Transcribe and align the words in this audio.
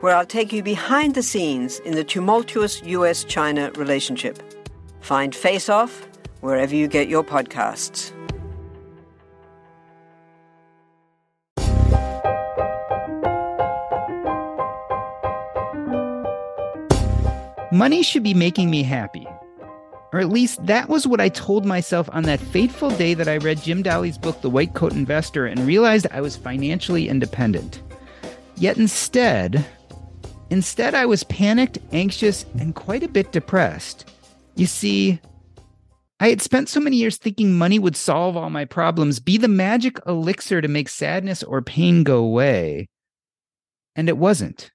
where 0.00 0.14
I'll 0.14 0.26
take 0.26 0.52
you 0.52 0.62
behind 0.62 1.14
the 1.14 1.22
scenes 1.22 1.80
in 1.80 1.94
the 1.94 2.04
tumultuous 2.04 2.82
US 2.84 3.24
China 3.24 3.70
relationship. 3.76 4.42
Find 5.00 5.34
Face 5.34 5.68
Off 5.68 6.06
wherever 6.40 6.74
you 6.74 6.88
get 6.88 7.08
your 7.08 7.24
podcasts. 7.24 8.12
Money 17.70 18.02
should 18.02 18.22
be 18.22 18.34
making 18.34 18.70
me 18.70 18.82
happy. 18.82 19.26
Or 20.12 20.20
at 20.20 20.30
least 20.30 20.64
that 20.64 20.88
was 20.88 21.06
what 21.06 21.20
I 21.20 21.28
told 21.28 21.66
myself 21.66 22.08
on 22.12 22.22
that 22.22 22.40
fateful 22.40 22.90
day 22.90 23.12
that 23.12 23.28
I 23.28 23.36
read 23.36 23.62
Jim 23.62 23.82
Dahle's 23.82 24.16
book, 24.16 24.40
The 24.40 24.48
White 24.48 24.72
Coat 24.72 24.94
Investor, 24.94 25.46
and 25.46 25.60
realized 25.60 26.06
I 26.10 26.22
was 26.22 26.34
financially 26.34 27.10
independent. 27.10 27.82
Yet 28.56 28.78
instead, 28.78 29.66
Instead, 30.50 30.94
I 30.94 31.06
was 31.06 31.24
panicked, 31.24 31.78
anxious, 31.92 32.46
and 32.58 32.74
quite 32.74 33.02
a 33.02 33.08
bit 33.08 33.32
depressed. 33.32 34.10
You 34.56 34.66
see, 34.66 35.20
I 36.20 36.30
had 36.30 36.42
spent 36.42 36.68
so 36.68 36.80
many 36.80 36.96
years 36.96 37.16
thinking 37.16 37.56
money 37.56 37.78
would 37.78 37.96
solve 37.96 38.36
all 38.36 38.50
my 38.50 38.64
problems, 38.64 39.20
be 39.20 39.36
the 39.36 39.46
magic 39.46 40.00
elixir 40.06 40.60
to 40.60 40.68
make 40.68 40.88
sadness 40.88 41.42
or 41.42 41.62
pain 41.62 42.02
go 42.02 42.18
away. 42.18 42.88
And 43.94 44.08
it 44.08 44.16
wasn't. 44.16 44.70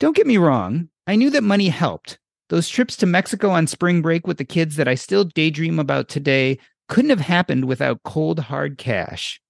Don't 0.00 0.16
get 0.16 0.26
me 0.26 0.38
wrong, 0.38 0.88
I 1.06 1.16
knew 1.16 1.30
that 1.30 1.42
money 1.42 1.68
helped. 1.68 2.18
Those 2.48 2.68
trips 2.68 2.96
to 2.96 3.06
Mexico 3.06 3.50
on 3.50 3.66
spring 3.66 4.02
break 4.02 4.26
with 4.26 4.38
the 4.38 4.44
kids 4.44 4.76
that 4.76 4.88
I 4.88 4.96
still 4.96 5.24
daydream 5.24 5.78
about 5.78 6.08
today 6.08 6.58
couldn't 6.88 7.10
have 7.10 7.20
happened 7.20 7.66
without 7.66 8.02
cold, 8.02 8.40
hard 8.40 8.76
cash. 8.76 9.40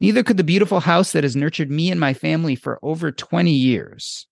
Neither 0.00 0.22
could 0.22 0.38
the 0.38 0.44
beautiful 0.44 0.80
house 0.80 1.12
that 1.12 1.24
has 1.24 1.36
nurtured 1.36 1.70
me 1.70 1.90
and 1.90 2.00
my 2.00 2.14
family 2.14 2.54
for 2.54 2.78
over 2.82 3.12
20 3.12 3.50
years. 3.50 4.26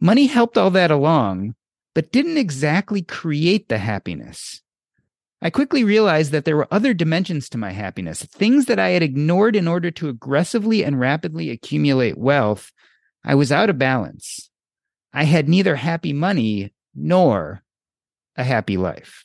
Money 0.00 0.26
helped 0.26 0.56
all 0.56 0.70
that 0.70 0.90
along, 0.90 1.54
but 1.94 2.12
didn't 2.12 2.38
exactly 2.38 3.02
create 3.02 3.68
the 3.68 3.78
happiness. 3.78 4.62
I 5.40 5.50
quickly 5.50 5.84
realized 5.84 6.32
that 6.32 6.44
there 6.44 6.56
were 6.56 6.72
other 6.72 6.94
dimensions 6.94 7.48
to 7.50 7.58
my 7.58 7.70
happiness, 7.70 8.24
things 8.24 8.66
that 8.66 8.78
I 8.78 8.90
had 8.90 9.02
ignored 9.02 9.54
in 9.54 9.68
order 9.68 9.90
to 9.92 10.08
aggressively 10.08 10.84
and 10.84 10.98
rapidly 10.98 11.50
accumulate 11.50 12.18
wealth. 12.18 12.72
I 13.24 13.34
was 13.34 13.52
out 13.52 13.70
of 13.70 13.78
balance. 13.78 14.50
I 15.12 15.24
had 15.24 15.48
neither 15.48 15.76
happy 15.76 16.12
money 16.12 16.72
nor 16.94 17.62
a 18.36 18.44
happy 18.44 18.76
life. 18.76 19.24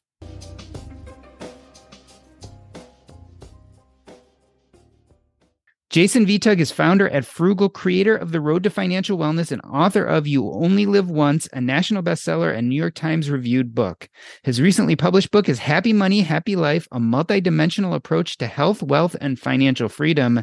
Jason 5.94 6.26
Vitug 6.26 6.60
is 6.60 6.72
founder 6.72 7.08
at 7.10 7.22
Phroogal, 7.22 7.72
creator 7.72 8.16
of 8.16 8.32
The 8.32 8.42
Road 8.42 8.64
to 8.64 8.72
Financial 8.72 9.16
Wellness, 9.16 9.52
and 9.52 9.62
author 9.62 10.04
of 10.04 10.26
You 10.26 10.52
Only 10.52 10.88
Live 10.88 11.12
Once, 11.12 11.48
a 11.54 11.62
national 11.62 12.02
bestseller 12.02 12.52
and 12.52 12.68
New 12.68 12.76
York 12.76 12.96
Times 12.96 13.30
reviewed 13.30 13.76
book. 13.76 14.10
His 14.42 14.60
recently 14.60 14.96
published 14.96 15.30
book 15.30 15.48
is 15.48 15.60
Happy 15.60 15.94
Money, 15.94 16.22
Happy 16.22 16.56
Life, 16.56 16.88
a 16.92 16.98
multidimensional 16.98 17.94
approach 17.94 18.40
to 18.40 18.48
health, 18.48 18.82
wealth, 18.82 19.16
and 19.22 19.38
financial 19.38 19.88
freedom. 19.88 20.42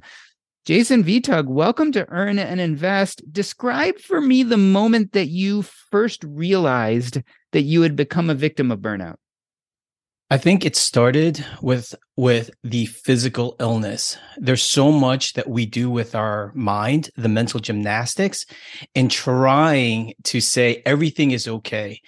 Jason 0.67 1.03
Vitug, 1.03 1.47
welcome 1.49 1.91
to 1.91 2.09
Earn 2.11 2.39
and 2.39 2.61
Invest. 2.61 3.21
Describe 3.33 3.99
for 3.99 4.21
me 4.21 4.45
the 4.45 4.57
moment 4.57 5.15
that 5.15 5.31
you 5.31 5.63
first 5.63 6.23
realized 6.23 7.23
that 7.51 7.63
you 7.63 7.83
had 7.83 7.97
become 7.97 8.31
a 8.31 8.35
victim 8.35 8.71
of 8.71 8.79
burnout. 8.79 9.17
I 10.33 10.39
think 10.39 10.65
it 10.65 10.77
started 10.77 11.45
with 11.61 11.93
with 12.17 12.51
the 12.63 12.87
physical 12.87 13.57
illness. 13.59 14.17
There's 14.37 14.63
so 14.63 14.93
much 14.93 15.33
that 15.33 15.49
we 15.49 15.67
do 15.67 15.91
with 15.91 16.15
our 16.15 16.53
mind, 16.55 17.11
the 17.17 17.29
mental 17.29 17.59
gymnastics, 17.59 18.47
and 18.95 19.11
trying 19.11 20.15
to 20.25 20.41
say 20.41 20.83
everything 20.87 21.33
is 21.33 21.49
okay. 21.49 22.01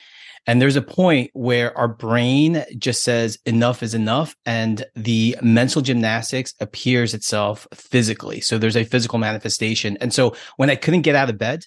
And 0.47 0.63
there's 0.63 0.77
a 0.77 0.83
point 0.83 1.31
where 1.33 1.77
our 1.77 1.89
brain 1.89 2.65
just 2.79 3.03
says 3.03 3.39
enough 3.45 3.83
is 3.83 3.93
enough 3.93 4.37
and 4.47 4.85
the 4.95 5.37
mental 5.43 5.83
gymnastics 5.83 6.55
appears 6.61 7.15
itself 7.15 7.67
physically. 7.75 8.41
So 8.41 8.57
there's 8.57 8.77
a 8.77 8.85
physical 8.85 9.19
manifestation. 9.19 9.97
And 10.01 10.15
so 10.15 10.37
when 10.59 10.71
I 10.71 10.77
couldn't 10.77 11.03
get 11.03 11.17
out 11.17 11.31
of 11.31 11.39
bed, 11.39 11.65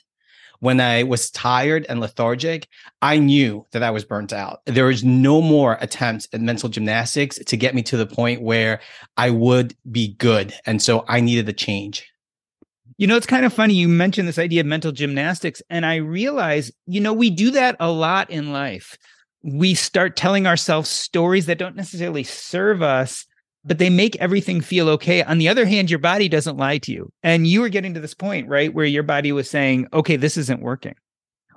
when 0.60 0.80
I 0.80 1.04
was 1.04 1.30
tired 1.32 1.86
and 1.90 2.00
lethargic, 2.00 2.68
I 3.02 3.18
knew 3.18 3.66
that 3.72 3.84
I 3.84 3.92
was 3.92 4.06
burnt 4.06 4.34
out. 4.34 4.62
There 4.66 4.86
was 4.86 5.04
no 5.04 5.42
more 5.42 5.78
attempts 5.82 6.28
at 6.34 6.42
mental 6.42 6.70
gymnastics 6.70 7.38
to 7.38 7.58
get 7.58 7.76
me 7.76 7.84
to 7.84 7.98
the 7.98 8.06
point 8.06 8.42
where 8.42 8.82
I 9.18 9.30
would 9.30 9.76
be 9.92 10.16
good. 10.16 10.54
And 10.66 10.82
so 10.82 11.06
I 11.08 11.22
needed 11.22 11.50
a 11.50 11.54
change. 11.54 12.10
You 12.98 13.08
know, 13.08 13.18
it's 13.18 13.28
kind 13.28 13.46
of 13.46 13.54
funny. 13.54 13.74
You 13.74 13.90
mentioned 13.90 14.28
this 14.28 14.40
idea 14.40 14.62
of 14.62 14.68
mental 14.68 14.94
gymnastics, 14.94 15.62
and 15.70 15.86
I 15.86 15.96
realize, 15.96 16.72
you 16.86 17.02
know, 17.02 17.12
we 17.12 17.30
do 17.30 17.52
that 17.52 17.76
a 17.80 17.92
lot 17.92 18.30
in 18.30 18.54
life. 18.54 18.98
We 19.44 19.74
start 19.74 20.16
telling 20.16 20.48
ourselves 20.48 20.90
stories 20.90 21.46
that 21.48 21.58
don't 21.58 21.76
necessarily 21.76 22.24
serve 22.24 22.82
us 22.82 23.26
but 23.66 23.80
they 23.80 23.90
make 23.90 24.16
everything 24.18 24.62
feel 24.62 24.88
okay. 24.90 25.24
On 25.24 25.40
the 25.40 25.50
other 25.50 25.66
hand, 25.66 25.90
your 25.90 26.00
body 26.00 26.30
doesn't 26.30 26.58
lie 26.58 26.78
to 26.78 26.92
you. 26.92 27.12
And 27.24 27.48
you 27.48 27.62
were 27.62 27.70
getting 27.70 27.96
to 27.96 28.00
this 28.00 28.14
point, 28.14 28.48
right, 28.48 28.74
where 28.74 28.86
your 28.86 29.04
body 29.04 29.32
was 29.32 29.50
saying, 29.50 29.88
okay, 29.92 30.16
this 30.16 30.38
isn't 30.38 30.62
working. 30.62 30.96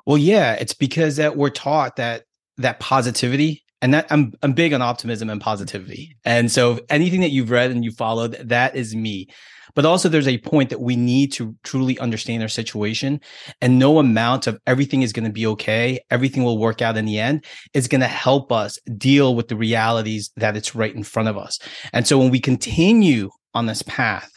Well, 0.07 0.17
yeah, 0.17 0.55
it's 0.55 0.73
because 0.73 1.17
that 1.17 1.37
we're 1.37 1.51
taught 1.51 1.97
that 1.97 2.25
that 2.57 2.81
positivity 2.81 3.63
and 3.81 3.95
that 3.95 4.07
I'm 4.11 4.33
I'm 4.43 4.53
big 4.53 4.73
on 4.73 4.83
optimism 4.83 5.31
and 5.31 5.41
positivity. 5.41 6.17
And 6.25 6.51
so 6.51 6.81
anything 6.89 7.21
that 7.21 7.31
you've 7.31 7.51
read 7.51 7.71
and 7.71 7.85
you 7.85 7.93
followed, 7.93 8.33
that 8.45 8.77
is 8.77 8.95
me. 8.95 9.29
But 9.75 9.85
also, 9.85 10.09
there's 10.09 10.27
a 10.27 10.39
point 10.39 10.71
that 10.71 10.81
we 10.81 10.97
need 10.97 11.33
to 11.35 11.55
truly 11.63 11.99
understand 11.99 12.43
our 12.43 12.49
situation, 12.49 13.21
and 13.61 13.79
no 13.79 13.99
amount 13.99 14.47
of 14.47 14.59
everything 14.67 15.03
is 15.03 15.13
going 15.13 15.27
to 15.27 15.33
be 15.33 15.47
okay, 15.47 16.01
everything 16.11 16.43
will 16.43 16.59
work 16.59 16.83
out 16.83 16.97
in 16.97 17.05
the 17.05 17.21
end, 17.21 17.45
is 17.75 17.87
going 17.87 18.01
to 18.01 18.09
help 18.09 18.51
us 18.51 18.79
deal 18.97 19.35
with 19.35 19.49
the 19.49 19.57
realities 19.57 20.31
that 20.37 20.57
it's 20.57 20.75
right 20.75 20.95
in 20.95 21.05
front 21.05 21.29
of 21.29 21.37
us. 21.39 21.59
And 21.93 22.07
so, 22.07 22.19
when 22.19 22.31
we 22.31 22.41
continue 22.41 23.31
on 23.55 23.67
this 23.67 23.83
path, 23.83 24.33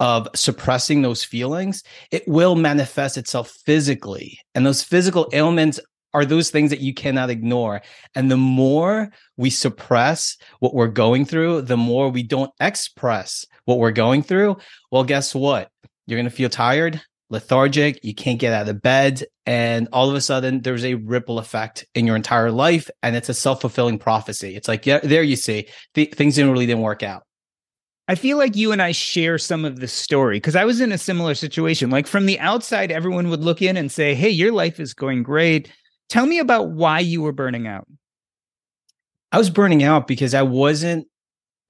of 0.00 0.26
suppressing 0.34 1.02
those 1.02 1.22
feelings, 1.22 1.84
it 2.10 2.26
will 2.26 2.54
manifest 2.56 3.18
itself 3.18 3.54
physically. 3.66 4.40
And 4.54 4.64
those 4.64 4.82
physical 4.82 5.28
ailments 5.34 5.78
are 6.12 6.24
those 6.24 6.50
things 6.50 6.70
that 6.70 6.80
you 6.80 6.94
cannot 6.94 7.30
ignore. 7.30 7.82
And 8.14 8.30
the 8.30 8.36
more 8.36 9.10
we 9.36 9.50
suppress 9.50 10.36
what 10.58 10.74
we're 10.74 10.88
going 10.88 11.24
through, 11.24 11.62
the 11.62 11.76
more 11.76 12.08
we 12.08 12.22
don't 12.22 12.52
express 12.60 13.46
what 13.64 13.78
we're 13.78 13.92
going 13.92 14.22
through. 14.22 14.56
Well, 14.90 15.04
guess 15.04 15.34
what? 15.34 15.70
You're 16.06 16.18
going 16.18 16.24
to 16.24 16.30
feel 16.30 16.48
tired, 16.48 17.00
lethargic, 17.28 18.04
you 18.04 18.14
can't 18.14 18.40
get 18.40 18.52
out 18.52 18.68
of 18.68 18.82
bed. 18.82 19.24
And 19.46 19.88
all 19.92 20.08
of 20.08 20.16
a 20.16 20.20
sudden, 20.20 20.62
there's 20.62 20.84
a 20.84 20.94
ripple 20.94 21.38
effect 21.38 21.86
in 21.94 22.06
your 22.06 22.16
entire 22.16 22.50
life. 22.50 22.90
And 23.02 23.14
it's 23.14 23.28
a 23.28 23.34
self 23.34 23.60
fulfilling 23.60 23.98
prophecy. 23.98 24.56
It's 24.56 24.68
like, 24.68 24.86
yeah, 24.86 25.00
there 25.00 25.22
you 25.22 25.36
see, 25.36 25.68
th- 25.94 26.14
things 26.14 26.34
didn't 26.34 26.52
really 26.52 26.66
didn't 26.66 26.82
work 26.82 27.02
out. 27.02 27.22
I 28.08 28.16
feel 28.16 28.38
like 28.38 28.56
you 28.56 28.72
and 28.72 28.82
I 28.82 28.90
share 28.90 29.38
some 29.38 29.64
of 29.64 29.78
the 29.78 29.86
story 29.86 30.38
because 30.38 30.56
I 30.56 30.64
was 30.64 30.80
in 30.80 30.90
a 30.90 30.98
similar 30.98 31.36
situation. 31.36 31.90
Like 31.90 32.08
from 32.08 32.26
the 32.26 32.40
outside, 32.40 32.90
everyone 32.90 33.30
would 33.30 33.44
look 33.44 33.62
in 33.62 33.76
and 33.76 33.90
say, 33.90 34.16
Hey, 34.16 34.30
your 34.30 34.50
life 34.50 34.80
is 34.80 34.94
going 34.94 35.22
great. 35.22 35.70
Tell 36.10 36.26
me 36.26 36.38
about 36.38 36.70
why 36.70 36.98
you 36.98 37.22
were 37.22 37.32
burning 37.32 37.66
out. 37.66 37.86
I 39.32 39.38
was 39.38 39.48
burning 39.48 39.84
out 39.84 40.08
because 40.08 40.34
I 40.34 40.42
wasn't 40.42 41.06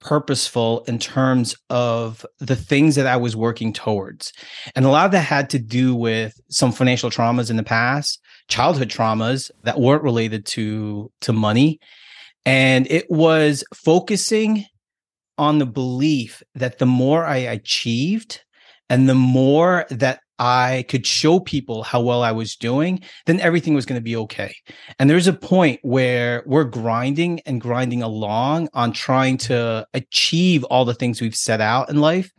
purposeful 0.00 0.82
in 0.88 0.98
terms 0.98 1.54
of 1.69 2.25
the 2.38 2.56
things 2.56 2.94
that 2.94 3.06
I 3.06 3.19
was 3.19 3.37
working 3.37 3.70
towards. 3.72 4.32
And 4.75 4.87
a 4.87 4.88
lot 4.88 5.04
of 5.04 5.12
that 5.12 5.20
had 5.20 5.50
to 5.50 5.58
do 5.58 5.94
with 5.94 6.40
some 6.48 6.72
financial 6.72 7.10
traumas 7.10 7.50
in 7.50 7.56
the 7.56 7.62
past, 7.62 8.19
childhood 8.48 8.88
traumas 8.88 9.50
that 9.64 9.78
weren't 9.78 10.02
related 10.02 10.46
to 10.46 11.12
to 11.20 11.34
money. 11.34 11.78
And 12.46 12.90
it 12.90 13.10
was 13.10 13.62
focusing 13.75 14.64
on 15.37 15.58
the 15.58 15.66
belief 15.66 16.42
that 16.54 16.78
the 16.78 16.87
more 16.87 17.26
I 17.26 17.37
achieved 17.37 18.40
and 18.88 19.06
the 19.06 19.14
more 19.14 19.87
that 19.90 20.20
I 20.40 20.87
could 20.88 21.06
show 21.06 21.38
people 21.38 21.82
how 21.82 22.00
well 22.00 22.22
I 22.22 22.32
was 22.32 22.56
doing, 22.56 23.02
then 23.26 23.40
everything 23.40 23.75
was 23.75 23.84
going 23.84 24.00
to 24.00 24.02
be 24.02 24.16
okay. 24.16 24.54
And 24.98 25.10
there's 25.10 25.26
a 25.26 25.34
point 25.34 25.81
where 25.82 26.42
we're 26.46 26.64
grinding 26.64 27.40
and 27.40 27.60
grinding 27.60 28.02
along 28.02 28.70
on 28.72 28.92
trying 28.92 29.37
to 29.38 29.87
achieve 29.92 30.64
all 30.64 30.87
the 30.87 30.94
things 30.94 31.20
we've 31.20 31.37
set 31.37 31.60
out 31.60 31.90
in 31.90 32.00
life 32.00 32.32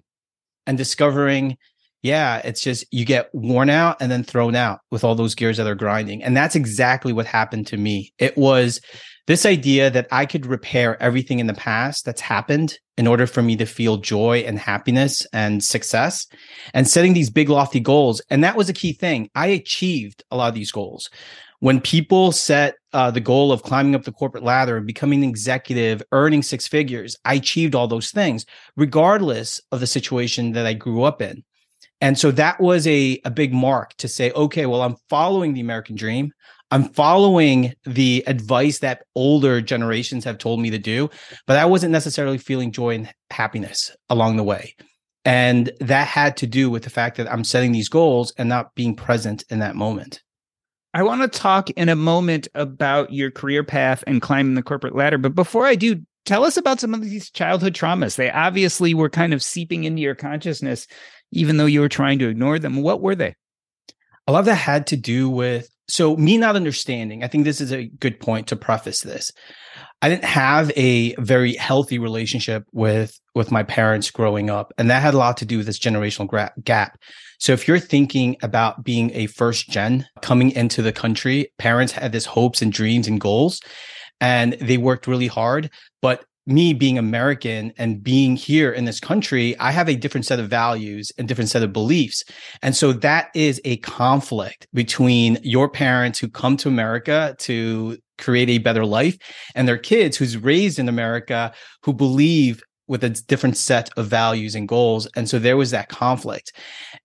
and 0.65 0.79
discovering, 0.79 1.57
yeah, 2.01 2.41
it's 2.43 2.61
just 2.61 2.85
you 2.91 3.05
get 3.05 3.29
worn 3.33 3.69
out 3.69 3.97
and 4.01 4.11
then 4.11 4.23
thrown 4.23 4.55
out 4.55 4.79
with 4.89 5.03
all 5.03 5.13
those 5.13 5.35
gears 5.35 5.57
that 5.57 5.67
are 5.67 5.75
grinding. 5.75 6.23
And 6.23 6.35
that's 6.35 6.55
exactly 6.55 7.13
what 7.13 7.27
happened 7.27 7.67
to 7.67 7.77
me. 7.77 8.13
It 8.17 8.35
was 8.35 8.81
this 9.27 9.45
idea 9.45 9.89
that 9.89 10.07
I 10.11 10.25
could 10.25 10.45
repair 10.45 11.01
everything 11.01 11.39
in 11.39 11.47
the 11.47 11.53
past 11.53 12.05
that's 12.05 12.21
happened 12.21 12.77
in 12.97 13.07
order 13.07 13.27
for 13.27 13.41
me 13.41 13.55
to 13.57 13.65
feel 13.65 13.97
joy 13.97 14.39
and 14.39 14.59
happiness 14.59 15.25
and 15.33 15.63
success 15.63 16.27
and 16.73 16.87
setting 16.87 17.13
these 17.13 17.29
big 17.29 17.49
lofty 17.49 17.79
goals. 17.79 18.21
And 18.29 18.43
that 18.43 18.57
was 18.57 18.69
a 18.69 18.73
key 18.73 18.93
thing. 18.93 19.29
I 19.35 19.47
achieved 19.47 20.23
a 20.31 20.37
lot 20.37 20.49
of 20.49 20.55
these 20.55 20.71
goals. 20.71 21.09
When 21.59 21.79
people 21.79 22.31
set 22.31 22.75
uh, 22.91 23.11
the 23.11 23.21
goal 23.21 23.51
of 23.51 23.61
climbing 23.61 23.93
up 23.93 24.03
the 24.03 24.11
corporate 24.11 24.43
ladder 24.43 24.77
and 24.77 24.87
becoming 24.87 25.23
an 25.23 25.29
executive, 25.29 26.01
earning 26.11 26.41
six 26.41 26.67
figures, 26.67 27.15
I 27.23 27.35
achieved 27.35 27.75
all 27.75 27.87
those 27.87 28.09
things, 28.09 28.47
regardless 28.75 29.61
of 29.71 29.79
the 29.79 29.87
situation 29.87 30.53
that 30.53 30.65
I 30.65 30.73
grew 30.73 31.03
up 31.03 31.21
in. 31.21 31.43
And 32.01 32.17
so 32.17 32.31
that 32.31 32.59
was 32.59 32.87
a, 32.87 33.21
a 33.25 33.29
big 33.29 33.53
mark 33.53 33.93
to 33.97 34.07
say, 34.07 34.31
okay, 34.31 34.65
well, 34.65 34.81
I'm 34.81 34.95
following 35.07 35.53
the 35.53 35.61
American 35.61 35.95
dream. 35.95 36.31
I'm 36.71 36.85
following 36.85 37.73
the 37.85 38.23
advice 38.27 38.79
that 38.79 39.03
older 39.13 39.61
generations 39.61 40.23
have 40.23 40.37
told 40.37 40.61
me 40.61 40.69
to 40.69 40.79
do, 40.79 41.09
but 41.45 41.57
I 41.57 41.65
wasn't 41.65 41.91
necessarily 41.91 42.37
feeling 42.37 42.71
joy 42.71 42.95
and 42.95 43.13
happiness 43.29 43.95
along 44.09 44.37
the 44.37 44.43
way. 44.43 44.75
And 45.25 45.71
that 45.81 46.07
had 46.07 46.37
to 46.37 46.47
do 46.47 46.69
with 46.69 46.83
the 46.83 46.89
fact 46.89 47.17
that 47.17 47.31
I'm 47.31 47.43
setting 47.43 47.73
these 47.73 47.89
goals 47.89 48.33
and 48.37 48.49
not 48.49 48.73
being 48.73 48.95
present 48.95 49.43
in 49.49 49.59
that 49.59 49.75
moment. 49.75 50.23
I 50.93 51.03
want 51.03 51.21
to 51.21 51.39
talk 51.39 51.69
in 51.71 51.89
a 51.89 51.95
moment 51.95 52.47
about 52.55 53.13
your 53.13 53.31
career 53.31 53.63
path 53.63 54.03
and 54.07 54.21
climbing 54.21 54.55
the 54.55 54.63
corporate 54.63 54.95
ladder. 54.95 55.17
But 55.17 55.35
before 55.35 55.65
I 55.65 55.75
do, 55.75 56.01
tell 56.25 56.43
us 56.43 56.57
about 56.57 56.79
some 56.79 56.93
of 56.93 57.01
these 57.01 57.29
childhood 57.29 57.73
traumas. 57.73 58.15
They 58.15 58.31
obviously 58.31 58.93
were 58.93 59.09
kind 59.09 59.33
of 59.33 59.43
seeping 59.43 59.83
into 59.83 60.01
your 60.01 60.15
consciousness, 60.15 60.87
even 61.31 61.57
though 61.57 61.65
you 61.65 61.81
were 61.81 61.89
trying 61.89 62.19
to 62.19 62.29
ignore 62.29 62.59
them. 62.59 62.81
What 62.81 63.01
were 63.01 63.15
they? 63.15 63.35
A 64.27 64.31
lot 64.31 64.39
of 64.39 64.45
that 64.45 64.55
had 64.55 64.87
to 64.87 64.97
do 64.97 65.29
with 65.29 65.69
so 65.91 66.15
me 66.15 66.37
not 66.37 66.55
understanding, 66.55 67.23
I 67.23 67.27
think 67.27 67.43
this 67.43 67.59
is 67.59 67.71
a 67.73 67.85
good 67.85 68.19
point 68.19 68.47
to 68.47 68.55
preface 68.55 69.01
this. 69.01 69.31
I 70.01 70.09
didn't 70.09 70.23
have 70.23 70.71
a 70.75 71.13
very 71.15 71.53
healthy 71.55 71.99
relationship 71.99 72.65
with 72.71 73.19
with 73.35 73.51
my 73.51 73.63
parents 73.63 74.09
growing 74.09 74.49
up, 74.49 74.73
and 74.77 74.89
that 74.89 75.01
had 75.01 75.13
a 75.13 75.17
lot 75.17 75.37
to 75.37 75.45
do 75.45 75.57
with 75.57 75.65
this 75.65 75.79
generational 75.79 76.27
gra- 76.27 76.53
gap. 76.63 76.97
So 77.39 77.53
if 77.53 77.67
you're 77.67 77.79
thinking 77.79 78.37
about 78.41 78.83
being 78.83 79.11
a 79.13 79.27
first 79.27 79.69
gen 79.69 80.07
coming 80.21 80.51
into 80.51 80.81
the 80.81 80.91
country, 80.91 81.51
parents 81.57 81.93
had 81.93 82.11
this 82.11 82.25
hopes 82.25 82.61
and 82.61 82.71
dreams 82.71 83.07
and 83.07 83.19
goals, 83.19 83.61
and 84.19 84.53
they 84.53 84.77
worked 84.77 85.07
really 85.07 85.27
hard, 85.27 85.69
but 86.01 86.23
me 86.47 86.73
being 86.73 86.97
American 86.97 87.71
and 87.77 88.03
being 88.03 88.35
here 88.35 88.71
in 88.71 88.85
this 88.85 88.99
country, 88.99 89.57
I 89.59 89.71
have 89.71 89.87
a 89.87 89.95
different 89.95 90.25
set 90.25 90.39
of 90.39 90.49
values 90.49 91.11
and 91.17 91.27
different 91.27 91.49
set 91.49 91.63
of 91.63 91.71
beliefs. 91.71 92.23
And 92.61 92.75
so 92.75 92.93
that 92.93 93.29
is 93.35 93.61
a 93.63 93.77
conflict 93.77 94.67
between 94.73 95.37
your 95.43 95.69
parents 95.69 96.19
who 96.19 96.27
come 96.27 96.57
to 96.57 96.67
America 96.67 97.35
to 97.39 97.97
create 98.17 98.49
a 98.49 98.57
better 98.59 98.85
life 98.85 99.17
and 99.55 99.67
their 99.67 99.77
kids 99.77 100.17
who's 100.17 100.37
raised 100.37 100.79
in 100.79 100.89
America 100.89 101.51
who 101.83 101.93
believe 101.93 102.61
with 102.87 103.03
a 103.03 103.09
different 103.09 103.55
set 103.55 103.89
of 103.95 104.07
values 104.07 104.53
and 104.53 104.67
goals. 104.67 105.07
And 105.15 105.29
so 105.29 105.39
there 105.39 105.55
was 105.55 105.71
that 105.71 105.87
conflict. 105.87 106.51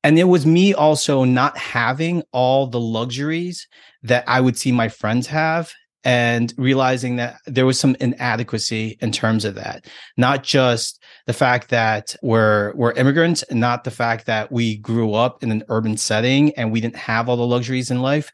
And 0.03 0.19
it 0.19 0.25
was 0.25 0.45
me 0.45 0.75
also 0.75 1.25
not 1.25 1.57
having 1.57 2.23
all 2.33 2.67
the 2.67 2.81
luxuries 2.81 3.69
that 4.03 4.25
I 4.27 4.41
would 4.41 4.59
see 4.59 4.73
my 4.73 4.89
friends 4.89 5.29
have 5.29 5.73
and 6.07 6.55
realizing 6.57 7.17
that 7.17 7.41
there 7.47 7.67
was 7.67 7.81
some 7.81 7.97
inadequacy 7.99 8.97
in 9.01 9.11
terms 9.11 9.45
of 9.45 9.57
that. 9.57 9.87
Not 10.17 10.45
just 10.45 11.03
the 11.27 11.33
fact 11.33 11.71
that 11.71 12.15
we're 12.23 12.73
we're 12.77 12.93
immigrants 12.93 13.43
not 13.51 13.83
the 13.83 13.91
fact 13.91 14.27
that 14.27 14.53
we 14.53 14.77
grew 14.77 15.15
up 15.15 15.43
in 15.43 15.51
an 15.51 15.65
urban 15.69 15.97
setting 15.97 16.55
and 16.55 16.71
we 16.71 16.81
didn't 16.81 16.95
have 16.95 17.29
all 17.29 17.37
the 17.37 17.45
luxuries 17.45 17.91
in 17.91 18.03
life. 18.03 18.31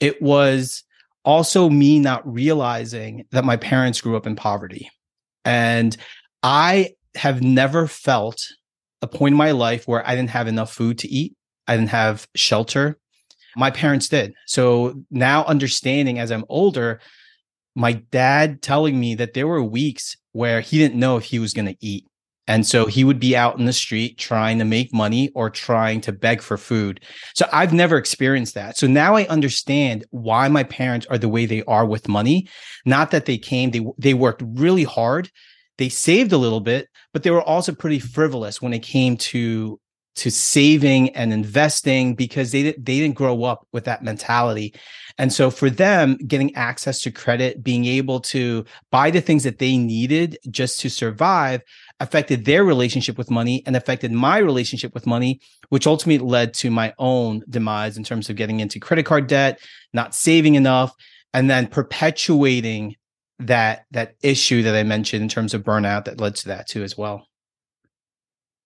It 0.00 0.22
was 0.22 0.82
also 1.26 1.68
me 1.68 1.98
not 1.98 2.26
realizing 2.26 3.26
that 3.32 3.44
my 3.44 3.58
parents 3.58 4.00
grew 4.00 4.16
up 4.16 4.26
in 4.26 4.34
poverty. 4.34 4.90
And 5.44 5.94
i 6.42 6.94
have 7.16 7.42
never 7.42 7.86
felt 7.86 8.42
a 9.02 9.06
point 9.06 9.34
in 9.34 9.38
my 9.38 9.50
life 9.52 9.86
where 9.86 10.06
i 10.08 10.16
didn't 10.16 10.30
have 10.30 10.48
enough 10.48 10.72
food 10.72 10.98
to 11.00 11.08
eat. 11.08 11.36
I 11.68 11.76
didn't 11.76 11.90
have 11.90 12.26
shelter 12.34 12.98
my 13.56 13.70
parents 13.70 14.08
did. 14.08 14.34
So 14.46 15.02
now 15.10 15.44
understanding 15.44 16.18
as 16.18 16.30
I'm 16.30 16.44
older, 16.48 17.00
my 17.74 17.94
dad 18.10 18.62
telling 18.62 18.98
me 18.98 19.14
that 19.16 19.34
there 19.34 19.46
were 19.46 19.62
weeks 19.62 20.16
where 20.32 20.60
he 20.60 20.78
didn't 20.78 20.98
know 20.98 21.16
if 21.16 21.24
he 21.24 21.38
was 21.38 21.52
going 21.52 21.66
to 21.66 21.76
eat. 21.80 22.06
And 22.46 22.66
so 22.66 22.86
he 22.86 23.04
would 23.04 23.18
be 23.18 23.34
out 23.34 23.58
in 23.58 23.64
the 23.64 23.72
street 23.72 24.18
trying 24.18 24.58
to 24.58 24.66
make 24.66 24.92
money 24.92 25.30
or 25.34 25.48
trying 25.48 26.02
to 26.02 26.12
beg 26.12 26.42
for 26.42 26.58
food. 26.58 27.00
So 27.34 27.46
I've 27.52 27.72
never 27.72 27.96
experienced 27.96 28.54
that. 28.54 28.76
So 28.76 28.86
now 28.86 29.16
I 29.16 29.26
understand 29.28 30.04
why 30.10 30.48
my 30.48 30.62
parents 30.62 31.06
are 31.06 31.16
the 31.16 31.28
way 31.28 31.46
they 31.46 31.62
are 31.64 31.86
with 31.86 32.06
money. 32.06 32.48
Not 32.84 33.12
that 33.12 33.24
they 33.24 33.38
came, 33.38 33.70
they, 33.70 33.84
they 33.96 34.12
worked 34.12 34.42
really 34.44 34.84
hard. 34.84 35.30
They 35.78 35.88
saved 35.88 36.32
a 36.32 36.38
little 36.38 36.60
bit, 36.60 36.88
but 37.12 37.22
they 37.22 37.30
were 37.30 37.42
also 37.42 37.74
pretty 37.74 37.98
frivolous 37.98 38.60
when 38.60 38.74
it 38.74 38.82
came 38.82 39.16
to 39.16 39.80
to 40.16 40.30
saving 40.30 41.10
and 41.10 41.32
investing 41.32 42.14
because 42.14 42.52
they 42.52 42.62
they 42.62 42.98
didn't 43.00 43.14
grow 43.14 43.44
up 43.44 43.66
with 43.72 43.84
that 43.84 44.02
mentality. 44.02 44.74
And 45.18 45.32
so 45.32 45.50
for 45.50 45.70
them, 45.70 46.16
getting 46.26 46.54
access 46.56 47.00
to 47.02 47.10
credit, 47.10 47.62
being 47.62 47.84
able 47.84 48.20
to 48.20 48.64
buy 48.90 49.10
the 49.10 49.20
things 49.20 49.44
that 49.44 49.58
they 49.58 49.76
needed 49.76 50.38
just 50.50 50.80
to 50.80 50.90
survive 50.90 51.62
affected 52.00 52.44
their 52.44 52.64
relationship 52.64 53.16
with 53.16 53.30
money 53.30 53.62
and 53.66 53.76
affected 53.76 54.10
my 54.10 54.38
relationship 54.38 54.92
with 54.92 55.06
money, 55.06 55.40
which 55.68 55.86
ultimately 55.86 56.26
led 56.26 56.52
to 56.54 56.70
my 56.70 56.92
own 56.98 57.42
demise 57.48 57.96
in 57.96 58.02
terms 58.02 58.28
of 58.28 58.36
getting 58.36 58.58
into 58.58 58.80
credit 58.80 59.06
card 59.06 59.28
debt, 59.28 59.60
not 59.92 60.14
saving 60.14 60.56
enough, 60.56 60.92
and 61.32 61.48
then 61.48 61.66
perpetuating 61.66 62.96
that 63.40 63.84
that 63.90 64.14
issue 64.22 64.62
that 64.62 64.76
I 64.76 64.82
mentioned 64.84 65.22
in 65.22 65.28
terms 65.28 65.54
of 65.54 65.62
burnout 65.62 66.04
that 66.04 66.20
led 66.20 66.36
to 66.36 66.48
that 66.48 66.68
too 66.68 66.84
as 66.84 66.96
well 66.96 67.26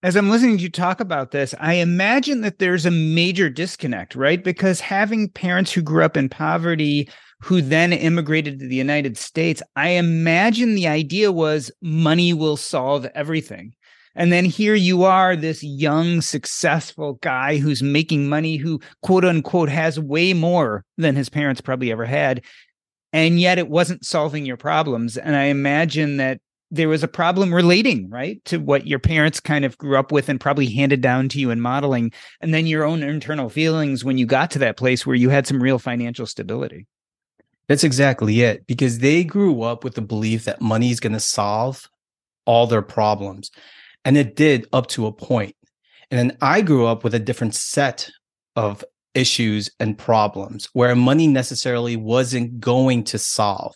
as 0.03 0.15
I'm 0.15 0.31
listening 0.31 0.59
to 0.59 0.63
you 0.63 0.71
talk 0.71 1.01
about 1.01 1.33
this, 1.33 1.55
I 1.59 1.75
imagine 1.75 2.43
that 2.43 2.59
there's 2.59 2.87
a 2.87 2.91
major 2.91 3.51
disconnect, 3.51 4.15
right? 4.15 4.43
Because 4.43 4.81
having 4.81 5.29
parents 5.29 5.73
who 5.73 5.83
grew 5.83 6.05
up 6.05 6.17
in 6.17 6.29
poverty, 6.29 7.09
who 7.41 7.61
then 7.61 7.93
immigrated 7.93 8.61
to 8.61 8.69
the 8.69 8.77
United 8.77 9.17
States, 9.17 9.61
I 9.75 9.91
imagine 9.91 10.75
the 10.75 10.87
idea 10.87 11.33
was 11.33 11.73
money 11.83 12.33
will 12.33 12.57
solve 12.57 13.07
everything. 13.15 13.75
And 14.15 14.33
then 14.33 14.45
here 14.45 14.75
you 14.75 15.05
are, 15.05 15.37
this 15.37 15.63
young, 15.63 16.21
successful 16.21 17.15
guy 17.15 17.59
who's 17.59 17.83
making 17.83 18.29
money, 18.29 18.57
who 18.57 18.81
quote 19.03 19.25
unquote 19.25 19.69
has 19.69 19.99
way 19.99 20.33
more 20.33 20.85
than 20.97 21.17
his 21.17 21.29
parents 21.29 21.61
probably 21.61 21.91
ever 21.91 22.05
had. 22.05 22.43
And 23.13 23.41
yet 23.41 23.59
it 23.59 23.69
wasn't 23.69 24.05
solving 24.05 24.45
your 24.45 24.57
problems. 24.57 25.17
And 25.17 25.35
I 25.35 25.45
imagine 25.45 26.19
that 26.19 26.41
there 26.71 26.89
was 26.89 27.03
a 27.03 27.09
problem 27.09 27.55
relating 27.55 28.11
right 28.11 28.45
to 28.45 28.59
what 28.59 28.87
your 28.87 28.99
parents 28.99 29.41
kind 29.41 29.65
of 29.65 29.79
grew 29.79 29.97
up 29.97 30.13
with 30.13 30.29
and 30.29 30.41
probably 30.41 30.67
handed 30.67 31.01
down 31.01 31.29
to 31.31 31.39
you 31.39 31.51
in 31.51 31.61
modeling 31.61 32.13
and 32.41 32.53
then 32.53 32.67
your 32.67 32.85
own 32.85 33.03
internal 33.03 33.49
feelings 33.49 34.05
when 34.05 34.19
you 34.19 34.27
got 34.27 34.51
to 34.51 34.59
that 34.59 34.77
place 34.77 35.07
where 35.07 35.17
you 35.17 35.31
had 35.31 35.47
some 35.47 35.63
real 35.63 35.79
financial 35.79 36.27
stability. 36.27 36.87
That's 37.69 37.85
exactly 37.85 38.43
it 38.43 38.67
because 38.67 38.99
they 38.99 39.25
grew 39.25 39.63
up 39.63 39.85
with 39.85 39.95
the 39.95 40.03
belief 40.03 40.45
that 40.45 40.61
money 40.61 40.91
is 40.91 41.01
going 41.01 41.13
to 41.13 41.21
solve 41.21 41.89
all 42.45 42.67
their 42.67 42.83
problems 42.83 43.51
and 44.05 44.17
it 44.17 44.37
did 44.37 44.67
up 44.73 44.87
to 44.89 45.07
a 45.07 45.13
point. 45.13 45.55
And 46.11 46.19
then 46.19 46.39
i 46.41 46.63
grew 46.63 46.87
up 46.87 47.05
with 47.05 47.15
a 47.15 47.19
different 47.19 47.55
set 47.55 48.11
of 48.57 48.85
issues 49.15 49.71
and 49.81 49.99
problems 49.99 50.69
where 50.73 50.95
money 50.95 51.27
necessarily 51.27 51.97
wasn't 51.97 52.61
going 52.61 53.03
to 53.03 53.19
solve 53.19 53.75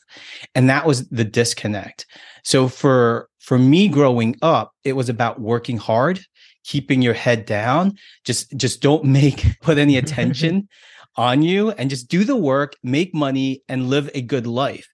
and 0.55 0.69
that 0.69 0.87
was 0.87 1.09
the 1.09 1.25
disconnect 1.25 2.07
so 2.43 2.69
for 2.69 3.29
for 3.43 3.59
me 3.59 3.89
growing 3.89 4.37
up, 4.41 4.73
it 4.85 4.93
was 4.93 5.09
about 5.09 5.41
working 5.41 5.77
hard, 5.77 6.21
keeping 6.65 7.03
your 7.03 7.15
head 7.15 7.45
down. 7.45 7.97
Just 8.25 8.57
just 8.57 8.81
don't 8.81 9.05
make 9.21 9.45
put 9.61 9.79
any 9.79 9.97
attention 9.97 10.69
on 11.17 11.43
you 11.43 11.71
and 11.73 11.91
just 11.91 12.09
do 12.09 12.25
the 12.25 12.37
work, 12.37 12.75
make 12.83 13.15
money 13.15 13.62
and 13.69 13.91
live 13.91 14.11
a 14.15 14.23
good 14.23 14.47
life. 14.47 14.89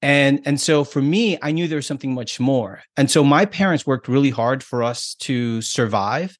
And 0.00 0.40
and 0.44 0.60
so 0.60 0.84
for 0.84 1.02
me, 1.02 1.38
I 1.42 1.50
knew 1.50 1.66
there 1.66 1.76
was 1.76 1.86
something 1.86 2.14
much 2.14 2.38
more. 2.38 2.82
And 2.96 3.10
so 3.10 3.24
my 3.24 3.44
parents 3.44 3.86
worked 3.86 4.06
really 4.06 4.30
hard 4.30 4.62
for 4.62 4.82
us 4.82 5.14
to 5.20 5.60
survive, 5.60 6.38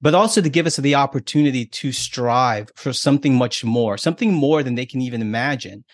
but 0.00 0.14
also 0.14 0.40
to 0.40 0.48
give 0.48 0.66
us 0.66 0.76
the 0.76 0.94
opportunity 0.94 1.66
to 1.66 1.92
strive 1.92 2.70
for 2.76 2.92
something 2.92 3.34
much 3.34 3.64
more, 3.64 3.98
something 3.98 4.32
more 4.32 4.62
than 4.62 4.74
they 4.74 4.86
can 4.86 5.00
even 5.00 5.22
imagine. 5.22 5.84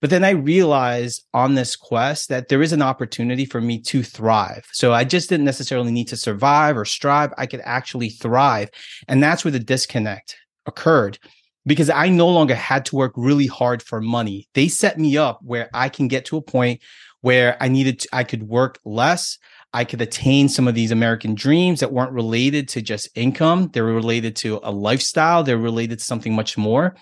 But 0.00 0.10
then 0.10 0.24
I 0.24 0.30
realized 0.30 1.24
on 1.32 1.54
this 1.54 1.76
quest 1.76 2.28
that 2.28 2.48
there 2.48 2.60
is 2.60 2.72
an 2.72 2.82
opportunity 2.82 3.46
for 3.46 3.60
me 3.60 3.80
to 3.82 4.02
thrive. 4.02 4.66
So 4.72 4.92
I 4.92 5.04
just 5.04 5.30
didn't 5.30 5.46
necessarily 5.46 5.92
need 5.92 6.08
to 6.08 6.16
survive 6.16 6.76
or 6.76 6.84
strive. 6.84 7.32
I 7.38 7.46
could 7.46 7.62
actually 7.64 8.10
thrive. 8.10 8.68
And 9.08 9.22
that's 9.22 9.44
where 9.44 9.52
the 9.52 9.58
disconnect 9.58 10.36
occurred 10.66 11.18
because 11.64 11.88
I 11.88 12.08
no 12.08 12.28
longer 12.28 12.54
had 12.54 12.84
to 12.86 12.96
work 12.96 13.12
really 13.16 13.46
hard 13.46 13.82
for 13.82 14.00
money. 14.00 14.46
They 14.52 14.68
set 14.68 14.98
me 14.98 15.16
up 15.16 15.40
where 15.42 15.70
I 15.72 15.88
can 15.88 16.08
get 16.08 16.26
to 16.26 16.36
a 16.36 16.42
point 16.42 16.82
where 17.22 17.56
I 17.58 17.68
needed 17.68 18.00
to, 18.00 18.08
I 18.12 18.24
could 18.24 18.42
work 18.42 18.78
less. 18.84 19.38
I 19.74 19.84
could 19.84 20.00
attain 20.00 20.48
some 20.48 20.68
of 20.68 20.76
these 20.76 20.92
American 20.92 21.34
dreams 21.34 21.80
that 21.80 21.92
weren't 21.92 22.12
related 22.12 22.68
to 22.70 22.80
just 22.80 23.08
income. 23.16 23.70
They 23.72 23.82
were 23.82 23.92
related 23.92 24.36
to 24.36 24.60
a 24.62 24.70
lifestyle. 24.70 25.42
They're 25.42 25.58
related 25.58 25.98
to 25.98 26.04
something 26.04 26.32
much 26.32 26.56
more. 26.56 26.96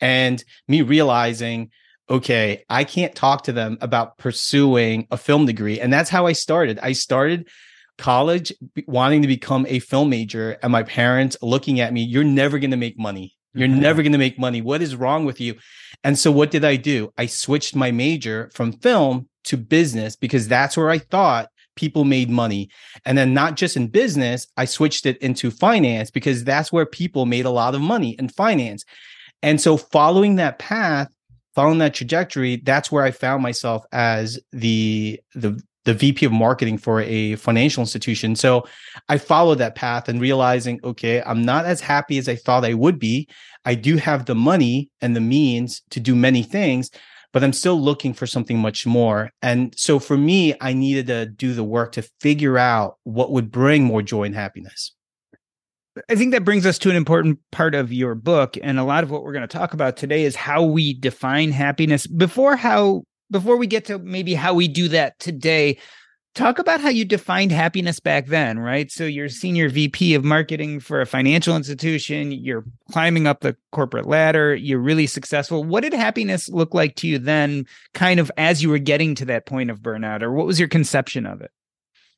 And 0.00 0.42
me 0.68 0.82
realizing, 0.82 1.70
okay, 2.08 2.64
I 2.70 2.84
can't 2.84 3.14
talk 3.14 3.44
to 3.44 3.52
them 3.52 3.76
about 3.80 4.18
pursuing 4.18 5.08
a 5.10 5.16
film 5.16 5.46
degree. 5.46 5.80
And 5.80 5.92
that's 5.92 6.10
how 6.10 6.26
I 6.26 6.32
started. 6.32 6.78
I 6.80 6.92
started 6.92 7.48
college 7.98 8.52
wanting 8.86 9.22
to 9.22 9.28
become 9.28 9.66
a 9.68 9.80
film 9.80 10.08
major 10.08 10.58
and 10.62 10.70
my 10.70 10.84
parents 10.84 11.36
looking 11.42 11.80
at 11.80 11.92
me, 11.92 12.02
you're 12.02 12.24
never 12.24 12.58
going 12.58 12.70
to 12.70 12.76
make 12.76 12.98
money. 12.98 13.36
You're 13.52 13.68
mm-hmm. 13.68 13.80
never 13.80 14.02
going 14.02 14.12
to 14.12 14.18
make 14.18 14.38
money. 14.38 14.62
What 14.62 14.80
is 14.80 14.96
wrong 14.96 15.24
with 15.24 15.40
you? 15.40 15.56
And 16.04 16.18
so 16.18 16.30
what 16.30 16.50
did 16.50 16.64
I 16.64 16.76
do? 16.76 17.12
I 17.18 17.26
switched 17.26 17.76
my 17.76 17.90
major 17.90 18.50
from 18.54 18.72
film 18.72 19.28
to 19.44 19.56
business 19.56 20.16
because 20.16 20.48
that's 20.48 20.76
where 20.76 20.88
I 20.88 20.98
thought 20.98 21.48
people 21.76 22.04
made 22.04 22.30
money. 22.30 22.68
And 23.04 23.16
then 23.16 23.34
not 23.34 23.56
just 23.56 23.76
in 23.76 23.88
business, 23.88 24.46
I 24.56 24.64
switched 24.64 25.06
it 25.06 25.18
into 25.18 25.50
finance 25.50 26.10
because 26.10 26.44
that's 26.44 26.72
where 26.72 26.86
people 26.86 27.26
made 27.26 27.44
a 27.44 27.50
lot 27.50 27.74
of 27.74 27.80
money 27.80 28.16
in 28.18 28.28
finance. 28.28 28.84
And 29.42 29.60
so 29.60 29.76
following 29.76 30.36
that 30.36 30.58
path, 30.58 31.08
following 31.54 31.78
that 31.78 31.94
trajectory, 31.94 32.56
that's 32.56 32.92
where 32.92 33.04
I 33.04 33.10
found 33.10 33.42
myself 33.42 33.84
as 33.92 34.38
the 34.52 35.20
the 35.34 35.60
the 35.84 35.94
VP 35.94 36.26
of 36.26 36.32
marketing 36.32 36.78
for 36.78 37.00
a 37.00 37.34
financial 37.36 37.80
institution. 37.80 38.36
So 38.36 38.64
I 39.08 39.18
followed 39.18 39.58
that 39.58 39.74
path 39.74 40.08
and 40.08 40.20
realizing, 40.20 40.78
okay, 40.84 41.22
I'm 41.26 41.44
not 41.44 41.64
as 41.64 41.80
happy 41.80 42.18
as 42.18 42.28
I 42.28 42.36
thought 42.36 42.64
I 42.64 42.74
would 42.74 42.98
be. 43.00 43.28
I 43.64 43.74
do 43.74 43.96
have 43.96 44.26
the 44.26 44.34
money 44.34 44.90
and 45.00 45.16
the 45.16 45.20
means 45.20 45.82
to 45.90 46.00
do 46.00 46.14
many 46.14 46.42
things, 46.42 46.90
but 47.32 47.42
I'm 47.42 47.52
still 47.52 47.80
looking 47.80 48.14
for 48.14 48.26
something 48.26 48.58
much 48.58 48.86
more. 48.86 49.30
And 49.40 49.74
so 49.76 49.98
for 49.98 50.16
me, 50.16 50.54
I 50.60 50.72
needed 50.72 51.06
to 51.08 51.26
do 51.26 51.54
the 51.54 51.64
work 51.64 51.92
to 51.92 52.02
figure 52.20 52.58
out 52.58 52.98
what 53.04 53.32
would 53.32 53.50
bring 53.50 53.84
more 53.84 54.02
joy 54.02 54.24
and 54.24 54.34
happiness. 54.34 54.92
I 56.08 56.14
think 56.14 56.32
that 56.32 56.44
brings 56.44 56.64
us 56.64 56.78
to 56.80 56.90
an 56.90 56.96
important 56.96 57.38
part 57.50 57.74
of 57.74 57.92
your 57.92 58.14
book. 58.14 58.56
And 58.62 58.78
a 58.78 58.84
lot 58.84 59.04
of 59.04 59.10
what 59.10 59.22
we're 59.22 59.32
going 59.32 59.46
to 59.46 59.58
talk 59.58 59.74
about 59.74 59.96
today 59.96 60.24
is 60.24 60.36
how 60.36 60.62
we 60.62 60.94
define 60.94 61.52
happiness. 61.52 62.06
Before 62.06 62.56
how 62.56 63.02
before 63.30 63.56
we 63.56 63.66
get 63.66 63.86
to 63.86 63.98
maybe 63.98 64.34
how 64.34 64.54
we 64.54 64.68
do 64.68 64.88
that 64.88 65.18
today, 65.18 65.78
talk 66.34 66.58
about 66.58 66.80
how 66.80 66.88
you 66.88 67.04
defined 67.04 67.52
happiness 67.52 68.00
back 68.00 68.26
then, 68.26 68.58
right? 68.58 68.90
So 68.90 69.04
you're 69.04 69.28
senior 69.28 69.68
VP 69.68 70.14
of 70.14 70.24
marketing 70.24 70.80
for 70.80 71.00
a 71.00 71.06
financial 71.06 71.56
institution, 71.56 72.32
you're 72.32 72.64
climbing 72.90 73.26
up 73.26 73.40
the 73.40 73.56
corporate 73.70 74.06
ladder, 74.06 74.54
you're 74.54 74.78
really 74.78 75.06
successful. 75.06 75.62
What 75.62 75.82
did 75.82 75.92
happiness 75.92 76.48
look 76.48 76.74
like 76.74 76.96
to 76.96 77.08
you 77.08 77.18
then, 77.18 77.66
kind 77.94 78.18
of 78.18 78.30
as 78.36 78.62
you 78.62 78.70
were 78.70 78.78
getting 78.78 79.14
to 79.16 79.24
that 79.26 79.46
point 79.46 79.70
of 79.70 79.80
burnout, 79.80 80.22
or 80.22 80.32
what 80.32 80.46
was 80.46 80.58
your 80.58 80.68
conception 80.68 81.26
of 81.26 81.40
it? 81.40 81.50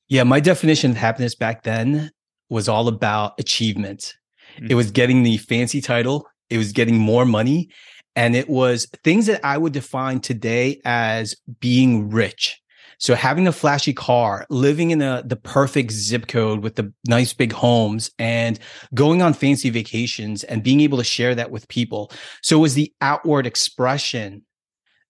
Yeah, 0.08 0.22
my 0.22 0.40
definition 0.40 0.92
of 0.92 0.96
happiness 0.96 1.34
back 1.34 1.62
then 1.62 2.10
was 2.48 2.68
all 2.68 2.88
about 2.88 3.38
achievement. 3.38 4.14
Mm-hmm. 4.56 4.66
It 4.70 4.74
was 4.74 4.90
getting 4.90 5.22
the 5.22 5.38
fancy 5.38 5.80
title, 5.80 6.28
it 6.50 6.58
was 6.58 6.72
getting 6.72 6.98
more 6.98 7.24
money, 7.24 7.68
and 8.14 8.36
it 8.36 8.48
was 8.48 8.86
things 9.02 9.26
that 9.26 9.44
I 9.44 9.58
would 9.58 9.72
define 9.72 10.20
today 10.20 10.80
as 10.84 11.34
being 11.58 12.10
rich. 12.10 12.60
So 12.98 13.14
having 13.14 13.46
a 13.46 13.52
flashy 13.52 13.92
car, 13.92 14.46
living 14.50 14.90
in 14.90 15.02
a, 15.02 15.22
the 15.24 15.36
perfect 15.36 15.92
zip 15.92 16.26
code 16.26 16.62
with 16.62 16.76
the 16.76 16.92
nice 17.06 17.32
big 17.32 17.52
homes 17.52 18.10
and 18.18 18.58
going 18.94 19.22
on 19.22 19.34
fancy 19.34 19.70
vacations 19.70 20.44
and 20.44 20.62
being 20.62 20.80
able 20.80 20.98
to 20.98 21.04
share 21.04 21.34
that 21.34 21.50
with 21.50 21.68
people. 21.68 22.10
So 22.42 22.58
it 22.58 22.62
was 22.62 22.74
the 22.74 22.92
outward 23.00 23.46
expression 23.46 24.44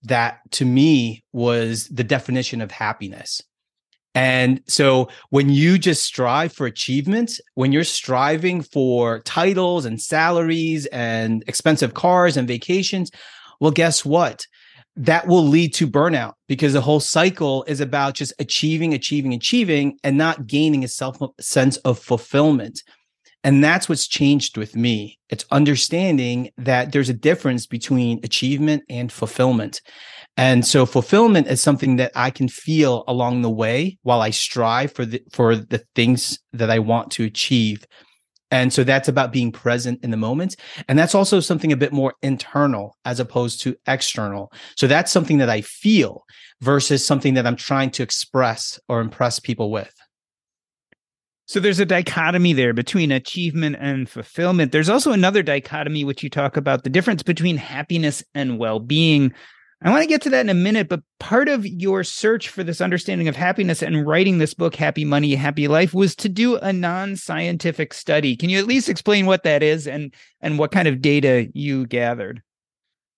that 0.02 0.40
to 0.52 0.64
me 0.64 1.24
was 1.32 1.88
the 1.88 2.04
definition 2.04 2.60
of 2.60 2.70
happiness. 2.70 3.40
And 4.14 4.62
so 4.68 5.08
when 5.30 5.48
you 5.48 5.76
just 5.76 6.04
strive 6.04 6.52
for 6.52 6.66
achievements, 6.66 7.40
when 7.54 7.72
you're 7.72 7.82
striving 7.82 8.62
for 8.62 9.20
titles 9.20 9.84
and 9.84 10.00
salaries 10.00 10.86
and 10.86 11.42
expensive 11.48 11.94
cars 11.94 12.36
and 12.36 12.46
vacations, 12.46 13.10
well, 13.60 13.72
guess 13.72 14.04
what? 14.04 14.46
That 14.96 15.26
will 15.26 15.44
lead 15.44 15.74
to 15.74 15.88
burnout 15.88 16.34
because 16.46 16.72
the 16.72 16.80
whole 16.80 17.00
cycle 17.00 17.64
is 17.64 17.80
about 17.80 18.14
just 18.14 18.32
achieving, 18.38 18.94
achieving, 18.94 19.32
achieving, 19.32 19.98
and 20.04 20.16
not 20.16 20.46
gaining 20.46 20.84
a 20.84 20.88
self 20.88 21.18
sense 21.40 21.76
of 21.78 21.98
fulfillment. 21.98 22.82
And 23.42 23.62
that's 23.62 23.88
what's 23.88 24.08
changed 24.08 24.56
with 24.56 24.74
me. 24.74 25.18
It's 25.28 25.44
understanding 25.50 26.50
that 26.56 26.92
there's 26.92 27.10
a 27.10 27.14
difference 27.14 27.66
between 27.66 28.20
achievement 28.24 28.84
and 28.88 29.12
fulfillment. 29.12 29.82
And 30.36 30.66
so 30.66 30.86
fulfillment 30.86 31.46
is 31.46 31.60
something 31.60 31.96
that 31.96 32.12
I 32.16 32.30
can 32.30 32.48
feel 32.48 33.04
along 33.06 33.42
the 33.42 33.50
way 33.50 33.98
while 34.02 34.20
I 34.20 34.30
strive 34.30 34.92
for 34.92 35.04
the 35.04 35.22
for 35.32 35.54
the 35.54 35.84
things 35.94 36.38
that 36.52 36.70
I 36.70 36.78
want 36.80 37.10
to 37.12 37.24
achieve. 37.24 37.86
And 38.54 38.72
so 38.72 38.84
that's 38.84 39.08
about 39.08 39.32
being 39.32 39.50
present 39.50 39.98
in 40.04 40.12
the 40.12 40.16
moment. 40.16 40.54
And 40.86 40.96
that's 40.96 41.16
also 41.16 41.40
something 41.40 41.72
a 41.72 41.76
bit 41.76 41.92
more 41.92 42.14
internal 42.22 42.96
as 43.04 43.18
opposed 43.18 43.60
to 43.62 43.74
external. 43.88 44.52
So 44.76 44.86
that's 44.86 45.10
something 45.10 45.38
that 45.38 45.50
I 45.50 45.60
feel 45.62 46.24
versus 46.60 47.04
something 47.04 47.34
that 47.34 47.48
I'm 47.48 47.56
trying 47.56 47.90
to 47.90 48.04
express 48.04 48.78
or 48.88 49.00
impress 49.00 49.40
people 49.40 49.72
with. 49.72 49.92
So 51.46 51.58
there's 51.58 51.80
a 51.80 51.84
dichotomy 51.84 52.52
there 52.52 52.72
between 52.72 53.10
achievement 53.10 53.74
and 53.80 54.08
fulfillment. 54.08 54.70
There's 54.70 54.88
also 54.88 55.10
another 55.10 55.42
dichotomy, 55.42 56.04
which 56.04 56.22
you 56.22 56.30
talk 56.30 56.56
about 56.56 56.84
the 56.84 56.90
difference 56.90 57.24
between 57.24 57.56
happiness 57.56 58.22
and 58.36 58.56
well 58.56 58.78
being. 58.78 59.34
I 59.82 59.90
want 59.90 60.02
to 60.02 60.08
get 60.08 60.22
to 60.22 60.30
that 60.30 60.40
in 60.40 60.48
a 60.48 60.54
minute, 60.54 60.88
but 60.88 61.02
part 61.20 61.48
of 61.48 61.66
your 61.66 62.04
search 62.04 62.48
for 62.48 62.64
this 62.64 62.80
understanding 62.80 63.28
of 63.28 63.36
happiness 63.36 63.82
and 63.82 64.06
writing 64.06 64.38
this 64.38 64.54
book, 64.54 64.74
Happy 64.74 65.04
Money, 65.04 65.34
Happy 65.34 65.68
Life, 65.68 65.92
was 65.92 66.16
to 66.16 66.28
do 66.28 66.56
a 66.56 66.72
non-scientific 66.72 67.92
study. 67.92 68.34
Can 68.36 68.48
you 68.48 68.58
at 68.58 68.66
least 68.66 68.88
explain 68.88 69.26
what 69.26 69.42
that 69.42 69.62
is 69.62 69.86
and 69.86 70.14
and 70.40 70.58
what 70.58 70.72
kind 70.72 70.88
of 70.88 71.02
data 71.02 71.48
you 71.52 71.86
gathered? 71.86 72.42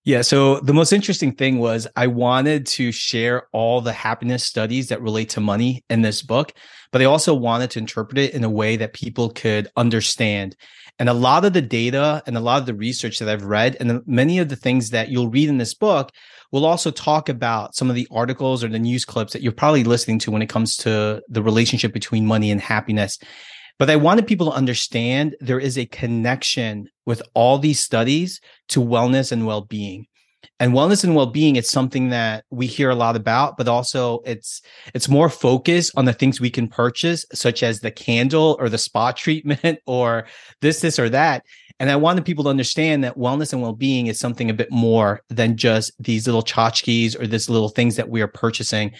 Yeah. 0.06 0.22
So 0.22 0.60
the 0.60 0.72
most 0.72 0.92
interesting 0.92 1.32
thing 1.32 1.58
was 1.58 1.88
I 1.96 2.06
wanted 2.06 2.64
to 2.66 2.92
share 2.92 3.48
all 3.52 3.80
the 3.80 3.92
happiness 3.92 4.44
studies 4.44 4.88
that 4.88 5.02
relate 5.02 5.30
to 5.30 5.40
money 5.40 5.84
in 5.90 6.02
this 6.02 6.22
book, 6.22 6.52
but 6.92 7.02
I 7.02 7.06
also 7.06 7.34
wanted 7.34 7.72
to 7.72 7.80
interpret 7.80 8.18
it 8.18 8.32
in 8.32 8.44
a 8.44 8.50
way 8.50 8.76
that 8.76 8.92
people 8.92 9.30
could 9.30 9.68
understand. 9.76 10.56
And 11.00 11.08
a 11.08 11.12
lot 11.12 11.44
of 11.44 11.54
the 11.54 11.60
data 11.60 12.22
and 12.24 12.36
a 12.36 12.40
lot 12.40 12.60
of 12.60 12.66
the 12.66 12.74
research 12.74 13.18
that 13.18 13.28
I've 13.28 13.44
read 13.44 13.76
and 13.80 14.00
many 14.06 14.38
of 14.38 14.48
the 14.48 14.54
things 14.54 14.90
that 14.90 15.08
you'll 15.08 15.28
read 15.28 15.48
in 15.48 15.58
this 15.58 15.74
book 15.74 16.12
We'll 16.52 16.66
also 16.66 16.90
talk 16.90 17.28
about 17.28 17.74
some 17.74 17.88
of 17.88 17.96
the 17.96 18.08
articles 18.10 18.62
or 18.62 18.68
the 18.68 18.78
news 18.78 19.04
clips 19.04 19.32
that 19.32 19.42
you're 19.42 19.52
probably 19.52 19.84
listening 19.84 20.18
to 20.20 20.30
when 20.30 20.42
it 20.42 20.48
comes 20.48 20.76
to 20.78 21.22
the 21.28 21.42
relationship 21.42 21.92
between 21.92 22.26
money 22.26 22.50
and 22.50 22.60
happiness. 22.60 23.18
But 23.78 23.90
I 23.90 23.96
wanted 23.96 24.26
people 24.26 24.46
to 24.46 24.56
understand 24.56 25.36
there 25.40 25.60
is 25.60 25.76
a 25.76 25.86
connection 25.86 26.88
with 27.04 27.22
all 27.34 27.58
these 27.58 27.80
studies 27.80 28.40
to 28.68 28.80
wellness 28.80 29.32
and 29.32 29.46
well 29.46 29.62
being. 29.62 30.06
And 30.58 30.72
wellness 30.72 31.04
and 31.04 31.14
well-being 31.14 31.56
is 31.56 31.68
something 31.68 32.10
that 32.10 32.44
we 32.50 32.66
hear 32.66 32.88
a 32.88 32.94
lot 32.94 33.14
about, 33.14 33.58
but 33.58 33.68
also 33.68 34.20
it's 34.24 34.62
it's 34.94 35.08
more 35.08 35.28
focused 35.28 35.92
on 35.96 36.06
the 36.06 36.14
things 36.14 36.40
we 36.40 36.50
can 36.50 36.68
purchase, 36.68 37.26
such 37.32 37.62
as 37.62 37.80
the 37.80 37.90
candle 37.90 38.56
or 38.58 38.70
the 38.70 38.78
spa 38.78 39.12
treatment 39.12 39.80
or 39.86 40.26
this, 40.62 40.80
this, 40.80 40.98
or 40.98 41.10
that. 41.10 41.44
And 41.78 41.90
I 41.90 41.96
wanted 41.96 42.24
people 42.24 42.44
to 42.44 42.50
understand 42.50 43.04
that 43.04 43.18
wellness 43.18 43.52
and 43.52 43.60
well-being 43.60 44.06
is 44.06 44.18
something 44.18 44.48
a 44.48 44.54
bit 44.54 44.70
more 44.70 45.20
than 45.28 45.56
just 45.56 45.92
these 45.98 46.26
little 46.26 46.42
tchotchkes 46.42 47.20
or 47.20 47.26
these 47.26 47.50
little 47.50 47.68
things 47.68 47.96
that 47.96 48.08
we 48.08 48.22
are 48.22 48.28
purchasing. 48.28 48.92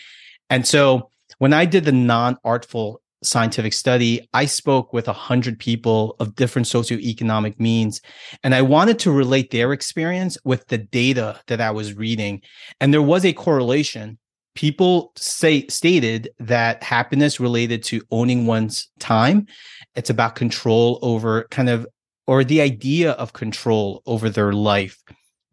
And 0.50 0.66
so 0.66 1.10
when 1.38 1.52
I 1.52 1.64
did 1.64 1.84
the 1.84 1.92
non-artful 1.92 3.00
scientific 3.22 3.72
study, 3.72 4.28
I 4.34 4.44
spoke 4.44 4.92
with 4.92 5.08
a 5.08 5.12
hundred 5.12 5.58
people 5.58 6.16
of 6.20 6.34
different 6.34 6.68
socioeconomic 6.68 7.58
means, 7.58 8.00
and 8.44 8.54
I 8.54 8.62
wanted 8.62 8.98
to 9.00 9.10
relate 9.10 9.50
their 9.50 9.72
experience 9.72 10.36
with 10.44 10.66
the 10.68 10.78
data 10.78 11.40
that 11.46 11.60
I 11.60 11.70
was 11.70 11.94
reading. 11.94 12.42
And 12.80 12.92
there 12.92 13.02
was 13.02 13.24
a 13.24 13.32
correlation. 13.32 14.18
People 14.54 15.12
say 15.16 15.66
stated 15.68 16.28
that 16.38 16.82
happiness 16.82 17.40
related 17.40 17.82
to 17.84 18.02
owning 18.10 18.46
one's 18.46 18.88
time. 19.00 19.46
It's 19.94 20.10
about 20.10 20.34
control 20.34 20.98
over 21.02 21.46
kind 21.50 21.68
of 21.68 21.86
or 22.26 22.44
the 22.44 22.60
idea 22.60 23.12
of 23.12 23.32
control 23.32 24.02
over 24.06 24.28
their 24.28 24.52
life. 24.52 25.02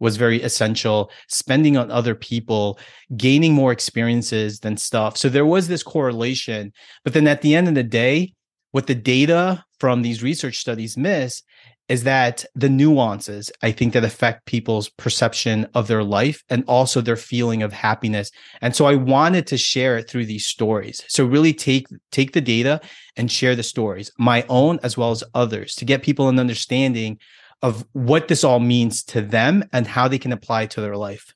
was 0.00 0.16
very 0.16 0.42
essential, 0.42 1.10
spending 1.28 1.76
on 1.76 1.90
other 1.90 2.14
people, 2.14 2.78
gaining 3.16 3.54
more 3.54 3.72
experiences 3.72 4.58
than 4.58 4.76
stuff. 4.76 5.16
So 5.16 5.28
there 5.28 5.46
was 5.46 5.68
this 5.68 5.82
correlation. 5.82 6.72
But 7.04 7.14
then 7.14 7.26
at 7.28 7.42
the 7.42 7.54
end 7.54 7.68
of 7.68 7.74
the 7.74 7.84
day, 7.84 8.34
what 8.72 8.86
the 8.88 8.94
data 8.94 9.64
from 9.78 10.02
these 10.02 10.22
research 10.22 10.58
studies 10.58 10.96
miss 10.96 11.42
is 11.88 12.04
that 12.04 12.44
the 12.54 12.68
nuances 12.68 13.52
I 13.62 13.70
think 13.72 13.92
that 13.92 14.04
affect 14.04 14.46
people's 14.46 14.88
perception 14.88 15.66
of 15.74 15.86
their 15.86 16.02
life 16.02 16.42
and 16.48 16.64
also 16.66 17.00
their 17.00 17.16
feeling 17.16 17.62
of 17.62 17.72
happiness. 17.72 18.30
And 18.62 18.74
so 18.74 18.86
I 18.86 18.94
wanted 18.94 19.46
to 19.48 19.58
share 19.58 19.98
it 19.98 20.08
through 20.08 20.26
these 20.26 20.46
stories. 20.46 21.02
So 21.08 21.24
really 21.24 21.52
take 21.52 21.86
take 22.10 22.32
the 22.32 22.40
data 22.40 22.80
and 23.16 23.30
share 23.30 23.54
the 23.54 23.62
stories, 23.62 24.10
my 24.18 24.44
own 24.48 24.78
as 24.82 24.96
well 24.96 25.10
as 25.10 25.22
others, 25.34 25.74
to 25.76 25.84
get 25.84 26.02
people 26.02 26.28
an 26.28 26.38
understanding 26.38 27.18
of 27.62 27.84
what 27.92 28.28
this 28.28 28.44
all 28.44 28.60
means 28.60 29.02
to 29.02 29.20
them 29.20 29.64
and 29.72 29.86
how 29.86 30.08
they 30.08 30.18
can 30.18 30.32
apply 30.32 30.66
to 30.66 30.80
their 30.80 30.96
life. 30.96 31.34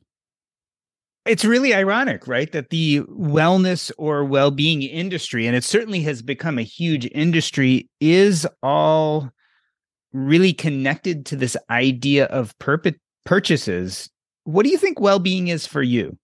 It's 1.27 1.45
really 1.45 1.75
ironic, 1.75 2.27
right? 2.27 2.51
That 2.53 2.71
the 2.71 3.01
wellness 3.03 3.93
or 3.99 4.25
well 4.25 4.51
being 4.51 4.83
industry, 4.83 5.47
and 5.47 5.55
it 5.55 5.65
certainly 5.65 6.01
has 6.03 6.23
become 6.23 6.59
a 6.59 6.63
huge 6.63 7.07
industry, 7.13 7.89
is 8.01 8.47
all 8.63 9.31
really 10.27 10.53
connected 10.53 11.27
to 11.27 11.37
this 11.37 11.57
idea 11.71 12.27
of 12.27 12.57
perp- 12.59 12.99
purchases. 13.25 14.11
What 14.45 14.65
do 14.65 14.71
you 14.71 14.79
think 14.79 15.01
well 15.01 15.19
being 15.19 15.49
is 15.49 15.67
for 15.67 15.83
you? 15.83 16.17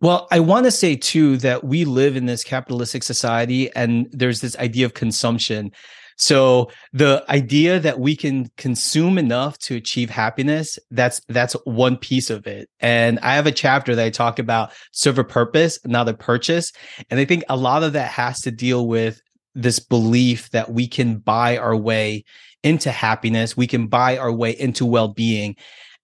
Well, 0.00 0.28
I 0.30 0.40
want 0.40 0.64
to 0.64 0.70
say 0.70 0.94
too 0.94 1.38
that 1.38 1.64
we 1.64 1.84
live 1.84 2.16
in 2.16 2.26
this 2.26 2.44
capitalistic 2.44 3.02
society 3.02 3.74
and 3.74 4.08
there's 4.12 4.40
this 4.40 4.56
idea 4.58 4.86
of 4.86 4.94
consumption. 4.94 5.72
So 6.16 6.70
the 6.92 7.24
idea 7.28 7.78
that 7.80 8.00
we 8.00 8.16
can 8.16 8.50
consume 8.56 9.18
enough 9.18 9.58
to 9.58 9.76
achieve 9.76 10.10
happiness, 10.10 10.78
that's 10.90 11.20
that's 11.28 11.54
one 11.64 11.96
piece 11.96 12.28
of 12.28 12.46
it. 12.46 12.68
And 12.80 13.18
I 13.20 13.34
have 13.34 13.46
a 13.46 13.52
chapter 13.52 13.94
that 13.94 14.04
I 14.04 14.10
talk 14.10 14.38
about 14.38 14.72
serve 14.92 15.18
a 15.18 15.24
purpose, 15.24 15.78
not 15.84 16.08
a 16.08 16.14
purchase. 16.14 16.72
And 17.10 17.18
I 17.18 17.24
think 17.24 17.44
a 17.48 17.56
lot 17.56 17.84
of 17.84 17.92
that 17.92 18.10
has 18.10 18.40
to 18.40 18.50
deal 18.50 18.86
with 18.86 19.20
this 19.54 19.78
belief 19.80 20.50
that 20.50 20.72
we 20.72 20.86
can 20.86 21.18
buy 21.18 21.56
our 21.56 21.76
way 21.76 22.24
into 22.62 22.90
happiness, 22.90 23.56
we 23.56 23.66
can 23.66 23.86
buy 23.86 24.18
our 24.18 24.32
way 24.32 24.50
into 24.50 24.84
well-being. 24.84 25.56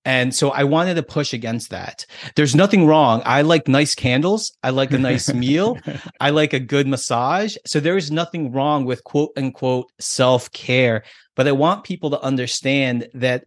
And 0.04 0.34
so 0.34 0.50
I 0.50 0.64
wanted 0.64 0.94
to 0.94 1.02
push 1.02 1.32
against 1.32 1.70
that. 1.70 2.04
There's 2.36 2.54
nothing 2.54 2.86
wrong. 2.86 3.22
I 3.24 3.40
like 3.40 3.68
nice 3.68 3.94
candles. 3.94 4.52
I 4.62 4.70
like 4.70 4.92
a 4.92 4.98
nice 4.98 5.32
meal. 5.32 5.78
I 6.20 6.30
like 6.30 6.52
a 6.52 6.60
good 6.60 6.86
massage. 6.86 7.56
So 7.66 7.80
there 7.80 7.96
is 7.96 8.10
nothing 8.10 8.52
wrong 8.52 8.84
with 8.84 9.02
quote 9.04 9.30
unquote 9.36 9.90
self 9.98 10.52
care. 10.52 11.04
But 11.36 11.48
I 11.48 11.52
want 11.52 11.84
people 11.84 12.10
to 12.10 12.20
understand 12.20 13.08
that 13.14 13.44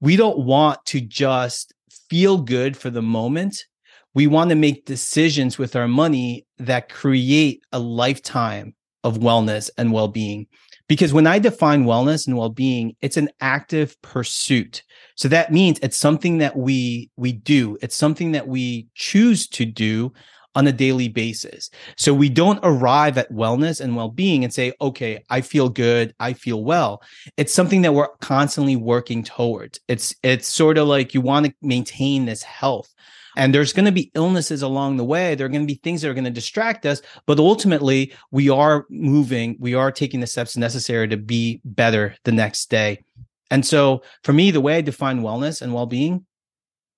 we 0.00 0.16
don't 0.16 0.44
want 0.44 0.84
to 0.86 1.00
just 1.00 1.72
feel 2.08 2.38
good 2.38 2.76
for 2.76 2.90
the 2.90 3.02
moment. 3.02 3.64
We 4.12 4.26
want 4.26 4.50
to 4.50 4.56
make 4.56 4.86
decisions 4.86 5.58
with 5.58 5.76
our 5.76 5.86
money 5.86 6.44
that 6.58 6.88
create 6.88 7.62
a 7.70 7.78
lifetime 7.78 8.74
of 9.04 9.18
wellness 9.18 9.70
and 9.78 9.92
well 9.92 10.08
being. 10.08 10.48
Because 10.90 11.12
when 11.12 11.28
I 11.28 11.38
define 11.38 11.84
wellness 11.84 12.26
and 12.26 12.36
well-being, 12.36 12.96
it's 13.00 13.16
an 13.16 13.28
active 13.40 13.94
pursuit. 14.02 14.82
So 15.14 15.28
that 15.28 15.52
means 15.52 15.78
it's 15.82 15.96
something 15.96 16.38
that 16.38 16.56
we 16.56 17.10
we 17.16 17.30
do. 17.30 17.78
It's 17.80 17.94
something 17.94 18.32
that 18.32 18.48
we 18.48 18.88
choose 18.96 19.46
to 19.50 19.64
do 19.64 20.12
on 20.56 20.66
a 20.66 20.72
daily 20.72 21.06
basis. 21.06 21.70
So 21.96 22.12
we 22.12 22.28
don't 22.28 22.58
arrive 22.64 23.18
at 23.18 23.30
wellness 23.30 23.80
and 23.80 23.94
well-being 23.94 24.42
and 24.42 24.52
say, 24.52 24.72
"Okay, 24.80 25.22
I 25.30 25.42
feel 25.42 25.68
good, 25.68 26.12
I 26.18 26.32
feel 26.32 26.64
well." 26.64 27.04
It's 27.36 27.54
something 27.54 27.82
that 27.82 27.94
we're 27.94 28.08
constantly 28.20 28.74
working 28.74 29.22
towards. 29.22 29.78
It's 29.86 30.12
it's 30.24 30.48
sort 30.48 30.76
of 30.76 30.88
like 30.88 31.14
you 31.14 31.20
want 31.20 31.46
to 31.46 31.54
maintain 31.62 32.24
this 32.24 32.42
health. 32.42 32.92
And 33.40 33.54
there's 33.54 33.72
going 33.72 33.86
to 33.86 33.90
be 33.90 34.10
illnesses 34.14 34.60
along 34.60 34.98
the 34.98 35.04
way. 35.04 35.34
There 35.34 35.46
are 35.46 35.48
going 35.48 35.66
to 35.66 35.74
be 35.74 35.80
things 35.82 36.02
that 36.02 36.10
are 36.10 36.14
going 36.14 36.24
to 36.24 36.30
distract 36.30 36.84
us. 36.84 37.00
But 37.24 37.38
ultimately, 37.38 38.12
we 38.30 38.50
are 38.50 38.84
moving, 38.90 39.56
we 39.58 39.72
are 39.72 39.90
taking 39.90 40.20
the 40.20 40.26
steps 40.26 40.58
necessary 40.58 41.08
to 41.08 41.16
be 41.16 41.62
better 41.64 42.14
the 42.24 42.32
next 42.32 42.68
day. 42.68 43.02
And 43.50 43.64
so 43.64 44.02
for 44.24 44.34
me, 44.34 44.50
the 44.50 44.60
way 44.60 44.76
I 44.76 44.80
define 44.82 45.22
wellness 45.22 45.62
and 45.62 45.72
well 45.72 45.86
being 45.86 46.26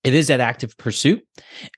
it 0.03 0.13
is 0.13 0.27
that 0.27 0.41
active 0.41 0.77
pursuit. 0.77 1.25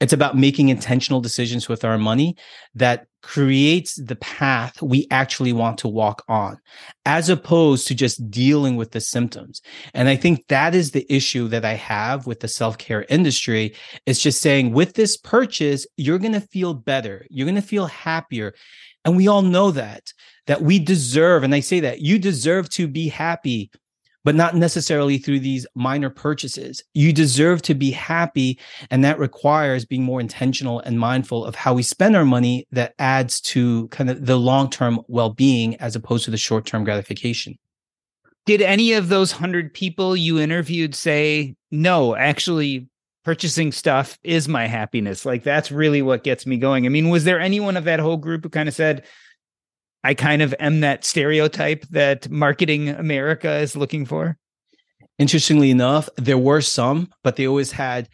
It's 0.02 0.14
about 0.14 0.38
making 0.38 0.70
intentional 0.70 1.22
decisions 1.22 1.70
with 1.70 1.86
our 1.86 1.98
money 1.98 2.36
that 2.74 3.06
creates 3.22 3.96
the 3.96 4.16
path 4.18 4.82
we 4.82 5.08
actually 5.10 5.54
want 5.54 5.78
to 5.80 5.88
walk 5.88 6.24
on, 6.28 6.58
as 7.06 7.30
opposed 7.30 7.88
to 7.88 7.96
just 7.96 8.30
dealing 8.30 8.76
with 8.76 8.92
the 8.92 9.02
symptoms. 9.02 9.62
And 9.94 10.08
I 10.08 10.16
think 10.16 10.48
that 10.48 10.74
is 10.74 10.92
the 10.92 11.06
issue 11.12 11.48
that 11.50 11.66
I 11.66 11.74
have 11.74 12.26
with 12.26 12.40
the 12.40 12.48
self 12.48 12.78
care 12.78 13.06
industry. 13.10 13.76
It's 14.06 14.22
just 14.22 14.42
saying 14.42 14.74
with 14.74 14.94
this 14.94 15.18
purchase, 15.18 15.86
you're 15.98 16.20
going 16.20 16.34
to 16.34 16.42
feel 16.42 16.74
better. 16.74 17.26
You're 17.30 17.46
going 17.46 17.56
to 17.56 17.62
feel 17.62 17.88
happier. 17.88 18.54
And 19.04 19.16
we 19.16 19.28
all 19.28 19.44
know 19.44 19.70
that, 19.72 20.14
that 20.48 20.64
we 20.64 20.80
deserve, 20.80 21.44
and 21.44 21.54
I 21.54 21.60
say 21.60 21.80
that 21.82 22.02
you 22.02 22.18
deserve 22.18 22.70
to 22.72 22.88
be 22.88 23.08
happy 23.08 23.70
but 24.26 24.36
not 24.36 24.56
necessarily 24.56 25.20
through 25.20 25.40
these 25.40 25.68
minor 25.76 26.10
purchases. 26.10 26.84
You 26.96 27.14
deserve 27.14 27.62
to 27.62 27.76
be 27.76 27.92
happy. 27.92 28.60
And 28.90 29.06
that 29.06 29.20
requires 29.20 29.86
being 29.86 30.04
more 30.04 30.20
intentional 30.20 30.80
and 30.80 31.00
mindful 31.00 31.46
of 31.46 31.54
how 31.54 31.76
we 31.76 31.84
spend 31.84 32.16
our 32.16 32.26
money 32.26 32.68
that 32.72 32.96
adds 32.98 33.40
to 33.42 33.88
kind 33.90 34.10
of 34.10 34.26
the 34.26 34.38
long 34.38 34.70
term 34.70 35.00
well 35.08 35.30
being 35.30 35.76
as 35.76 35.96
opposed 35.96 36.26
to 36.26 36.32
the 36.32 36.38
short 36.38 36.66
term 36.66 36.84
gratification. 36.84 37.58
Did 38.48 38.62
any 38.62 38.94
of 38.94 39.10
those 39.10 39.32
hundred 39.32 39.74
people 39.74 40.16
you 40.16 40.40
interviewed 40.40 40.96
say, 40.96 41.56
no, 41.72 42.16
actually, 42.16 42.88
purchasing 43.24 43.72
stuff 43.72 44.18
is 44.24 44.48
my 44.48 44.66
happiness? 44.66 45.26
Like, 45.26 45.44
that's 45.44 45.72
really 45.72 46.02
what 46.02 46.24
gets 46.24 46.48
me 46.48 46.58
going. 46.58 46.86
I 46.86 46.90
mean, 46.90 47.10
was 47.10 47.24
there 47.24 47.40
anyone 47.40 47.78
of 47.78 47.86
that 47.86 48.00
whole 48.00 48.18
group 48.18 48.44
who 48.44 48.50
kind 48.50 48.70
of 48.70 48.76
said, 48.76 49.04
I 50.06 50.14
kind 50.14 50.44
of 50.44 50.54
am 50.60 50.82
that 50.82 51.04
stereotype 51.04 51.84
that 51.88 52.30
marketing 52.30 52.90
America 52.90 53.58
is 53.58 53.76
looking 53.76 54.06
for. 54.06 54.38
Interestingly 55.18 55.72
enough, 55.72 56.08
there 56.16 56.38
were 56.38 56.62
some, 56.62 57.10
but 57.24 57.38
they 57.38 57.48
always 57.48 57.72
had, 57.72 58.08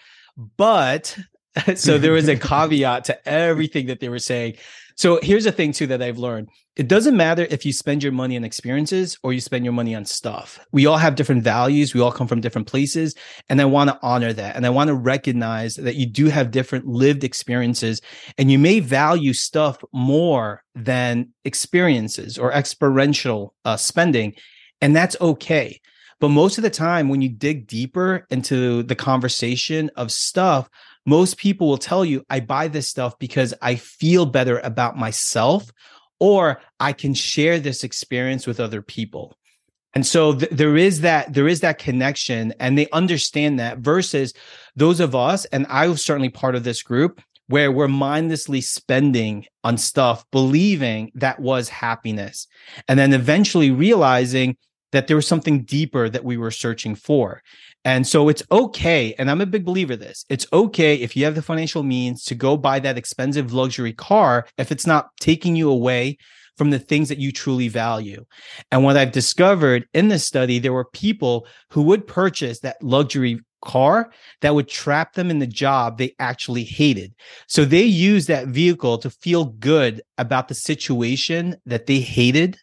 but 0.56 1.18
so 1.76 1.98
there 1.98 2.14
was 2.14 2.30
a 2.30 2.36
caveat 2.50 3.04
to 3.06 3.28
everything 3.28 3.88
that 3.88 4.00
they 4.00 4.08
were 4.08 4.20
saying. 4.20 4.54
So 4.96 5.20
here's 5.22 5.44
the 5.44 5.52
thing 5.52 5.74
too 5.74 5.88
that 5.88 6.02
I've 6.02 6.18
learned. 6.18 6.48
It 6.78 6.88
doesn't 6.88 7.18
matter 7.18 7.46
if 7.50 7.66
you 7.66 7.74
spend 7.74 8.02
your 8.02 8.14
money 8.14 8.38
on 8.38 8.46
experiences 8.46 9.18
or 9.24 9.34
you 9.34 9.42
spend 9.42 9.66
your 9.66 9.74
money 9.74 9.94
on 9.94 10.06
stuff. 10.06 10.58
We 10.72 10.86
all 10.86 10.96
have 10.96 11.16
different 11.16 11.44
values. 11.44 11.94
We 11.94 12.00
all 12.00 12.14
come 12.14 12.28
from 12.28 12.40
different 12.40 12.68
places. 12.68 13.14
And 13.50 13.60
I 13.60 13.66
want 13.66 13.90
to 13.90 14.00
honor 14.02 14.32
that. 14.32 14.56
And 14.56 14.66
I 14.66 14.70
want 14.70 14.88
to 14.88 14.96
recognize 14.96 15.76
that 15.76 15.96
you 15.96 16.06
do 16.06 16.28
have 16.28 16.50
different 16.50 16.88
lived 16.88 17.26
experiences 17.26 18.02
and 18.38 18.50
you 18.50 18.58
may 18.58 18.80
value 18.80 19.34
stuff 19.34 19.84
more 19.92 20.64
than 20.74 21.34
experiences 21.44 22.38
or 22.38 22.54
experiential 22.54 23.54
uh, 23.66 23.76
spending. 23.76 24.34
And 24.80 24.96
that's 24.96 25.20
okay. 25.20 25.82
But 26.22 26.30
most 26.30 26.58
of 26.58 26.62
the 26.62 26.70
time, 26.70 27.10
when 27.10 27.22
you 27.22 27.30
dig 27.30 27.68
deeper 27.68 28.26
into 28.30 28.84
the 28.84 28.96
conversation 28.96 29.92
of 29.98 30.10
stuff, 30.10 30.70
most 31.06 31.38
people 31.38 31.68
will 31.68 31.78
tell 31.78 32.06
you, 32.06 32.24
I 32.30 32.40
buy 32.40 32.70
this 32.70 32.88
stuff 32.88 33.20
because 33.20 33.54
I 33.62 33.76
feel 33.76 34.26
better 34.26 34.60
about 34.60 34.98
myself 34.98 35.70
or 36.22 36.62
I 36.80 36.94
can 36.94 37.16
share 37.16 37.60
this 37.60 37.84
experience 37.84 38.46
with 38.46 38.60
other 38.60 38.84
people. 38.84 39.36
And 39.94 40.06
so 40.06 40.36
th- 40.36 40.52
there 40.52 40.78
is 40.78 41.02
that 41.02 41.34
there 41.34 41.48
is 41.48 41.60
that 41.62 41.80
connection 41.80 42.54
and 42.60 42.78
they 42.78 42.88
understand 42.92 43.60
that 43.60 43.80
versus 43.80 44.34
those 44.76 45.02
of 45.02 45.16
us 45.16 45.44
and 45.46 45.66
I 45.68 45.88
was 45.88 46.06
certainly 46.06 46.30
part 46.30 46.56
of 46.56 46.64
this 46.64 46.82
group 46.84 47.22
where 47.48 47.72
we're 47.72 47.90
mindlessly 47.90 48.62
spending 48.62 49.46
on 49.66 49.78
stuff 49.78 50.24
believing 50.32 51.12
that 51.16 51.40
was 51.40 51.68
happiness 51.68 52.48
and 52.88 52.98
then 52.98 53.12
eventually 53.12 53.72
realizing 53.72 54.56
that 54.92 55.08
there 55.08 55.16
was 55.16 55.28
something 55.28 55.64
deeper 55.64 56.08
that 56.08 56.24
we 56.24 56.38
were 56.38 56.52
searching 56.52 56.96
for. 56.96 57.42
And 57.84 58.06
so 58.06 58.30
it's 58.30 58.44
okay. 58.52 59.16
And 59.18 59.30
I'm 59.30 59.42
a 59.42 59.46
big 59.46 59.66
believer 59.66 59.96
this. 59.96 60.26
It's 60.30 60.46
okay 60.54 60.96
if 60.96 61.16
you 61.16 61.26
have 61.26 61.36
the 61.36 61.42
financial 61.42 61.84
means 61.84 62.24
to 62.26 62.36
go 62.36 62.58
buy 62.58 62.80
that 62.80 62.98
expensive 62.98 63.54
luxury 63.54 63.94
car 63.94 64.48
if 64.58 64.72
it's 64.72 64.86
not 64.86 65.10
taking 65.20 65.56
you 65.56 65.70
away 65.70 66.18
from 66.58 66.70
the 66.70 66.80
things 66.80 67.10
that 67.10 67.18
you 67.18 67.32
truly 67.32 67.68
value. 67.68 68.24
And 68.72 68.84
what 68.84 68.98
I've 68.98 69.12
discovered 69.12 69.88
in 69.94 70.10
this 70.10 70.26
study, 70.26 70.60
there 70.60 70.74
were 70.74 70.86
people 70.86 71.48
who 71.72 71.82
would 71.84 72.06
purchase 72.06 72.60
that 72.60 72.82
luxury 72.84 73.40
car 73.64 74.12
that 74.42 74.54
would 74.54 74.68
trap 74.68 75.14
them 75.14 75.30
in 75.30 75.40
the 75.40 75.48
job 75.48 75.98
they 75.98 76.14
actually 76.20 76.64
hated. 76.64 77.14
So 77.48 77.64
they 77.66 77.84
use 77.84 78.28
that 78.28 78.48
vehicle 78.48 78.98
to 79.00 79.10
feel 79.10 79.46
good 79.46 80.02
about 80.18 80.48
the 80.48 80.56
situation 80.56 81.56
that 81.66 81.86
they 81.86 82.00
hated 82.00 82.58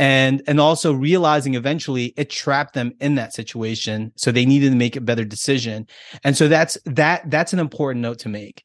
and 0.00 0.42
and 0.46 0.58
also 0.58 0.94
realizing 0.94 1.54
eventually 1.54 2.14
it 2.16 2.30
trapped 2.30 2.72
them 2.72 2.90
in 3.00 3.14
that 3.16 3.34
situation 3.34 4.10
so 4.16 4.32
they 4.32 4.46
needed 4.46 4.70
to 4.70 4.76
make 4.76 4.96
a 4.96 5.00
better 5.00 5.24
decision 5.24 5.86
and 6.24 6.36
so 6.36 6.48
that's 6.48 6.78
that 6.86 7.30
that's 7.30 7.52
an 7.52 7.58
important 7.58 8.00
note 8.02 8.18
to 8.18 8.28
make 8.28 8.64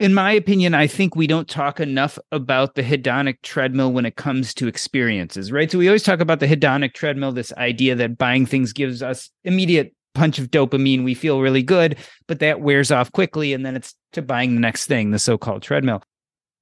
in 0.00 0.14
my 0.14 0.32
opinion 0.32 0.74
i 0.74 0.86
think 0.86 1.14
we 1.14 1.26
don't 1.26 1.48
talk 1.48 1.78
enough 1.78 2.18
about 2.32 2.74
the 2.74 2.82
hedonic 2.82 3.36
treadmill 3.42 3.92
when 3.92 4.06
it 4.06 4.16
comes 4.16 4.54
to 4.54 4.66
experiences 4.66 5.52
right 5.52 5.70
so 5.70 5.78
we 5.78 5.86
always 5.86 6.02
talk 6.02 6.20
about 6.20 6.40
the 6.40 6.48
hedonic 6.48 6.94
treadmill 6.94 7.30
this 7.30 7.52
idea 7.54 7.94
that 7.94 8.16
buying 8.16 8.46
things 8.46 8.72
gives 8.72 9.02
us 9.02 9.30
immediate 9.44 9.94
punch 10.14 10.38
of 10.38 10.50
dopamine, 10.50 11.04
we 11.04 11.14
feel 11.14 11.40
really 11.40 11.62
good, 11.62 11.96
but 12.26 12.38
that 12.40 12.60
wears 12.60 12.90
off 12.90 13.10
quickly. 13.12 13.54
And 13.54 13.64
then 13.64 13.74
it's 13.74 13.94
to 14.12 14.20
buying 14.20 14.54
the 14.54 14.60
next 14.60 14.84
thing, 14.84 15.10
the 15.10 15.18
so 15.18 15.38
called 15.38 15.62
treadmill. 15.62 16.02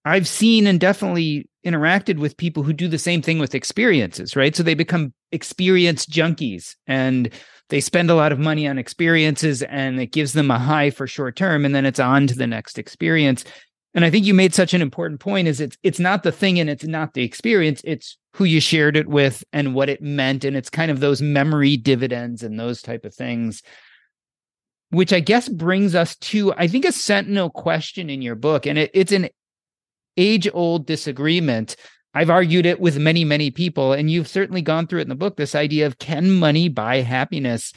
I've 0.04 0.28
seen 0.28 0.68
and 0.68 0.78
definitely 0.78 1.50
interacted 1.64 2.18
with 2.18 2.37
people 2.37 2.62
who 2.62 2.73
do 2.73 2.88
the 2.88 2.99
same 2.99 3.23
thing 3.23 3.38
with 3.38 3.55
experiences, 3.55 4.35
right? 4.35 4.55
So 4.57 4.62
they 4.62 4.75
become 4.75 5.12
experience 5.33 6.07
junkies 6.07 6.75
and 6.87 7.31
they 7.68 7.81
spend 7.81 8.11
a 8.11 8.14
lot 8.14 8.33
of 8.33 8.38
money 8.38 8.66
on 8.66 8.79
experiences 8.79 9.62
and 9.62 10.01
it 10.01 10.12
gives 10.12 10.33
them 10.33 10.51
a 10.51 10.59
high 10.59 10.90
for 10.90 11.07
short 11.07 11.37
term 11.37 11.64
and 11.64 11.75
then 11.75 11.87
it's 11.87 12.01
on 12.01 12.27
to 12.29 12.35
the 12.35 12.46
next 12.46 12.79
experience. 12.79 13.44
And 13.94 14.05
I 14.05 14.11
think 14.11 14.25
you 14.25 14.35
made 14.35 14.55
such 14.55 14.73
an 14.73 14.83
important 14.83 15.20
point 15.20 15.49
is 15.49 15.61
it's 15.61 15.77
it's 15.83 15.99
not 15.99 16.23
the 16.23 16.33
thing 16.33 16.59
and 16.59 16.70
it's 16.70 16.85
not 16.85 17.14
the 17.14 17.25
experience, 17.25 17.81
it's 17.85 18.16
who 18.35 18.44
you 18.44 18.61
shared 18.61 18.96
it 18.96 19.09
with 19.09 19.44
and 19.53 19.75
what 19.75 19.88
it 19.88 20.01
meant 20.01 20.44
and 20.44 20.57
it's 20.57 20.70
kind 20.70 20.90
of 20.90 21.01
those 21.01 21.20
memory 21.20 21.77
dividends 21.77 22.42
and 22.42 22.59
those 22.59 22.81
type 22.81 23.05
of 23.05 23.14
things 23.14 23.62
which 24.90 25.12
I 25.12 25.20
guess 25.20 25.49
brings 25.49 25.94
us 25.94 26.16
to 26.16 26.53
I 26.55 26.66
think 26.66 26.85
a 26.85 26.92
sentinel 26.92 27.51
question 27.51 28.11
in 28.11 28.23
your 28.23 28.35
book 28.35 28.66
and 28.66 28.79
it, 28.79 28.90
it's 28.92 29.12
an 29.12 29.29
age 30.16 30.49
old 30.53 30.87
disagreement. 30.87 31.77
I've 32.14 32.31
argued 32.31 32.66
it 32.66 32.81
with 32.81 32.99
many, 32.99 33.25
many 33.25 33.51
people, 33.51 33.92
and 33.92 34.11
you've 34.11 34.29
certainly 34.29 34.62
gone 34.62 34.87
through 34.87 35.01
it 35.01 35.03
in 35.03 35.09
the 35.09 35.14
book 35.14 35.37
this 35.37 35.55
idea 35.55 35.87
of 35.87 35.99
can 35.99 36.31
money 36.33 36.68
buy 36.68 36.96
happiness? 36.96 37.73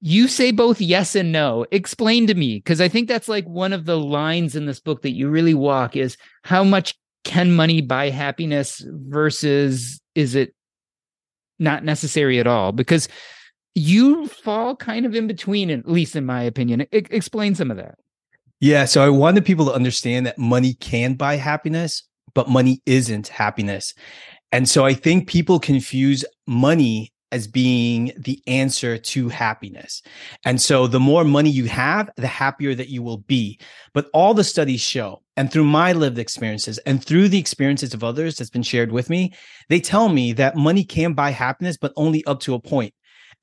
You 0.00 0.28
say 0.28 0.52
both 0.52 0.80
yes 0.80 1.16
and 1.16 1.32
no. 1.32 1.66
Explain 1.72 2.28
to 2.28 2.34
me, 2.34 2.58
because 2.58 2.80
I 2.80 2.86
think 2.86 3.08
that's 3.08 3.28
like 3.28 3.44
one 3.46 3.72
of 3.72 3.84
the 3.84 3.98
lines 3.98 4.54
in 4.54 4.66
this 4.66 4.78
book 4.78 5.02
that 5.02 5.14
you 5.14 5.28
really 5.28 5.54
walk 5.54 5.96
is 5.96 6.16
how 6.44 6.62
much 6.62 6.94
can 7.24 7.52
money 7.52 7.80
buy 7.82 8.10
happiness 8.10 8.84
versus 8.86 10.00
is 10.14 10.36
it 10.36 10.54
not 11.58 11.84
necessary 11.84 12.38
at 12.38 12.46
all? 12.46 12.70
Because 12.70 13.08
you 13.74 14.28
fall 14.28 14.76
kind 14.76 15.04
of 15.04 15.14
in 15.16 15.26
between, 15.26 15.70
at 15.70 15.88
least 15.88 16.14
in 16.14 16.24
my 16.24 16.42
opinion. 16.42 16.82
I- 16.82 16.86
explain 16.92 17.56
some 17.56 17.70
of 17.72 17.76
that. 17.76 17.96
Yeah. 18.60 18.84
So 18.86 19.04
I 19.04 19.08
wanted 19.08 19.44
people 19.44 19.66
to 19.66 19.72
understand 19.72 20.26
that 20.26 20.38
money 20.38 20.74
can 20.74 21.14
buy 21.14 21.36
happiness, 21.36 22.02
but 22.34 22.48
money 22.48 22.82
isn't 22.86 23.28
happiness. 23.28 23.94
And 24.50 24.68
so 24.68 24.84
I 24.84 24.94
think 24.94 25.28
people 25.28 25.60
confuse 25.60 26.24
money 26.46 27.12
as 27.30 27.46
being 27.46 28.10
the 28.16 28.42
answer 28.46 28.96
to 28.96 29.28
happiness. 29.28 30.02
And 30.44 30.60
so 30.60 30.86
the 30.86 30.98
more 30.98 31.24
money 31.24 31.50
you 31.50 31.66
have, 31.66 32.10
the 32.16 32.26
happier 32.26 32.74
that 32.74 32.88
you 32.88 33.02
will 33.02 33.18
be. 33.18 33.60
But 33.92 34.08
all 34.14 34.32
the 34.32 34.44
studies 34.44 34.80
show, 34.80 35.22
and 35.36 35.52
through 35.52 35.64
my 35.64 35.92
lived 35.92 36.18
experiences 36.18 36.78
and 36.78 37.04
through 37.04 37.28
the 37.28 37.38
experiences 37.38 37.92
of 37.94 38.02
others 38.02 38.36
that's 38.36 38.50
been 38.50 38.62
shared 38.62 38.90
with 38.90 39.10
me, 39.10 39.34
they 39.68 39.78
tell 39.78 40.08
me 40.08 40.32
that 40.32 40.56
money 40.56 40.84
can 40.84 41.12
buy 41.12 41.30
happiness, 41.30 41.76
but 41.76 41.92
only 41.96 42.24
up 42.24 42.40
to 42.40 42.54
a 42.54 42.60
point. 42.60 42.94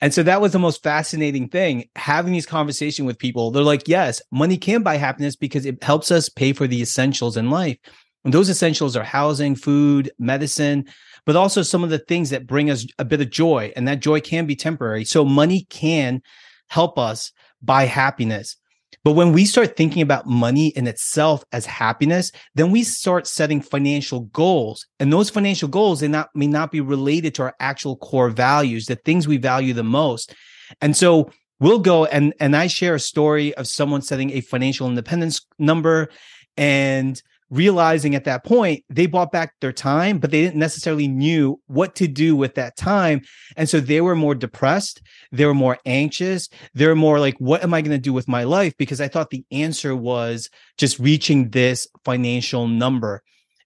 And 0.01 0.13
so 0.13 0.23
that 0.23 0.41
was 0.41 0.51
the 0.51 0.59
most 0.59 0.83
fascinating 0.83 1.47
thing 1.47 1.89
having 1.95 2.33
these 2.33 2.45
conversations 2.45 3.05
with 3.05 3.17
people. 3.17 3.51
They're 3.51 3.63
like, 3.63 3.87
yes, 3.87 4.21
money 4.31 4.57
can 4.57 4.83
buy 4.83 4.97
happiness 4.97 5.35
because 5.35 5.65
it 5.65 5.81
helps 5.83 6.11
us 6.11 6.29
pay 6.29 6.53
for 6.53 6.67
the 6.67 6.81
essentials 6.81 7.37
in 7.37 7.49
life. 7.49 7.77
And 8.23 8.33
those 8.33 8.49
essentials 8.49 8.97
are 8.97 9.03
housing, 9.03 9.55
food, 9.55 10.11
medicine, 10.19 10.85
but 11.25 11.35
also 11.35 11.61
some 11.61 11.83
of 11.83 11.89
the 11.89 11.99
things 11.99 12.29
that 12.31 12.47
bring 12.47 12.69
us 12.69 12.85
a 12.99 13.05
bit 13.05 13.21
of 13.21 13.29
joy. 13.29 13.71
And 13.75 13.87
that 13.87 14.01
joy 14.01 14.19
can 14.19 14.45
be 14.45 14.55
temporary. 14.55 15.05
So 15.05 15.23
money 15.23 15.65
can 15.69 16.21
help 16.69 16.99
us 16.99 17.31
buy 17.61 17.85
happiness. 17.85 18.57
But 19.05 19.11
when 19.11 19.33
we 19.33 19.45
start 19.45 19.77
thinking 19.77 20.01
about 20.01 20.25
money 20.25 20.69
in 20.69 20.87
itself 20.87 21.45
as 21.51 21.67
happiness, 21.67 22.31
then 22.55 22.71
we 22.71 22.81
start 22.81 23.27
setting 23.27 23.61
financial 23.61 24.21
goals. 24.21 24.87
And 24.99 25.13
those 25.13 25.29
financial 25.29 25.69
goals 25.69 25.99
they 25.99 26.07
not 26.07 26.29
may 26.33 26.47
not 26.47 26.71
be 26.71 26.81
related 26.81 27.35
to 27.35 27.43
our 27.43 27.55
actual 27.59 27.97
core 27.97 28.31
values, 28.31 28.87
the 28.87 28.95
things 28.95 29.27
we 29.27 29.37
value 29.37 29.75
the 29.75 29.83
most. 29.83 30.33
And 30.81 30.97
so 30.97 31.29
we'll 31.59 31.79
go 31.79 32.05
and 32.05 32.33
and 32.39 32.55
I 32.55 32.65
share 32.65 32.95
a 32.95 32.99
story 32.99 33.53
of 33.53 33.67
someone 33.67 34.01
setting 34.01 34.31
a 34.31 34.41
financial 34.41 34.89
independence 34.89 35.39
number 35.59 36.09
and 36.57 37.21
realizing 37.49 38.15
at 38.15 38.23
that 38.25 38.43
point 38.43 38.83
they 38.89 39.05
bought 39.05 39.31
back 39.31 39.53
their 39.61 39.71
time 39.71 40.17
but 40.17 40.31
they 40.31 40.41
didn't 40.41 40.59
necessarily 40.59 41.07
knew 41.07 41.59
what 41.67 41.95
to 41.95 42.07
do 42.07 42.35
with 42.35 42.55
that 42.55 42.75
time. 42.75 43.21
And 43.55 43.69
so 43.69 43.79
they 43.79 44.01
were 44.01 44.15
more 44.15 44.35
depressed 44.35 45.01
they 45.31 45.45
were 45.45 45.53
more 45.53 45.77
anxious 45.85 46.49
they 46.73 46.87
were 46.87 46.95
more 46.95 47.19
like 47.19 47.35
what 47.39 47.63
am 47.63 47.73
i 47.73 47.81
going 47.81 47.91
to 47.91 47.97
do 47.97 48.13
with 48.13 48.27
my 48.27 48.43
life? 48.43 48.73
Because 48.77 49.01
i 49.01 49.07
thought 49.07 49.29
the 49.29 49.45
answer 49.51 49.95
was 49.95 50.49
just 50.77 50.99
reaching 50.99 51.49
this 51.49 51.87
financial 52.03 52.67
number. 52.67 53.21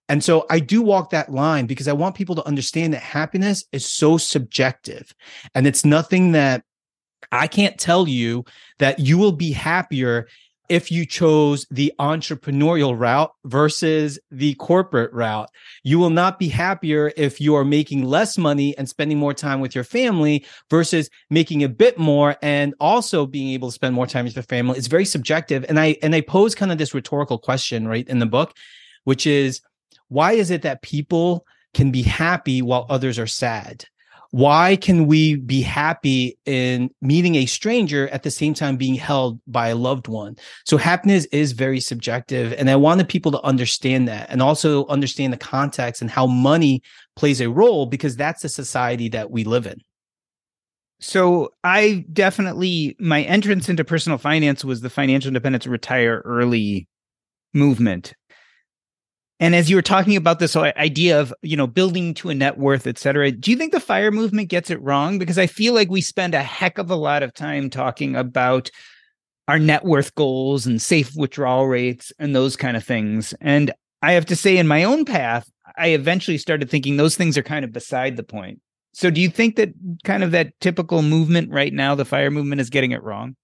And 0.10 0.24
so 0.24 0.48
I 0.50 0.60
do 0.60 0.82
walk 0.82 1.12
that 1.12 1.32
line 1.32 1.68
because 1.68 1.88
I 1.88 1.94
want 1.94 2.15
people 2.15 2.34
to 2.36 2.48
understand 2.48 2.94
that 2.94 3.04
happiness 3.04 3.63
is 3.72 3.89
so 3.89 4.18
subjective 4.18 5.13
and 5.54 5.68
it's 5.68 5.86
nothing 5.86 6.32
that 6.32 6.63
I 7.32 7.48
can't 7.48 7.78
tell 7.78 8.08
you 8.08 8.46
that 8.80 9.00
you 9.00 9.20
will 9.20 9.32
be 9.32 9.52
happier 9.52 10.28
if 10.69 10.91
you 10.91 11.05
chose 11.05 11.65
the 11.71 11.91
entrepreneurial 11.99 12.97
route 12.97 13.34
versus 13.45 14.19
the 14.32 14.53
corporate 14.55 15.12
route. 15.12 15.49
You 15.84 15.99
will 15.99 16.12
not 16.12 16.39
be 16.39 16.47
happier 16.47 17.12
if 17.17 17.41
you 17.41 17.55
are 17.55 17.65
making 17.65 18.03
less 18.03 18.38
money 18.38 18.77
and 18.77 18.88
spending 18.88 19.17
more 19.17 19.34
time 19.34 19.60
with 19.60 19.73
your 19.73 19.84
family 19.84 20.45
versus 20.69 21.10
making 21.29 21.63
a 21.63 21.69
bit 21.69 21.97
more 21.97 22.38
and 22.41 22.75
also 22.79 23.25
being 23.25 23.49
able 23.49 23.69
to 23.69 23.73
spend 23.73 23.95
more 23.95 24.08
time 24.08 24.25
with 24.25 24.36
your 24.36 24.43
family. 24.43 24.77
It's 24.77 24.88
very 24.88 25.05
subjective. 25.05 25.65
And 25.67 25.79
I 25.79 25.97
and 26.01 26.13
I 26.15 26.21
pose 26.21 26.55
kind 26.55 26.71
of 26.71 26.77
this 26.77 26.93
rhetorical 26.93 27.39
question 27.39 27.88
right 27.88 28.08
in 28.08 28.19
the 28.19 28.25
book, 28.25 28.53
which 29.03 29.25
is 29.25 29.62
why 30.08 30.34
is 30.34 30.51
it 30.51 30.62
that 30.62 30.82
people 30.82 31.45
can 31.73 31.91
be 31.91 32.03
happy 32.03 32.62
while 32.62 32.86
others 32.89 33.17
are 33.17 33.27
sad? 33.27 33.86
Why 34.32 34.76
can 34.76 35.08
we 35.08 35.36
be 35.36 35.62
happy 35.62 36.38
in 36.46 36.89
meeting 37.02 37.36
a 37.36 37.46
stranger 37.46 38.08
at 38.10 38.24
the 38.24 38.30
same 38.30 38.54
time 38.54 38.78
being 38.78 38.96
held 38.96 39.39
by 39.48 39.70
a 39.70 39.76
loved 39.76 40.08
one 40.08 40.36
so 40.65 40.78
happiness 40.78 41.26
is 41.26 41.52
very 41.52 41.80
subjective 41.80 42.54
and 42.54 42.70
i 42.70 42.76
wanted 42.76 43.08
people 43.10 43.32
to 43.32 43.42
understand 43.42 44.08
that 44.08 44.30
and 44.30 44.42
also 44.42 44.86
understand 44.88 45.34
the 45.34 45.38
context 45.38 46.02
and 46.02 46.12
how 46.12 46.28
money 46.28 46.82
plays 47.15 47.42
a 47.42 47.50
role 47.50 47.86
because 47.86 48.15
that's 48.15 48.42
the 48.42 48.50
society 48.50 49.10
that 49.10 49.32
we 49.32 49.44
live 49.44 49.65
in 49.65 49.80
so 51.00 51.54
I 51.63 52.06
definitely 52.12 52.96
my 53.00 53.22
entrance 53.24 53.70
into 53.70 53.86
personal 53.86 54.18
finance 54.18 54.65
was 54.65 54.82
the 54.82 54.89
financial 54.89 55.30
independence 55.30 55.65
retire 55.65 56.22
early 56.26 56.88
movement. 57.54 58.13
And 59.41 59.56
as 59.56 59.69
you 59.69 59.78
were 59.78 59.82
talking 59.82 60.17
about 60.17 60.39
this 60.39 60.56
idea 60.56 61.19
of, 61.19 61.34
you 61.41 61.56
know, 61.56 61.67
building 61.67 62.13
to 62.15 62.30
a 62.30 62.36
net 62.36 62.58
worth, 62.58 62.86
et 62.88 62.97
cetera, 62.97 63.32
do 63.32 63.52
you 63.52 63.58
think 63.58 63.71
the 63.71 63.80
fire 63.80 64.12
movement 64.12 64.49
gets 64.49 64.69
it 64.69 64.82
wrong? 64.82 65.17
Because 65.17 65.38
I 65.38 65.47
feel 65.47 65.73
like 65.73 65.89
we 65.89 66.02
spend 66.02 66.36
a 66.36 66.43
heck 66.43 66.78
of 66.78 66.91
a 66.91 66.95
lot 66.95 67.23
of 67.23 67.34
time 67.34 67.69
talking 67.69 68.17
about 68.17 68.69
our 69.47 69.58
net 69.58 69.86
worth 69.86 70.13
goals 70.15 70.67
and 70.67 70.82
safe 70.82 71.15
withdrawal 71.15 71.67
rates 71.67 72.12
and 72.19 72.36
those 72.36 72.58
kind 72.58 72.75
of 72.75 72.84
things. 72.84 73.34
And 73.39 73.71
I 74.02 74.12
have 74.12 74.25
to 74.28 74.36
say, 74.36 74.58
in 74.58 74.67
my 74.67 74.84
own 74.84 75.06
path, 75.06 75.49
I 75.78 75.88
eventually 75.89 76.38
started 76.38 76.69
thinking 76.69 76.97
those 76.97 77.15
things 77.15 77.38
are 77.38 77.43
kind 77.43 77.63
of 77.63 77.71
beside 77.71 78.17
the 78.17 78.23
point. 78.23 78.60
So 78.93 79.10
do 79.10 79.21
you 79.21 79.30
think 79.30 79.56
that 79.56 79.69
kind 80.04 80.23
of 80.23 80.32
that 80.32 80.60
typical 80.60 81.02
movement 81.02 81.49
right 81.52 81.71
now, 81.71 81.95
the 81.95 82.06
fire 82.06 82.30
movement 82.30 82.60
is 82.60 82.69
getting 82.69 82.91
it 82.91 83.04
wrong? 83.04 83.36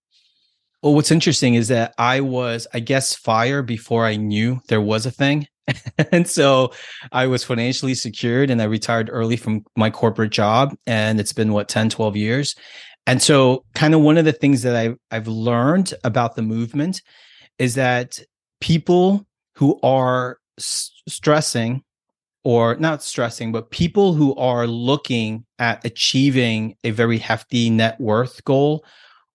Well, 0.84 0.94
what's 0.94 1.12
interesting 1.12 1.56
is 1.56 1.70
that 1.70 1.94
I 1.98 2.20
was, 2.20 2.68
I 2.74 2.82
guess, 2.82 3.16
fire 3.16 3.64
before 3.64 4.06
I 4.06 4.18
knew 4.18 4.62
there 4.68 4.82
was 4.82 5.06
a 5.06 5.12
thing. 5.12 5.48
and 6.12 6.28
so 6.28 6.72
I 7.12 7.28
was 7.28 7.44
financially 7.44 7.96
secured 7.96 8.50
and 8.50 8.62
I 8.62 8.66
retired 8.66 9.10
early 9.12 9.38
from 9.38 9.66
my 9.76 9.90
corporate 9.90 10.32
job. 10.32 10.76
And 10.86 11.20
it's 11.20 11.34
been 11.34 11.54
what, 11.54 11.68
10, 11.70 11.90
12 11.90 12.16
years. 12.16 12.56
And 13.08 13.22
so 13.22 13.64
kind 13.76 13.94
of 13.94 14.02
one 14.02 14.18
of 14.18 14.26
the 14.26 14.34
things 14.34 14.64
that 14.64 14.76
I've, 14.76 14.98
I've 15.12 15.28
learned 15.28 15.94
about 16.04 16.36
the 16.36 16.42
movement 16.42 17.02
is 17.60 17.76
that 17.76 18.20
people 18.62 19.26
who 19.56 19.80
are 19.84 20.40
s- 20.60 20.92
stressing 21.08 21.84
or 22.44 22.76
not 22.76 23.04
stressing, 23.04 23.52
but 23.52 23.72
people 23.72 24.14
who 24.14 24.36
are 24.36 24.68
looking 24.68 25.46
at 25.60 25.84
achieving 25.86 26.76
a 26.84 26.92
very 26.92 27.18
hefty 27.18 27.70
net 27.70 28.00
worth 28.00 28.44
goal 28.44 28.86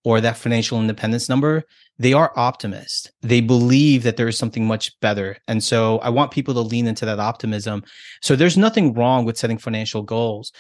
or 0.05 0.21
that 0.21 0.37
financial 0.37 0.81
independence 0.81 1.29
number, 1.29 1.65
they 2.01 2.15
are 2.15 2.33
optimists. 2.35 3.11
They 3.21 3.43
believe 3.43 4.05
that 4.05 4.17
there 4.17 4.27
is 4.27 4.39
something 4.39 4.67
much 4.67 4.99
better. 5.01 5.37
And 5.47 5.63
so 5.63 5.99
I 5.99 6.09
want 6.09 6.31
people 6.31 6.55
to 6.55 6.61
lean 6.61 6.87
into 6.87 7.05
that 7.05 7.21
optimism. 7.21 7.85
So 8.23 8.35
there's 8.35 8.57
nothing 8.57 8.95
wrong 8.95 9.27
with 9.27 9.37
setting 9.37 9.59
financial 9.59 10.03
goals. 10.03 10.51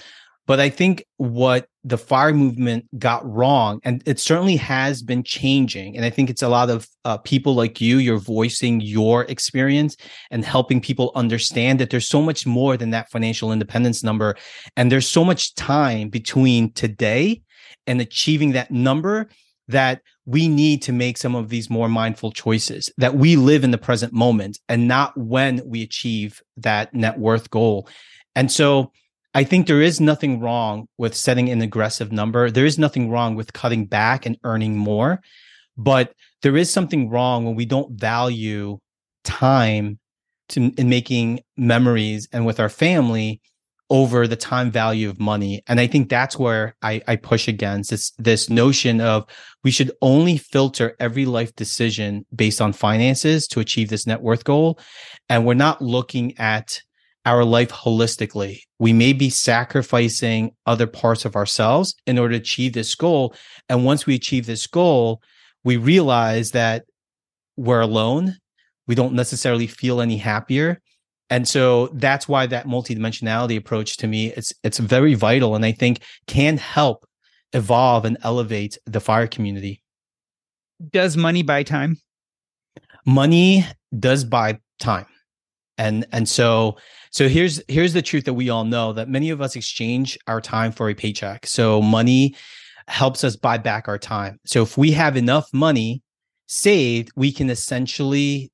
But 0.46 0.60
I 0.60 0.68
think 0.68 1.06
what 1.16 1.66
the 1.82 1.96
fire 1.96 2.34
movement 2.34 2.84
got 2.98 3.26
wrong, 3.26 3.80
and 3.84 4.02
it 4.04 4.20
certainly 4.20 4.56
has 4.56 5.02
been 5.02 5.22
changing. 5.22 5.96
And 5.96 6.04
I 6.04 6.10
think 6.10 6.28
it's 6.28 6.42
a 6.42 6.48
lot 6.48 6.68
of 6.68 6.86
uh, 7.06 7.16
people 7.18 7.54
like 7.54 7.80
you, 7.80 7.96
you're 7.96 8.18
voicing 8.18 8.82
your 8.82 9.22
experience 9.24 9.96
and 10.30 10.44
helping 10.44 10.78
people 10.78 11.10
understand 11.14 11.80
that 11.80 11.88
there's 11.88 12.08
so 12.08 12.20
much 12.20 12.46
more 12.46 12.76
than 12.76 12.90
that 12.90 13.10
financial 13.10 13.50
independence 13.50 14.04
number. 14.04 14.36
And 14.76 14.92
there's 14.92 15.08
so 15.08 15.24
much 15.24 15.54
time 15.54 16.10
between 16.10 16.72
today 16.72 17.40
and 17.86 17.98
achieving 17.98 18.52
that 18.52 18.70
number 18.70 19.30
that 19.70 20.02
we 20.26 20.48
need 20.48 20.82
to 20.82 20.92
make 20.92 21.16
some 21.16 21.34
of 21.34 21.48
these 21.48 21.70
more 21.70 21.88
mindful 21.88 22.32
choices 22.32 22.90
that 22.98 23.16
we 23.16 23.36
live 23.36 23.64
in 23.64 23.70
the 23.70 23.78
present 23.78 24.12
moment 24.12 24.58
and 24.68 24.86
not 24.86 25.16
when 25.16 25.60
we 25.64 25.82
achieve 25.82 26.42
that 26.56 26.94
net 26.94 27.18
worth 27.18 27.50
goal 27.50 27.88
and 28.34 28.50
so 28.50 28.92
I 29.32 29.44
think 29.44 29.66
there 29.66 29.80
is 29.80 30.00
nothing 30.00 30.40
wrong 30.40 30.88
with 30.98 31.14
setting 31.14 31.48
an 31.50 31.62
aggressive 31.62 32.10
number. 32.10 32.50
There 32.50 32.66
is 32.66 32.78
nothing 32.78 33.10
wrong 33.10 33.36
with 33.36 33.52
cutting 33.52 33.86
back 33.86 34.26
and 34.26 34.36
earning 34.42 34.76
more. 34.76 35.20
But 35.76 36.14
there 36.42 36.56
is 36.56 36.70
something 36.70 37.08
wrong 37.08 37.44
when 37.44 37.54
we 37.54 37.64
don't 37.64 37.98
value 37.98 38.78
time 39.24 39.98
to, 40.50 40.72
in 40.76 40.88
making 40.88 41.40
memories 41.56 42.28
and 42.32 42.44
with 42.44 42.58
our 42.58 42.68
family 42.68 43.40
over 43.90 44.28
the 44.28 44.36
time 44.36 44.70
value 44.70 45.10
of 45.10 45.18
money. 45.20 45.62
And 45.66 45.80
I 45.80 45.88
think 45.88 46.08
that's 46.08 46.38
where 46.38 46.76
I, 46.80 47.02
I 47.08 47.16
push 47.16 47.48
against 47.48 47.90
this, 47.90 48.12
this 48.18 48.48
notion 48.48 49.00
of 49.00 49.26
we 49.64 49.72
should 49.72 49.90
only 50.00 50.38
filter 50.38 50.96
every 51.00 51.26
life 51.26 51.54
decision 51.56 52.24
based 52.34 52.60
on 52.60 52.72
finances 52.72 53.48
to 53.48 53.60
achieve 53.60 53.90
this 53.90 54.06
net 54.06 54.22
worth 54.22 54.44
goal. 54.44 54.78
And 55.28 55.44
we're 55.44 55.54
not 55.54 55.82
looking 55.82 56.38
at 56.38 56.80
our 57.26 57.44
life 57.44 57.70
holistically. 57.70 58.60
We 58.78 58.92
may 58.92 59.12
be 59.12 59.28
sacrificing 59.28 60.52
other 60.66 60.86
parts 60.86 61.24
of 61.24 61.36
ourselves 61.36 61.94
in 62.06 62.18
order 62.18 62.34
to 62.34 62.40
achieve 62.40 62.72
this 62.72 62.94
goal. 62.94 63.34
And 63.68 63.84
once 63.84 64.06
we 64.06 64.14
achieve 64.14 64.46
this 64.46 64.66
goal, 64.66 65.20
we 65.64 65.76
realize 65.76 66.52
that 66.52 66.84
we're 67.56 67.80
alone. 67.80 68.36
We 68.86 68.94
don't 68.94 69.14
necessarily 69.14 69.66
feel 69.66 70.00
any 70.00 70.16
happier. 70.16 70.80
And 71.30 71.46
so 71.46 71.86
that's 71.94 72.28
why 72.28 72.46
that 72.46 72.66
multidimensionality 72.66 73.56
approach 73.56 73.96
to 73.98 74.06
me 74.06 74.32
it's 74.36 74.52
it's 74.64 74.78
very 74.78 75.14
vital 75.14 75.54
and 75.54 75.64
I 75.64 75.72
think 75.72 76.00
can 76.26 76.58
help 76.58 77.06
evolve 77.52 78.04
and 78.04 78.18
elevate 78.22 78.76
the 78.86 79.00
fire 79.00 79.26
community. 79.26 79.82
Does 80.92 81.16
money 81.16 81.42
buy 81.42 81.62
time? 81.62 81.98
Money 83.06 83.64
does 83.98 84.24
buy 84.24 84.58
time. 84.78 85.06
And 85.78 86.04
and 86.12 86.28
so 86.28 86.76
so 87.10 87.28
here's 87.28 87.62
here's 87.68 87.92
the 87.92 88.02
truth 88.02 88.24
that 88.24 88.34
we 88.34 88.50
all 88.50 88.64
know 88.64 88.92
that 88.92 89.08
many 89.08 89.30
of 89.30 89.40
us 89.40 89.56
exchange 89.56 90.18
our 90.26 90.40
time 90.40 90.72
for 90.72 90.90
a 90.90 90.94
paycheck. 90.94 91.46
So 91.46 91.80
money 91.80 92.34
helps 92.88 93.24
us 93.24 93.36
buy 93.36 93.56
back 93.56 93.88
our 93.88 93.98
time. 93.98 94.40
So 94.44 94.62
if 94.62 94.76
we 94.76 94.90
have 94.92 95.16
enough 95.16 95.48
money 95.52 96.02
saved, 96.46 97.12
we 97.14 97.30
can 97.30 97.48
essentially 97.48 98.50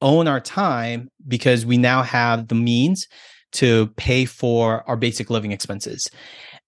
own 0.00 0.28
our 0.28 0.40
time 0.40 1.10
because 1.26 1.66
we 1.66 1.76
now 1.76 2.02
have 2.02 2.48
the 2.48 2.54
means 2.54 3.06
to 3.52 3.88
pay 3.96 4.24
for 4.24 4.88
our 4.88 4.96
basic 4.96 5.30
living 5.30 5.52
expenses. 5.52 6.10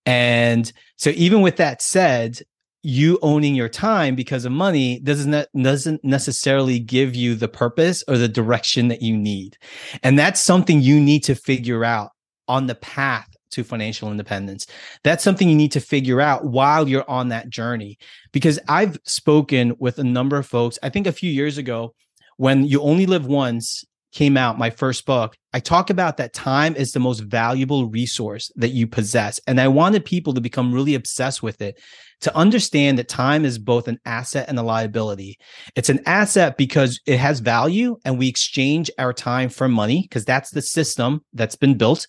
And 0.07 0.73
so 0.97 1.11
even 1.11 1.41
with 1.41 1.57
that 1.57 1.83
said, 1.83 2.41
you 2.83 3.19
owning 3.21 3.55
your 3.55 3.69
time 3.69 4.15
because 4.15 4.47
of 4.47 4.53
money 4.53 5.01
doesn't 5.01 5.47
doesn't 5.55 6.03
necessarily 6.03 6.79
give 6.79 7.15
you 7.15 7.35
the 7.35 7.49
purpose 7.49 8.03
or 8.09 8.17
the 8.17 8.29
direction 8.29 8.89
that 8.89 9.03
you 9.03 9.17
need. 9.17 9.59
And 10.03 10.19
that's 10.19 10.41
something 10.41 10.81
you 10.81 10.99
need 10.99 11.23
to 11.25 11.35
figure 11.35 11.85
out 11.85 12.11
on 12.49 12.67
the 12.67 12.75
path 12.75 13.29
to 13.51 13.65
financial 13.65 14.11
independence. 14.11 14.67
That's 15.05 15.25
something 15.25 15.49
you 15.49 15.57
need 15.57 15.73
to 15.73 15.81
figure 15.81 16.21
out 16.21 16.47
while 16.47 16.89
you're 16.89 17.09
on 17.09 17.29
that 17.29 17.51
journey. 17.51 17.99
Because 18.33 18.59
I've 18.69 18.99
spoken 19.05 19.75
with 19.79 19.99
a 19.99 20.05
number 20.05 20.37
of 20.37 20.47
folks, 20.47 20.79
I 20.83 20.89
think 20.89 21.07
a 21.07 21.13
few 21.13 21.31
years 21.31 21.59
ago, 21.59 21.95
when 22.41 22.65
You 22.65 22.81
Only 22.81 23.05
Live 23.05 23.27
Once 23.27 23.85
came 24.13 24.39
out, 24.39 24.57
my 24.57 24.71
first 24.71 25.05
book, 25.05 25.37
I 25.53 25.61
talk 25.61 25.91
about 25.91 26.17
that 26.17 26.33
time 26.33 26.75
is 26.75 26.93
the 26.93 26.99
most 26.99 27.21
valuable 27.21 27.91
resource 27.91 28.51
that 28.57 28.71
you 28.71 28.87
possess. 28.87 29.39
And 29.47 29.61
I 29.61 29.69
wanted 29.69 30.07
people 30.07 30.33
to 30.33 30.41
become 30.41 30.73
really 30.73 30.95
obsessed 30.95 31.43
with 31.43 31.61
it 31.61 31.79
to 32.23 32.35
understand 32.35 32.99
that 32.99 33.11
time 33.11 33.45
is 33.45 33.59
both 33.59 33.89
an 33.89 33.99
asset 34.07 34.49
and 34.49 34.59
a 34.59 34.63
liability. 34.63 35.37
It's 35.77 35.91
an 35.91 36.01
asset 36.07 36.57
because 36.57 36.99
it 37.05 37.19
has 37.19 37.41
value 37.41 37.99
and 38.07 38.19
we 38.19 38.29
exchange 38.29 38.91
our 38.99 39.13
time 39.13 39.51
for 39.51 39.69
money 39.69 40.01
because 40.09 40.25
that's 40.25 40.51
the 40.51 40.63
system 40.63 41.21
that's 41.35 41.57
been 41.57 41.77
built. 41.77 42.07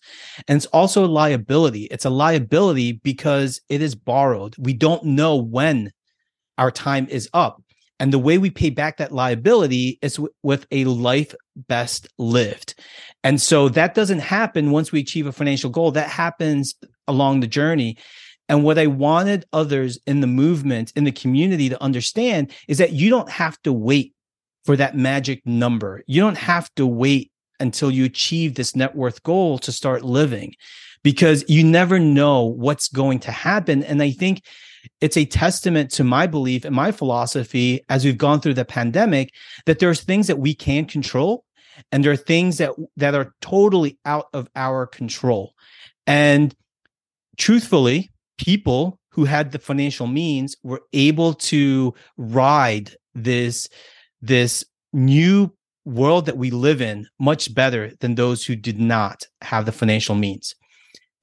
And 0.48 0.56
it's 0.56 0.65
also 0.67 1.04
a 1.04 1.08
liability. 1.08 1.89
It's 1.91 2.06
a 2.06 2.10
liability 2.10 2.94
because 3.04 3.60
it 3.67 3.82
is 3.82 3.96
borrowed. 3.96 4.56
We 4.58 4.76
don't 4.76 5.04
know 5.04 5.36
when 5.36 5.91
our 6.58 6.72
time 6.72 7.08
is 7.10 7.28
up. 7.34 7.62
And 8.02 8.12
the 8.12 8.20
way 8.20 8.40
we 8.40 8.50
pay 8.50 8.72
back 8.72 8.98
that 8.98 9.12
liability 9.12 10.00
is 10.02 10.16
w- 10.16 10.34
with 10.42 10.66
a 10.72 10.86
life 10.86 11.36
best 11.56 12.08
lived. 12.18 12.74
And 13.24 13.40
so 13.40 13.70
that 13.70 13.94
doesn't 13.94 14.20
happen 14.22 14.72
once 14.72 14.92
we 14.92 15.02
achieve 15.02 15.28
a 15.28 15.32
financial 15.32 15.70
goal. 15.70 15.92
That 15.92 16.10
happens 16.10 16.74
along 17.08 17.42
the 17.42 17.48
journey. 17.48 17.98
And 18.50 18.64
what 18.64 18.80
I 18.80 18.88
wanted 18.88 19.46
others 19.54 20.00
in 20.08 20.22
the 20.22 20.28
movement, 20.28 20.92
in 20.96 21.04
the 21.04 21.12
community 21.12 21.70
to 21.70 21.82
understand 21.82 22.52
is 22.68 22.80
that 22.80 22.94
you 22.94 23.12
don't 23.12 23.30
have 23.30 23.62
to 23.62 23.72
wait 23.72 24.16
for 24.66 24.76
that 24.78 24.98
magic 24.98 25.46
number. 25.46 26.02
You 26.08 26.22
don't 26.22 26.40
have 26.40 26.74
to 26.78 26.88
wait 26.88 27.32
until 27.60 27.92
you 27.92 28.04
achieve 28.04 28.56
this 28.56 28.76
net 28.76 28.96
worth 28.96 29.22
goal 29.22 29.60
to 29.60 29.72
start 29.72 30.04
living 30.04 30.56
because 31.04 31.46
you 31.48 31.64
never 31.64 32.00
know 32.00 32.46
what's 32.46 32.88
going 32.88 33.20
to 33.20 33.32
happen. 33.32 33.84
And 33.84 34.02
I 34.02 34.10
think 34.10 34.42
it's 35.00 35.17
a 35.17 35.26
testament 35.26 35.91
to 35.91 36.04
my 36.04 36.28
belief 36.28 36.65
and 36.65 36.76
my 36.76 36.91
philosophy 36.91 37.82
as 37.89 38.06
we've 38.06 38.17
gone 38.17 38.41
through 38.41 38.54
the 38.54 38.65
pandemic 38.65 39.32
that 39.65 39.80
there's 39.80 40.02
things 40.02 40.28
that 40.28 40.39
we 40.39 40.54
can 40.54 40.86
control 40.86 41.44
and 41.91 42.04
there 42.04 42.12
are 42.12 42.17
things 42.17 42.58
that 42.58 42.72
that 42.98 43.15
are 43.15 43.34
totally 43.41 43.98
out 44.06 44.28
of 44.34 44.50
our 44.56 44.86
control. 44.86 45.54
And 46.06 46.54
truthfully, 47.38 48.12
people 48.38 49.00
who 49.12 49.26
had 49.26 49.52
the 49.52 49.60
financial 49.60 50.08
means 50.08 50.56
were 50.63 50.82
able 50.94 51.34
to 51.34 51.94
ride 52.17 52.96
this 53.13 53.67
this 54.22 54.65
new 54.94 55.54
world 55.86 56.28
that 56.28 56.38
we 56.38 56.52
live 56.52 56.82
in 56.82 57.08
much 57.20 57.54
better 57.54 57.91
than 58.00 58.15
those 58.15 58.46
who 58.46 58.56
did 58.56 58.80
not 58.80 59.24
have 59.41 59.65
the 59.65 59.72
financial 59.72 60.15
means. 60.15 60.56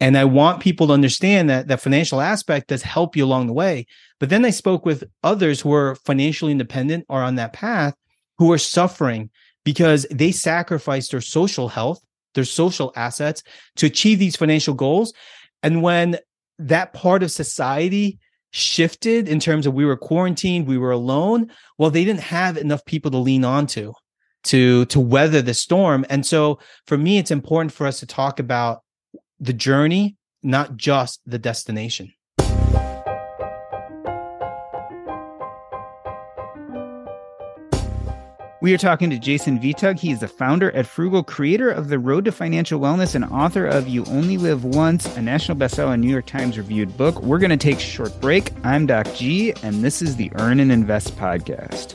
And 0.01 0.17
I 0.17 0.25
want 0.25 0.61
people 0.61 0.87
to 0.87 0.93
understand 0.93 1.51
that 1.51 1.69
that 1.69 1.81
financial 1.81 2.21
aspect 2.21 2.69
does 2.69 2.83
help 2.83 3.17
you 3.17 3.25
along 3.25 3.49
the 3.49 3.53
way. 3.53 3.87
But 4.21 4.29
then 4.29 4.45
I 4.45 4.51
spoke 4.51 4.87
with 4.87 5.05
others 5.25 5.61
who 5.61 5.73
are 5.73 5.97
financially 5.97 6.53
independent 6.53 7.05
or 7.09 7.23
on 7.23 7.35
that 7.35 7.53
path 7.53 7.95
who 8.39 8.53
are 8.53 8.59
suffering 8.59 9.31
because 9.65 10.07
they 10.11 10.31
sacrificed 10.31 11.11
their 11.11 11.21
social 11.21 11.69
health, 11.69 12.01
their 12.35 12.45
social 12.45 12.93
assets 12.95 13.43
to 13.77 13.87
achieve 13.87 14.19
these 14.19 14.37
financial 14.37 14.75
goals. 14.75 15.13
And 15.63 15.83
when 15.83 16.19
that 16.59 16.93
part 16.93 17.23
of 17.23 17.31
society 17.31 18.19
shifted 18.51 19.29
in 19.29 19.41
terms 19.41 19.67
of 19.67 19.75
we 19.75 19.85
were 19.85 19.97
quarantined, 19.97 20.67
we 20.67 20.79
were 20.79 20.93
alone. 20.93 21.51
Well, 21.77 21.91
they 21.91 22.05
didn't 22.05 22.23
have 22.23 22.57
enough 22.57 22.85
people 22.85 23.11
to 23.11 23.19
lean 23.19 23.45
onto 23.45 23.93
to 24.45 24.85
to 24.87 25.01
weather 25.01 25.43
the 25.43 25.55
storm. 25.55 26.07
And 26.09 26.25
so 26.25 26.59
for 26.87 26.97
me, 26.97 27.19
it's 27.19 27.31
important 27.31 27.73
for 27.73 27.87
us 27.87 28.01
to 28.01 28.07
talk 28.07 28.39
about 28.39 28.83
the 29.41 29.53
journey, 29.53 30.17
not 30.43 30.77
just 30.77 31.21
the 31.27 31.39
destination. 31.39 32.13
We 38.61 38.75
are 38.75 38.79
talking 38.79 39.09
to 39.11 39.19
Jason 39.21 39.61
Vitug. 39.61 40.01
He 40.01 40.11
is 40.11 40.19
the 40.19 40.27
founder 40.27 40.73
at 40.73 40.85
Phroogal, 40.85 41.25
creator 41.25 41.71
of 41.71 41.89
The 41.89 41.99
Road 42.01 42.25
to 42.25 42.33
Financial 42.33 42.81
Wellness, 42.81 43.15
and 43.15 43.25
author 43.27 43.65
of 43.65 43.87
You 43.87 44.05
Only 44.07 44.37
Live 44.37 44.65
Once, 44.65 45.07
a 45.17 45.23
national 45.23 45.57
bestseller 45.57 45.93
and 45.95 46.03
New 46.03 46.11
York 46.11 46.27
Times 46.27 46.59
reviewed 46.59 46.97
book. 46.97 47.23
We're 47.23 47.39
going 47.39 47.51
to 47.51 47.57
take 47.57 47.77
a 47.77 47.81
short 47.81 48.21
break. 48.21 48.51
I'm 48.65 48.87
Doc 48.87 49.07
G, 49.15 49.55
and 49.63 49.85
this 49.85 50.03
is 50.03 50.17
the 50.17 50.33
Earn 50.35 50.59
and 50.59 50.73
Invest 50.73 51.17
podcast. 51.17 51.95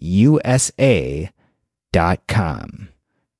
USA.com. 0.00 1.30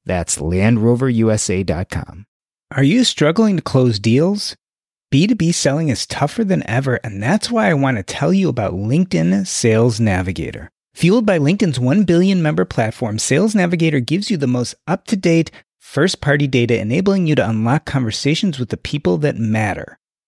That's 0.05 0.39
LandRoverUSA.com. 0.39 2.27
Are 2.73 2.83
you 2.83 3.05
struggling 3.05 3.57
to 3.57 3.63
close 3.63 3.99
deals? 3.99 4.57
B2B 5.13 5.55
selling 5.55 5.89
is 5.89 6.07
tougher 6.07 6.45
than 6.45 6.69
ever, 6.69 7.01
and 7.03 7.23
that's 7.23 7.51
why 7.51 7.69
I 7.69 7.75
want 7.75 7.97
to 7.97 8.03
tell 8.03 8.33
you 8.33 8.49
about 8.49 8.75
LinkedIn 8.75 9.47
Sales 9.47 9.99
Navigator. 9.99 10.71
Fueled 10.95 11.27
by 11.27 11.39
LinkedIn's 11.39 11.81
1 11.81 12.05
billion 12.05 12.43
member 12.43 12.65
platform, 12.65 13.19
Sales 13.19 13.55
Navigator 13.55 14.01
gives 14.01 14.31
you 14.31 14.37
the 14.37 14.47
most 14.47 14.75
up 14.87 15.07
to 15.07 15.17
date, 15.17 15.51
first 15.79 16.21
party 16.21 16.47
data, 16.47 16.79
enabling 16.79 17.27
you 17.27 17.35
to 17.37 17.49
unlock 17.49 17.85
conversations 17.87 18.59
with 18.59 18.71
the 18.71 18.77
people 18.77 19.17
that 19.19 19.37
matter. 19.37 19.99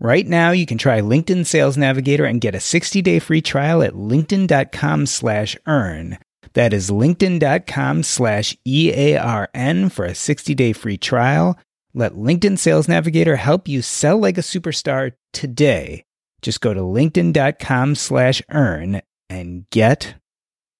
Right 0.00 0.26
now, 0.26 0.52
you 0.52 0.64
can 0.64 0.78
try 0.78 1.00
LinkedIn 1.00 1.46
Sales 1.46 1.76
Navigator 1.76 2.24
and 2.24 2.40
get 2.40 2.54
a 2.54 2.58
60-day 2.58 3.18
free 3.18 3.42
trial 3.42 3.82
at 3.82 3.94
linkedin.com 3.94 5.06
slash 5.06 5.56
earn. 5.66 6.18
That 6.52 6.72
is 6.72 6.90
linkedin.com 6.90 8.04
slash 8.04 8.56
E-A-R-N 8.64 9.88
for 9.88 10.04
a 10.04 10.10
60-day 10.10 10.72
free 10.72 10.98
trial. 10.98 11.58
Let 11.94 12.12
LinkedIn 12.12 12.58
Sales 12.58 12.88
Navigator 12.88 13.36
help 13.36 13.66
you 13.66 13.82
sell 13.82 14.18
like 14.18 14.38
a 14.38 14.42
superstar 14.42 15.12
today 15.32 16.04
just 16.42 16.60
go 16.60 16.72
to 16.72 16.80
linkedin.com 16.80 17.94
slash 17.94 18.42
earn 18.50 19.02
and 19.28 19.68
get 19.70 20.14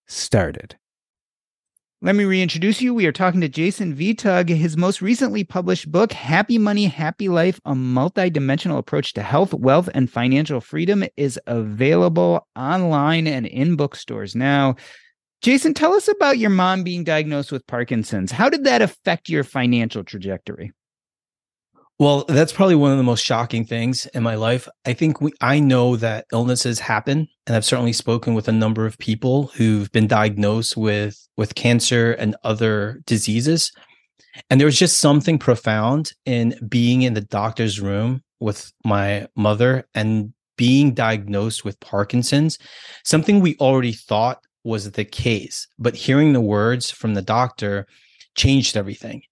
started. 0.06 0.76
Let 2.00 2.14
me 2.14 2.22
reintroduce 2.22 2.80
you. 2.80 2.94
We 2.94 3.06
are 3.06 3.12
talking 3.12 3.40
to 3.40 3.48
Jason 3.48 3.92
Vitug. 3.92 4.50
His 4.50 4.76
most 4.76 5.02
recently 5.02 5.42
published 5.42 5.90
book, 5.90 6.12
Happy 6.12 6.56
Money, 6.56 6.84
Happy 6.84 7.28
Life, 7.28 7.60
a 7.64 7.72
multidimensional 7.72 8.78
approach 8.78 9.14
to 9.14 9.22
health, 9.22 9.52
wealth, 9.52 9.88
and 9.94 10.08
financial 10.08 10.60
freedom, 10.60 11.02
is 11.16 11.40
available 11.48 12.46
online 12.54 13.26
and 13.26 13.48
in 13.48 13.74
bookstores 13.74 14.36
now. 14.36 14.76
Jason, 15.42 15.74
tell 15.74 15.92
us 15.92 16.06
about 16.06 16.38
your 16.38 16.50
mom 16.50 16.84
being 16.84 17.02
diagnosed 17.02 17.50
with 17.50 17.66
Parkinson's. 17.66 18.30
How 18.30 18.48
did 18.48 18.62
that 18.62 18.80
affect 18.80 19.28
your 19.28 19.42
financial 19.42 20.04
trajectory? 20.04 20.70
Well, 22.00 22.24
that's 22.28 22.52
probably 22.52 22.76
one 22.76 22.92
of 22.92 22.96
the 22.96 23.02
most 23.02 23.24
shocking 23.24 23.64
things 23.64 24.06
in 24.06 24.22
my 24.22 24.36
life. 24.36 24.68
I 24.86 24.92
think 24.92 25.20
we, 25.20 25.32
I 25.40 25.58
know 25.58 25.96
that 25.96 26.26
illnesses 26.32 26.78
happen, 26.78 27.26
and 27.44 27.56
I've 27.56 27.64
certainly 27.64 27.92
spoken 27.92 28.34
with 28.34 28.46
a 28.46 28.52
number 28.52 28.86
of 28.86 28.96
people 28.98 29.48
who've 29.48 29.90
been 29.90 30.06
diagnosed 30.06 30.76
with 30.76 31.28
with 31.36 31.56
cancer 31.56 32.12
and 32.12 32.36
other 32.44 33.00
diseases. 33.06 33.72
And 34.48 34.60
there 34.60 34.66
was 34.66 34.78
just 34.78 35.00
something 35.00 35.40
profound 35.40 36.12
in 36.24 36.54
being 36.68 37.02
in 37.02 37.14
the 37.14 37.20
doctor's 37.20 37.80
room 37.80 38.22
with 38.38 38.70
my 38.84 39.26
mother 39.34 39.84
and 39.94 40.32
being 40.56 40.94
diagnosed 40.94 41.64
with 41.64 41.80
Parkinson's, 41.80 42.58
something 43.04 43.40
we 43.40 43.56
already 43.56 43.92
thought 43.92 44.38
was 44.62 44.92
the 44.92 45.04
case, 45.04 45.66
but 45.80 45.96
hearing 45.96 46.32
the 46.32 46.40
words 46.40 46.90
from 46.90 47.14
the 47.14 47.22
doctor 47.22 47.86
changed 48.36 48.76
everything. 48.76 49.22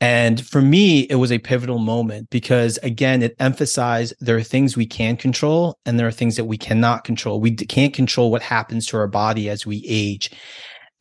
And 0.00 0.44
for 0.46 0.62
me, 0.62 1.00
it 1.00 1.16
was 1.16 1.30
a 1.30 1.38
pivotal 1.38 1.78
moment 1.78 2.30
because, 2.30 2.78
again, 2.82 3.22
it 3.22 3.36
emphasized 3.38 4.14
there 4.20 4.36
are 4.36 4.42
things 4.42 4.76
we 4.76 4.86
can 4.86 5.16
control 5.16 5.78
and 5.84 5.98
there 5.98 6.06
are 6.06 6.12
things 6.12 6.36
that 6.36 6.46
we 6.46 6.56
cannot 6.56 7.04
control. 7.04 7.38
We 7.38 7.54
can't 7.54 7.92
control 7.92 8.30
what 8.30 8.40
happens 8.40 8.86
to 8.86 8.96
our 8.96 9.06
body 9.06 9.50
as 9.50 9.66
we 9.66 9.84
age. 9.86 10.30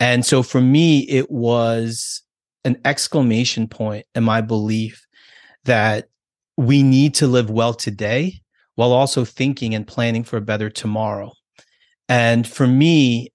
And 0.01 0.25
so 0.25 0.43
for 0.43 0.59
me, 0.59 0.99
it 1.07 1.31
was 1.31 2.23
an 2.65 2.79
exclamation 2.83 3.67
point 3.69 4.05
in 4.15 4.23
my 4.23 4.41
belief 4.41 5.05
that 5.63 6.09
we 6.57 6.83
need 6.83 7.13
to 7.15 7.27
live 7.27 7.49
well 7.49 7.73
today 7.73 8.41
while 8.75 8.91
also 8.91 9.23
thinking 9.23 9.73
and 9.73 9.87
planning 9.87 10.25
for 10.25 10.37
a 10.37 10.41
better 10.41 10.69
tomorrow. 10.69 11.31
And 12.09 12.45
for 12.45 12.67
me, 12.67 13.31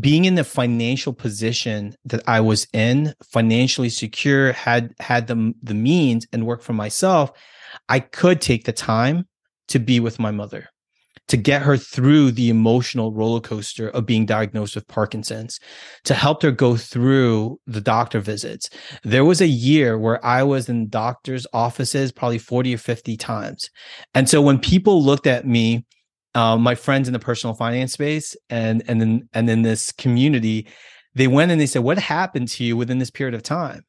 being 0.00 0.24
in 0.24 0.34
the 0.34 0.44
financial 0.44 1.12
position 1.12 1.94
that 2.04 2.22
I 2.26 2.40
was 2.40 2.66
in, 2.72 3.14
financially 3.30 3.90
secure, 3.90 4.52
had 4.52 4.94
had 5.00 5.26
the 5.26 5.52
the 5.62 5.74
means 5.74 6.26
and 6.32 6.46
work 6.46 6.62
for 6.62 6.72
myself, 6.72 7.30
I 7.88 8.00
could 8.00 8.40
take 8.40 8.64
the 8.64 8.72
time 8.72 9.26
to 9.68 9.78
be 9.78 10.00
with 10.00 10.18
my 10.18 10.30
mother, 10.30 10.68
to 11.28 11.36
get 11.36 11.62
her 11.62 11.76
through 11.76 12.32
the 12.32 12.48
emotional 12.48 13.12
roller 13.12 13.40
coaster 13.40 13.88
of 13.90 14.06
being 14.06 14.26
diagnosed 14.26 14.74
with 14.74 14.88
Parkinson's, 14.88 15.60
to 16.04 16.14
help 16.14 16.42
her 16.42 16.50
go 16.50 16.76
through 16.76 17.58
the 17.66 17.80
doctor 17.80 18.20
visits. 18.20 18.70
There 19.04 19.24
was 19.24 19.40
a 19.40 19.46
year 19.46 19.98
where 19.98 20.24
I 20.24 20.42
was 20.42 20.68
in 20.68 20.88
doctors' 20.88 21.46
offices 21.52 22.12
probably 22.12 22.38
40 22.38 22.74
or 22.74 22.78
50 22.78 23.16
times. 23.16 23.70
And 24.14 24.28
so 24.28 24.40
when 24.40 24.58
people 24.58 25.02
looked 25.02 25.26
at 25.26 25.46
me 25.46 25.84
um, 26.34 26.62
my 26.62 26.74
friends 26.74 27.08
in 27.08 27.12
the 27.12 27.18
personal 27.18 27.54
finance 27.54 27.92
space 27.92 28.36
and 28.50 28.82
and 28.88 29.00
then 29.00 29.28
and 29.32 29.48
in 29.48 29.62
this 29.62 29.92
community, 29.92 30.66
they 31.14 31.26
went 31.26 31.50
and 31.50 31.60
they 31.60 31.66
said, 31.66 31.82
"What 31.82 31.98
happened 31.98 32.48
to 32.48 32.64
you 32.64 32.76
within 32.76 32.98
this 32.98 33.10
period 33.10 33.34
of 33.34 33.42
time?" 33.42 33.84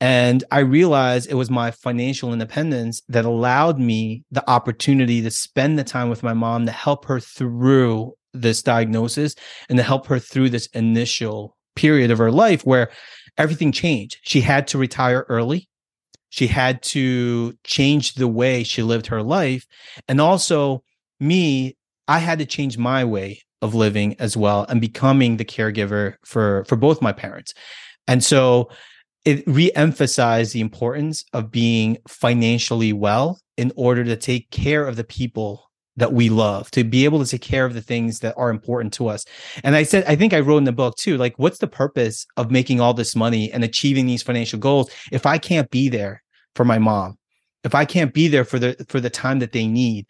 And 0.00 0.44
I 0.50 0.60
realized 0.60 1.30
it 1.30 1.34
was 1.34 1.50
my 1.50 1.70
financial 1.70 2.32
independence 2.32 3.02
that 3.08 3.26
allowed 3.26 3.78
me 3.78 4.24
the 4.30 4.48
opportunity 4.48 5.20
to 5.20 5.30
spend 5.30 5.78
the 5.78 5.84
time 5.84 6.08
with 6.08 6.22
my 6.22 6.32
mom 6.32 6.64
to 6.66 6.72
help 6.72 7.04
her 7.04 7.20
through 7.20 8.14
this 8.32 8.62
diagnosis 8.62 9.34
and 9.68 9.76
to 9.76 9.82
help 9.82 10.06
her 10.06 10.18
through 10.18 10.50
this 10.50 10.66
initial 10.68 11.56
period 11.76 12.10
of 12.10 12.18
her 12.18 12.30
life 12.30 12.62
where 12.62 12.90
everything 13.36 13.72
changed. 13.72 14.18
She 14.22 14.40
had 14.40 14.66
to 14.68 14.78
retire 14.78 15.26
early. 15.28 15.68
She 16.30 16.46
had 16.46 16.82
to 16.84 17.54
change 17.64 18.14
the 18.14 18.28
way 18.28 18.62
she 18.62 18.82
lived 18.82 19.08
her 19.08 19.22
life. 19.22 19.66
And 20.08 20.20
also, 20.20 20.82
me 21.18 21.76
I 22.10 22.18
had 22.18 22.40
to 22.40 22.46
change 22.46 22.76
my 22.76 23.04
way 23.04 23.40
of 23.62 23.74
living 23.74 24.16
as 24.18 24.36
well 24.36 24.66
and 24.68 24.80
becoming 24.80 25.36
the 25.36 25.44
caregiver 25.44 26.14
for 26.24 26.64
for 26.64 26.76
both 26.76 27.00
my 27.00 27.12
parents. 27.12 27.54
And 28.08 28.24
so 28.24 28.68
it 29.24 29.44
re-emphasized 29.46 30.52
the 30.52 30.60
importance 30.60 31.24
of 31.32 31.52
being 31.52 31.98
financially 32.08 32.92
well 32.92 33.38
in 33.56 33.70
order 33.76 34.02
to 34.04 34.16
take 34.16 34.50
care 34.50 34.86
of 34.88 34.96
the 34.96 35.04
people 35.04 35.70
that 35.96 36.12
we 36.12 36.30
love, 36.30 36.70
to 36.72 36.82
be 36.82 37.04
able 37.04 37.22
to 37.22 37.30
take 37.30 37.42
care 37.42 37.66
of 37.66 37.74
the 37.74 37.82
things 37.82 38.20
that 38.20 38.34
are 38.36 38.50
important 38.50 38.92
to 38.94 39.08
us. 39.08 39.24
And 39.62 39.76
I 39.76 39.84
said, 39.84 40.04
I 40.08 40.16
think 40.16 40.32
I 40.32 40.40
wrote 40.40 40.58
in 40.58 40.64
the 40.64 40.72
book 40.72 40.96
too, 40.96 41.16
like, 41.16 41.34
what's 41.38 41.58
the 41.58 41.68
purpose 41.68 42.26
of 42.36 42.50
making 42.50 42.80
all 42.80 42.94
this 42.94 43.14
money 43.14 43.52
and 43.52 43.62
achieving 43.62 44.06
these 44.06 44.22
financial 44.22 44.58
goals 44.58 44.90
if 45.12 45.26
I 45.26 45.38
can't 45.38 45.70
be 45.70 45.88
there 45.88 46.22
for 46.56 46.64
my 46.64 46.78
mom? 46.78 47.18
If 47.62 47.74
I 47.74 47.84
can't 47.84 48.14
be 48.14 48.26
there 48.26 48.46
for 48.46 48.58
the 48.58 48.74
for 48.88 49.00
the 49.00 49.10
time 49.10 49.38
that 49.40 49.52
they 49.52 49.66
need. 49.66 50.06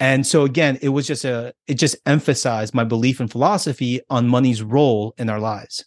And 0.00 0.26
so 0.26 0.44
again, 0.44 0.78
it 0.80 0.88
was 0.88 1.06
just 1.06 1.24
a 1.26 1.52
it 1.68 1.74
just 1.74 1.96
emphasized 2.06 2.74
my 2.74 2.84
belief 2.84 3.20
and 3.20 3.30
philosophy 3.30 4.00
on 4.08 4.26
money's 4.26 4.62
role 4.62 5.14
in 5.18 5.28
our 5.28 5.38
lives. 5.38 5.84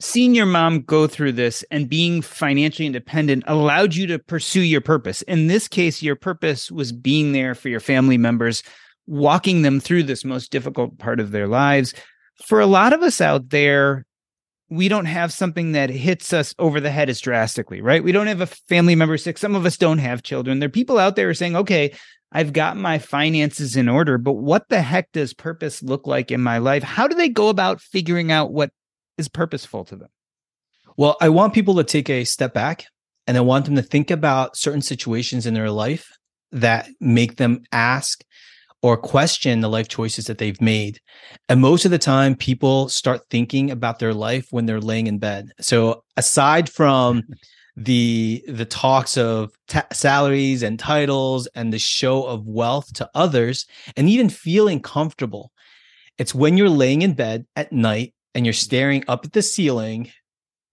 Seeing 0.00 0.34
your 0.34 0.46
mom 0.46 0.80
go 0.80 1.06
through 1.06 1.32
this 1.32 1.64
and 1.70 1.88
being 1.88 2.22
financially 2.22 2.86
independent 2.86 3.44
allowed 3.46 3.94
you 3.94 4.08
to 4.08 4.18
pursue 4.18 4.62
your 4.62 4.80
purpose. 4.80 5.22
In 5.22 5.46
this 5.46 5.68
case, 5.68 6.02
your 6.02 6.16
purpose 6.16 6.72
was 6.72 6.90
being 6.90 7.30
there 7.30 7.54
for 7.54 7.68
your 7.68 7.78
family 7.78 8.18
members, 8.18 8.64
walking 9.06 9.62
them 9.62 9.78
through 9.78 10.04
this 10.04 10.24
most 10.24 10.50
difficult 10.50 10.98
part 10.98 11.20
of 11.20 11.30
their 11.30 11.46
lives. 11.46 11.94
For 12.44 12.58
a 12.58 12.66
lot 12.66 12.92
of 12.92 13.02
us 13.02 13.20
out 13.20 13.50
there, 13.50 14.04
we 14.70 14.88
don't 14.88 15.04
have 15.04 15.32
something 15.32 15.72
that 15.72 15.90
hits 15.90 16.32
us 16.32 16.52
over 16.58 16.80
the 16.80 16.90
head 16.90 17.10
as 17.10 17.20
drastically, 17.20 17.80
right? 17.80 18.02
We 18.02 18.10
don't 18.10 18.26
have 18.26 18.40
a 18.40 18.46
family 18.46 18.96
member 18.96 19.18
sick. 19.18 19.38
Some 19.38 19.54
of 19.54 19.66
us 19.66 19.76
don't 19.76 19.98
have 19.98 20.22
children. 20.22 20.58
There 20.58 20.66
are 20.66 20.70
people 20.70 20.98
out 20.98 21.14
there 21.14 21.32
saying, 21.34 21.54
okay, 21.54 21.92
I've 22.32 22.52
got 22.52 22.76
my 22.76 22.98
finances 22.98 23.76
in 23.76 23.88
order, 23.88 24.18
but 24.18 24.34
what 24.34 24.68
the 24.68 24.82
heck 24.82 25.12
does 25.12 25.34
purpose 25.34 25.82
look 25.82 26.06
like 26.06 26.30
in 26.30 26.40
my 26.40 26.58
life? 26.58 26.82
How 26.82 27.06
do 27.06 27.14
they 27.14 27.28
go 27.28 27.48
about 27.48 27.80
figuring 27.80 28.32
out 28.32 28.52
what 28.52 28.70
is 29.18 29.28
purposeful 29.28 29.84
to 29.86 29.96
them? 29.96 30.08
Well, 30.96 31.16
I 31.20 31.28
want 31.28 31.54
people 31.54 31.76
to 31.76 31.84
take 31.84 32.08
a 32.10 32.24
step 32.24 32.54
back 32.54 32.86
and 33.26 33.36
I 33.36 33.40
want 33.40 33.66
them 33.66 33.76
to 33.76 33.82
think 33.82 34.10
about 34.10 34.56
certain 34.56 34.82
situations 34.82 35.46
in 35.46 35.54
their 35.54 35.70
life 35.70 36.10
that 36.52 36.88
make 37.00 37.36
them 37.36 37.62
ask 37.72 38.24
or 38.82 38.96
question 38.96 39.60
the 39.60 39.68
life 39.68 39.88
choices 39.88 40.26
that 40.26 40.38
they've 40.38 40.60
made. 40.60 40.98
And 41.48 41.60
most 41.60 41.84
of 41.84 41.90
the 41.90 41.98
time, 41.98 42.34
people 42.34 42.88
start 42.88 43.22
thinking 43.30 43.70
about 43.70 44.00
their 44.00 44.12
life 44.12 44.46
when 44.50 44.66
they're 44.66 44.80
laying 44.80 45.06
in 45.06 45.18
bed. 45.18 45.52
So 45.60 46.02
aside 46.16 46.68
from 46.68 47.22
the 47.76 48.44
the 48.48 48.64
talks 48.64 49.16
of 49.16 49.52
ta- 49.68 49.86
salaries 49.92 50.62
and 50.62 50.78
titles 50.78 51.46
and 51.54 51.72
the 51.72 51.78
show 51.78 52.24
of 52.24 52.46
wealth 52.46 52.92
to 52.92 53.08
others 53.14 53.66
and 53.96 54.08
even 54.08 54.28
feeling 54.28 54.80
comfortable 54.80 55.52
it's 56.18 56.34
when 56.34 56.58
you're 56.58 56.68
laying 56.68 57.00
in 57.02 57.14
bed 57.14 57.46
at 57.56 57.72
night 57.72 58.12
and 58.34 58.44
you're 58.44 58.52
staring 58.52 59.02
up 59.08 59.24
at 59.24 59.32
the 59.32 59.40
ceiling 59.40 60.10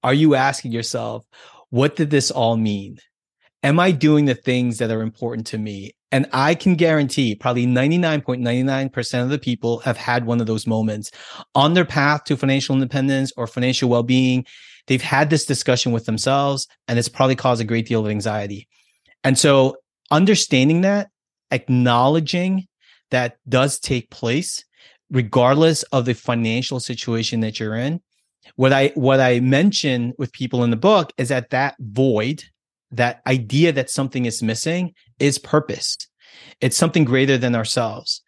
are 0.04 0.14
you 0.14 0.36
asking 0.36 0.74
yourself 0.74 1.26
what 1.70 1.95
did 1.95 2.10
this 2.10 2.32
all 2.32 2.58
mean 2.58 2.97
am 3.64 3.80
i 3.80 3.91
doing 3.91 4.26
the 4.26 4.36
things 4.36 4.78
that 4.80 4.91
are 4.91 5.02
important 5.02 5.47
to 5.47 5.58
me 5.58 5.93
And 6.12 6.26
I 6.34 6.56
can 6.56 6.76
guarantee 6.76 7.36
probably 7.36 7.68
99.99% 7.68 9.24
of 9.24 9.30
the 9.30 9.38
people 9.38 9.80
have 9.80 9.97
had 9.97 10.26
one 10.26 10.41
of 10.41 10.47
those 10.47 10.66
moments 10.66 11.12
on 11.54 11.74
their 11.74 11.86
path 11.86 12.24
to 12.26 12.38
financial 12.38 12.76
independence 12.76 13.32
or 13.38 13.45
financial 13.45 13.89
well 13.89 14.04
being. 14.04 14.45
They've 14.90 15.02
had 15.02 15.30
this 15.30 15.46
discussion 15.46 15.92
with 15.92 16.06
themselves 16.06 16.68
and 16.88 16.98
it's 16.98 17.08
probably 17.08 17.36
caused 17.36 17.62
a 17.62 17.66
great 17.66 17.86
deal 17.86 18.04
of 18.04 18.12
anxiety. 18.12 18.68
And 19.24 19.38
so 19.38 19.78
understanding 20.10 20.82
that, 20.82 21.10
acknowledging 21.52 22.68
that 23.12 23.38
does 23.48 23.80
take 23.80 24.10
place, 24.10 24.66
regardless 25.12 25.84
of 25.84 26.06
the 26.06 26.16
financial 26.16 26.80
situation 26.80 27.42
that 27.42 27.60
you're 27.60 27.76
in. 27.76 28.02
What 28.56 28.74
I 28.74 28.88
what 28.96 29.20
I 29.20 29.40
mention 29.42 30.14
with 30.18 30.34
people 30.34 30.64
in 30.64 30.72
the 30.72 30.76
book 30.76 31.14
is 31.20 31.30
that 31.30 31.52
that 31.52 31.76
void, 31.80 32.44
that 32.90 33.22
idea 33.28 33.72
that 33.72 33.92
something 33.92 34.26
is 34.26 34.42
missing, 34.42 34.96
is 35.20 35.38
purpose. 35.38 35.98
It's 36.62 36.78
something 36.78 37.06
greater 37.06 37.38
than 37.38 37.54
ourselves. 37.54 38.24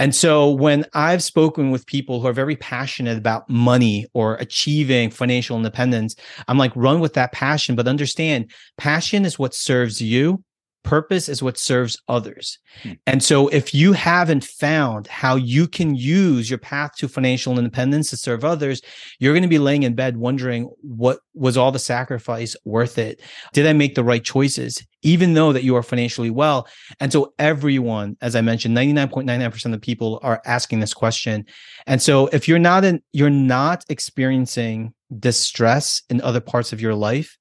And 0.00 0.14
so 0.14 0.50
when 0.50 0.86
I've 0.94 1.22
spoken 1.22 1.70
with 1.70 1.84
people 1.84 2.20
who 2.20 2.26
are 2.26 2.32
very 2.32 2.56
passionate 2.56 3.18
about 3.18 3.50
money 3.50 4.06
or 4.14 4.36
achieving 4.36 5.10
financial 5.10 5.58
independence, 5.58 6.16
I'm 6.48 6.56
like, 6.56 6.72
run 6.74 7.00
with 7.00 7.12
that 7.14 7.32
passion, 7.32 7.76
but 7.76 7.86
understand 7.86 8.50
passion 8.78 9.26
is 9.26 9.38
what 9.38 9.54
serves 9.54 10.00
you 10.00 10.42
purpose 10.82 11.28
is 11.28 11.42
what 11.42 11.58
serves 11.58 12.00
others. 12.08 12.58
Hmm. 12.82 12.92
And 13.06 13.22
so 13.22 13.48
if 13.48 13.74
you 13.74 13.92
haven't 13.92 14.44
found 14.44 15.06
how 15.06 15.36
you 15.36 15.66
can 15.68 15.94
use 15.94 16.48
your 16.48 16.58
path 16.58 16.92
to 16.98 17.08
financial 17.08 17.58
independence 17.58 18.10
to 18.10 18.16
serve 18.16 18.44
others, 18.44 18.80
you're 19.18 19.32
going 19.32 19.42
to 19.42 19.48
be 19.48 19.58
laying 19.58 19.82
in 19.82 19.94
bed 19.94 20.16
wondering 20.16 20.70
what 20.82 21.20
was 21.34 21.56
all 21.56 21.72
the 21.72 21.78
sacrifice 21.78 22.56
worth 22.64 22.98
it? 22.98 23.20
Did 23.52 23.66
I 23.66 23.72
make 23.72 23.94
the 23.94 24.04
right 24.04 24.24
choices? 24.24 24.84
Even 25.02 25.34
though 25.34 25.52
that 25.52 25.64
you 25.64 25.76
are 25.76 25.82
financially 25.82 26.30
well. 26.30 26.68
And 26.98 27.12
so 27.12 27.32
everyone, 27.38 28.16
as 28.20 28.36
I 28.36 28.40
mentioned, 28.40 28.76
99.99% 28.76 29.74
of 29.74 29.80
people 29.80 30.18
are 30.22 30.42
asking 30.44 30.80
this 30.80 30.92
question. 30.92 31.46
And 31.86 32.02
so 32.02 32.26
if 32.28 32.48
you're 32.48 32.58
not 32.58 32.84
in, 32.84 33.02
you're 33.12 33.30
not 33.30 33.84
experiencing 33.88 34.92
distress 35.18 36.02
in 36.10 36.20
other 36.20 36.40
parts 36.40 36.72
of 36.72 36.80
your 36.80 36.94
life, 36.94 37.36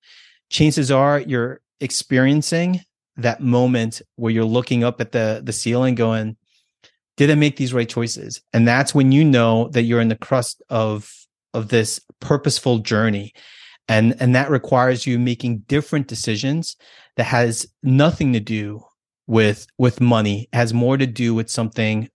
chances 0.50 0.90
are 0.90 1.20
you're 1.20 1.62
experiencing 1.82 2.82
that 3.22 3.42
moment 3.42 4.02
where 4.16 4.32
you're 4.32 4.46
looking 4.46 4.84
up 4.84 5.02
at 5.02 5.12
the 5.12 5.42
the 5.44 5.54
ceiling 5.54 5.96
going 5.96 6.38
did 7.20 7.30
i 7.30 7.36
make 7.36 7.58
these 7.58 7.74
right 7.74 7.90
choices? 7.90 8.42
And 8.54 8.66
that's 8.66 8.96
when 8.96 9.12
you 9.12 9.26
know 9.26 9.68
that 9.74 9.84
you're 9.84 10.00
in 10.00 10.08
the 10.08 10.16
crust 10.16 10.64
of 10.70 11.14
of 11.54 11.68
this 11.68 12.00
purposeful 12.22 12.80
journey. 12.80 13.34
And 13.90 14.16
and 14.22 14.34
that 14.36 14.50
requires 14.50 15.06
you 15.06 15.20
making 15.20 15.66
different 15.68 16.08
decisions 16.08 16.78
that 17.18 17.26
has 17.26 17.68
nothing 17.84 18.32
to 18.32 18.40
do 18.40 18.86
with 19.28 19.68
with 19.78 20.00
money. 20.00 20.48
It 20.54 20.56
has 20.56 20.74
more 20.74 20.96
to 20.96 21.06
do 21.06 21.36
with 21.36 21.50
something 21.50 22.08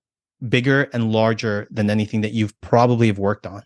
bigger 0.48 0.84
and 0.94 1.12
larger 1.12 1.68
than 1.70 1.90
anything 1.90 2.22
that 2.22 2.32
you've 2.32 2.58
probably 2.62 3.08
have 3.08 3.18
worked 3.18 3.46
on. 3.46 3.62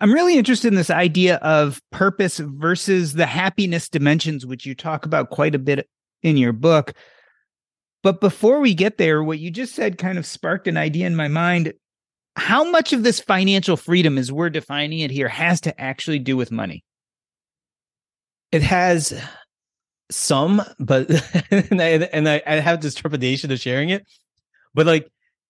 I'm 0.00 0.14
really 0.14 0.38
interested 0.38 0.68
in 0.68 0.76
this 0.76 0.90
idea 0.90 1.36
of 1.36 1.82
purpose 1.92 2.38
versus 2.38 3.12
the 3.12 3.26
happiness 3.26 3.90
dimensions, 3.90 4.46
which 4.46 4.64
you 4.64 4.74
talk 4.74 5.04
about 5.04 5.28
quite 5.28 5.54
a 5.54 5.58
bit 5.58 5.88
in 6.24 6.36
your 6.36 6.52
book. 6.52 6.94
But 8.02 8.20
before 8.20 8.58
we 8.58 8.74
get 8.74 8.98
there, 8.98 9.22
what 9.22 9.38
you 9.38 9.50
just 9.50 9.74
said 9.74 9.98
kind 9.98 10.18
of 10.18 10.26
sparked 10.26 10.66
an 10.66 10.76
idea 10.76 11.06
in 11.06 11.14
my 11.14 11.28
mind. 11.28 11.72
How 12.36 12.68
much 12.68 12.92
of 12.92 13.04
this 13.04 13.20
financial 13.20 13.76
freedom, 13.76 14.18
as 14.18 14.32
we're 14.32 14.50
defining 14.50 14.98
it 14.98 15.12
here, 15.12 15.28
has 15.28 15.60
to 15.62 15.80
actually 15.80 16.18
do 16.18 16.36
with 16.36 16.50
money? 16.50 16.82
It 18.50 18.62
has 18.62 19.18
some, 20.10 20.62
but 20.78 21.08
and 21.50 21.80
I 21.80 21.88
and 22.12 22.28
I, 22.28 22.42
I 22.46 22.54
have 22.56 22.80
this 22.80 22.94
trepidation 22.94 23.52
of 23.52 23.60
sharing 23.60 23.90
it. 23.90 24.04
But 24.74 24.86
like, 24.86 25.08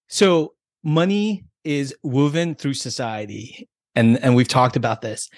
so 0.09 0.53
money 0.83 1.45
is 1.65 1.95
woven 2.03 2.55
through 2.55 2.75
society, 2.75 3.69
and 3.95 4.23
and 4.23 4.37
we've 4.37 4.49
talked 4.49 4.77
about 4.77 5.01
this. 5.01 5.31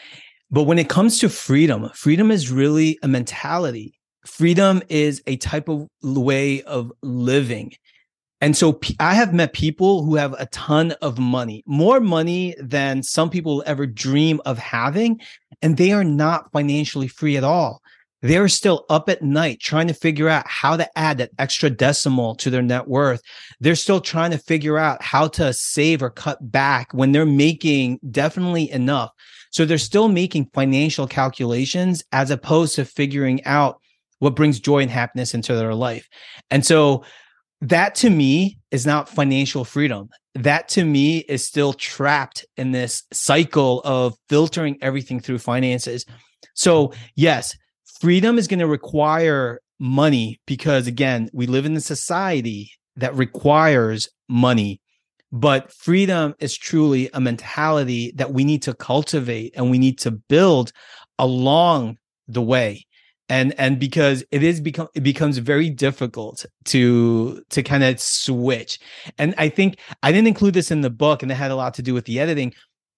But 0.51 0.64
when 0.64 0.78
it 0.78 0.89
comes 0.89 1.18
to 1.20 1.28
freedom, 1.28 1.91
freedom 1.95 2.30
is 2.30 2.51
really 2.51 2.99
a 3.03 3.09
mentality 3.09 3.95
freedom 4.27 4.83
is 4.89 5.22
a 5.27 5.37
type 5.37 5.68
of 5.68 5.89
way 6.03 6.62
of 6.62 6.93
living. 7.03 7.72
And 8.41 8.57
so 8.57 8.79
I 9.01 9.14
have 9.14 9.33
met 9.33 9.55
people 9.55 10.05
who 10.05 10.16
have 10.16 10.35
a 10.35 10.47
ton 10.47 10.93
of 11.01 11.18
money, 11.18 11.64
more 11.66 12.01
money 12.01 12.55
than 12.61 13.03
some 13.03 13.31
people 13.31 13.62
ever 13.66 13.87
dream 13.87 14.41
of 14.45 14.59
having. 14.59 15.20
And 15.62 15.77
they 15.77 15.93
are 15.93 16.05
not 16.05 16.53
financially 16.53 17.09
free 17.09 17.37
at 17.37 17.45
all. 17.45 17.81
They're 18.22 18.49
still 18.49 18.85
up 18.91 19.09
at 19.09 19.22
night 19.22 19.61
trying 19.61 19.89
to 19.89 19.95
figure 19.95 20.29
out 20.29 20.47
how 20.49 20.77
to 20.77 20.99
add 20.99 21.18
that 21.18 21.31
extra 21.39 21.70
decimal 21.70 22.35
to 22.37 22.51
their 22.51 22.62
net 22.62 22.89
worth. 22.89 23.22
They're 23.61 23.74
still 23.74 24.01
trying 24.01 24.33
to 24.33 24.39
figure 24.39 24.79
out 24.79 25.03
how 25.03 25.29
to 25.29 25.53
save 25.53 26.03
or 26.03 26.11
cut 26.11 26.51
back 26.51 26.93
when 26.93 27.12
they're 27.12 27.27
making 27.27 28.01
definitely 28.11 28.70
enough. 28.70 29.11
So 29.51 29.64
they're 29.64 29.79
still 29.79 30.09
making 30.09 30.51
financial 30.53 31.07
calculations 31.07 32.05
as 32.12 32.31
opposed 32.31 32.74
to 32.74 32.85
figuring 32.85 33.45
out 33.45 33.81
what 34.19 34.37
brings 34.37 34.61
joy 34.61 34.81
and 34.81 34.91
happiness 34.91 35.35
into 35.35 35.55
their 35.55 35.75
life. 35.75 36.09
And 36.51 36.64
so 36.64 37.05
that 37.62 37.95
to 37.97 38.11
me 38.11 38.59
is 38.71 38.87
not 38.87 39.09
financial 39.09 39.64
freedom. 39.64 40.09
That 40.35 40.69
to 40.71 40.85
me 40.85 41.19
is 41.21 41.47
still 41.47 41.73
trapped 41.73 42.45
in 42.57 42.73
this 42.73 43.03
cycle 43.12 43.81
of 43.85 44.14
filtering 44.29 44.77
everything 44.83 45.21
through 45.21 45.39
finances. 45.39 46.05
So, 46.55 46.93
yes, 47.14 47.57
freedom 48.01 48.39
is 48.39 48.47
going 48.47 48.61
to 48.61 48.67
require 48.67 49.61
money 49.79 50.41
because, 50.47 50.87
again, 50.87 51.31
we 51.33 51.47
live 51.47 51.64
in 51.64 51.77
a 51.77 51.81
society 51.81 52.71
that 52.97 53.14
requires 53.14 54.09
money. 54.29 54.81
But 55.33 55.73
freedom 55.73 56.35
is 56.39 56.57
truly 56.57 57.11
a 57.12 57.21
mentality 57.21 58.12
that 58.17 58.33
we 58.33 58.45
need 58.45 58.62
to 58.62 58.75
cultivate 58.75 59.55
and 59.57 59.71
we 59.71 59.79
need 59.79 59.99
to 60.01 60.11
build 60.11 60.73
along 61.19 61.97
the 62.29 62.43
way 62.43 62.87
and 63.29 63.55
and 63.59 63.79
because 63.79 64.24
it 64.31 64.43
is 64.43 64.61
become 64.61 64.89
it 64.95 65.03
becomes 65.03 65.39
very 65.39 65.70
difficult 65.70 66.47
to 66.64 67.43
to 67.51 67.62
kind 67.62 67.83
of 67.85 68.01
switch. 68.01 68.79
And 69.18 69.35
i 69.39 69.49
think 69.49 69.79
i 70.03 70.12
didn't 70.12 70.29
include 70.29 70.55
this 70.55 70.70
in 70.70 70.81
the 70.81 70.91
book 70.91 71.22
and 71.22 71.31
it 71.31 71.37
had 71.37 71.51
a 71.51 71.57
lot 71.57 71.74
to 71.74 71.83
do 71.83 71.95
with 71.95 72.05
the 72.05 72.20
editing 72.20 72.53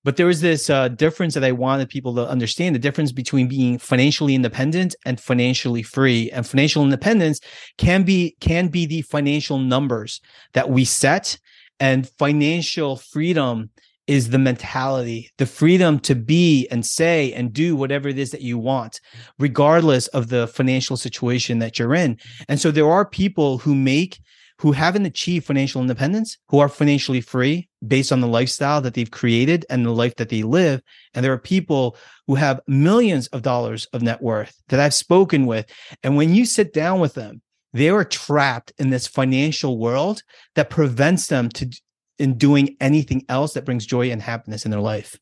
but 0.04 0.16
there 0.16 0.26
was 0.26 0.40
this 0.40 0.70
uh, 0.70 0.88
difference 0.88 1.34
that 1.34 1.44
i 1.44 1.52
wanted 1.52 1.88
people 1.88 2.14
to 2.14 2.26
understand 2.28 2.74
the 2.74 2.78
difference 2.78 3.12
between 3.12 3.48
being 3.48 3.78
financially 3.78 4.34
independent 4.34 4.94
and 5.04 5.20
financially 5.20 5.82
free. 5.82 6.30
And 6.30 6.46
financial 6.46 6.82
independence 6.82 7.40
can 7.76 8.04
be 8.04 8.36
can 8.40 8.68
be 8.68 8.86
the 8.86 9.02
financial 9.02 9.58
numbers 9.58 10.20
that 10.52 10.70
we 10.70 10.84
set 10.84 11.38
and 11.80 12.08
financial 12.08 12.96
freedom 12.96 13.70
is 14.08 14.30
the 14.30 14.38
mentality, 14.38 15.30
the 15.36 15.46
freedom 15.46 16.00
to 16.00 16.14
be 16.14 16.66
and 16.68 16.84
say 16.84 17.32
and 17.34 17.52
do 17.52 17.76
whatever 17.76 18.08
it 18.08 18.18
is 18.18 18.30
that 18.30 18.40
you 18.40 18.58
want, 18.58 19.00
regardless 19.38 20.08
of 20.08 20.28
the 20.28 20.48
financial 20.48 20.96
situation 20.96 21.58
that 21.58 21.78
you're 21.78 21.94
in. 21.94 22.18
And 22.48 22.58
so 22.58 22.70
there 22.70 22.90
are 22.90 23.04
people 23.04 23.58
who 23.58 23.74
make, 23.74 24.18
who 24.60 24.72
haven't 24.72 25.06
achieved 25.06 25.46
financial 25.46 25.82
independence, 25.82 26.38
who 26.48 26.58
are 26.58 26.70
financially 26.70 27.20
free 27.20 27.68
based 27.86 28.10
on 28.10 28.20
the 28.20 28.26
lifestyle 28.26 28.80
that 28.80 28.94
they've 28.94 29.10
created 29.10 29.66
and 29.70 29.84
the 29.84 29.90
life 29.90 30.16
that 30.16 30.30
they 30.30 30.42
live. 30.42 30.80
And 31.14 31.22
there 31.22 31.32
are 31.32 31.38
people 31.38 31.96
who 32.26 32.34
have 32.34 32.60
millions 32.66 33.28
of 33.28 33.42
dollars 33.42 33.86
of 33.92 34.02
net 34.02 34.22
worth 34.22 34.60
that 34.68 34.80
I've 34.80 34.94
spoken 34.94 35.46
with. 35.46 35.70
And 36.02 36.16
when 36.16 36.34
you 36.34 36.46
sit 36.46 36.72
down 36.72 36.98
with 36.98 37.14
them, 37.14 37.42
they 37.74 37.90
are 37.90 38.04
trapped 38.04 38.72
in 38.78 38.88
this 38.88 39.06
financial 39.06 39.76
world 39.78 40.22
that 40.54 40.70
prevents 40.70 41.26
them 41.26 41.50
to 41.50 41.70
in 42.18 42.36
doing 42.36 42.76
anything 42.80 43.24
else 43.28 43.52
that 43.54 43.64
brings 43.64 43.86
joy 43.86 44.10
and 44.10 44.22
happiness 44.22 44.64
in 44.64 44.70
their 44.70 44.80
life. 44.80 45.18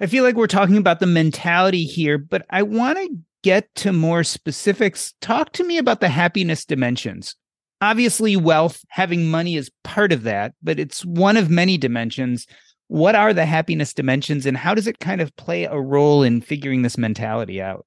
I 0.00 0.06
feel 0.06 0.24
like 0.24 0.34
we're 0.34 0.46
talking 0.46 0.76
about 0.76 1.00
the 1.00 1.06
mentality 1.06 1.84
here, 1.84 2.16
but 2.16 2.46
I 2.50 2.62
want 2.62 2.98
to 2.98 3.16
get 3.42 3.74
to 3.76 3.92
more 3.92 4.24
specifics. 4.24 5.14
Talk 5.20 5.52
to 5.52 5.64
me 5.64 5.78
about 5.78 6.00
the 6.00 6.08
happiness 6.08 6.64
dimensions. 6.64 7.34
Obviously, 7.82 8.36
wealth, 8.36 8.82
having 8.88 9.30
money 9.30 9.56
is 9.56 9.70
part 9.84 10.12
of 10.12 10.22
that, 10.24 10.52
but 10.62 10.78
it's 10.78 11.04
one 11.04 11.36
of 11.36 11.50
many 11.50 11.78
dimensions. 11.78 12.46
What 12.88 13.14
are 13.14 13.32
the 13.32 13.46
happiness 13.46 13.94
dimensions 13.94 14.46
and 14.46 14.56
how 14.56 14.74
does 14.74 14.86
it 14.86 15.00
kind 15.00 15.20
of 15.20 15.34
play 15.36 15.64
a 15.64 15.78
role 15.78 16.22
in 16.22 16.40
figuring 16.40 16.82
this 16.82 16.98
mentality 16.98 17.62
out? 17.62 17.86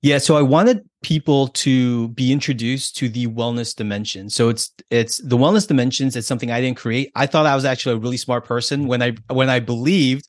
Yeah, 0.00 0.18
so 0.18 0.36
I 0.36 0.42
wanted 0.42 0.88
people 1.02 1.48
to 1.48 2.08
be 2.08 2.32
introduced 2.32 2.96
to 2.98 3.08
the 3.08 3.26
wellness 3.26 3.74
dimension. 3.74 4.30
So 4.30 4.48
it's 4.48 4.72
it's 4.90 5.18
the 5.18 5.36
wellness 5.36 5.66
dimensions 5.66 6.14
It's 6.14 6.26
something 6.26 6.50
I 6.50 6.60
didn't 6.60 6.76
create. 6.76 7.10
I 7.16 7.26
thought 7.26 7.46
I 7.46 7.54
was 7.54 7.64
actually 7.64 7.96
a 7.96 7.98
really 7.98 8.16
smart 8.16 8.44
person 8.44 8.86
when 8.86 9.02
I 9.02 9.14
when 9.28 9.50
I 9.50 9.58
believed 9.58 10.28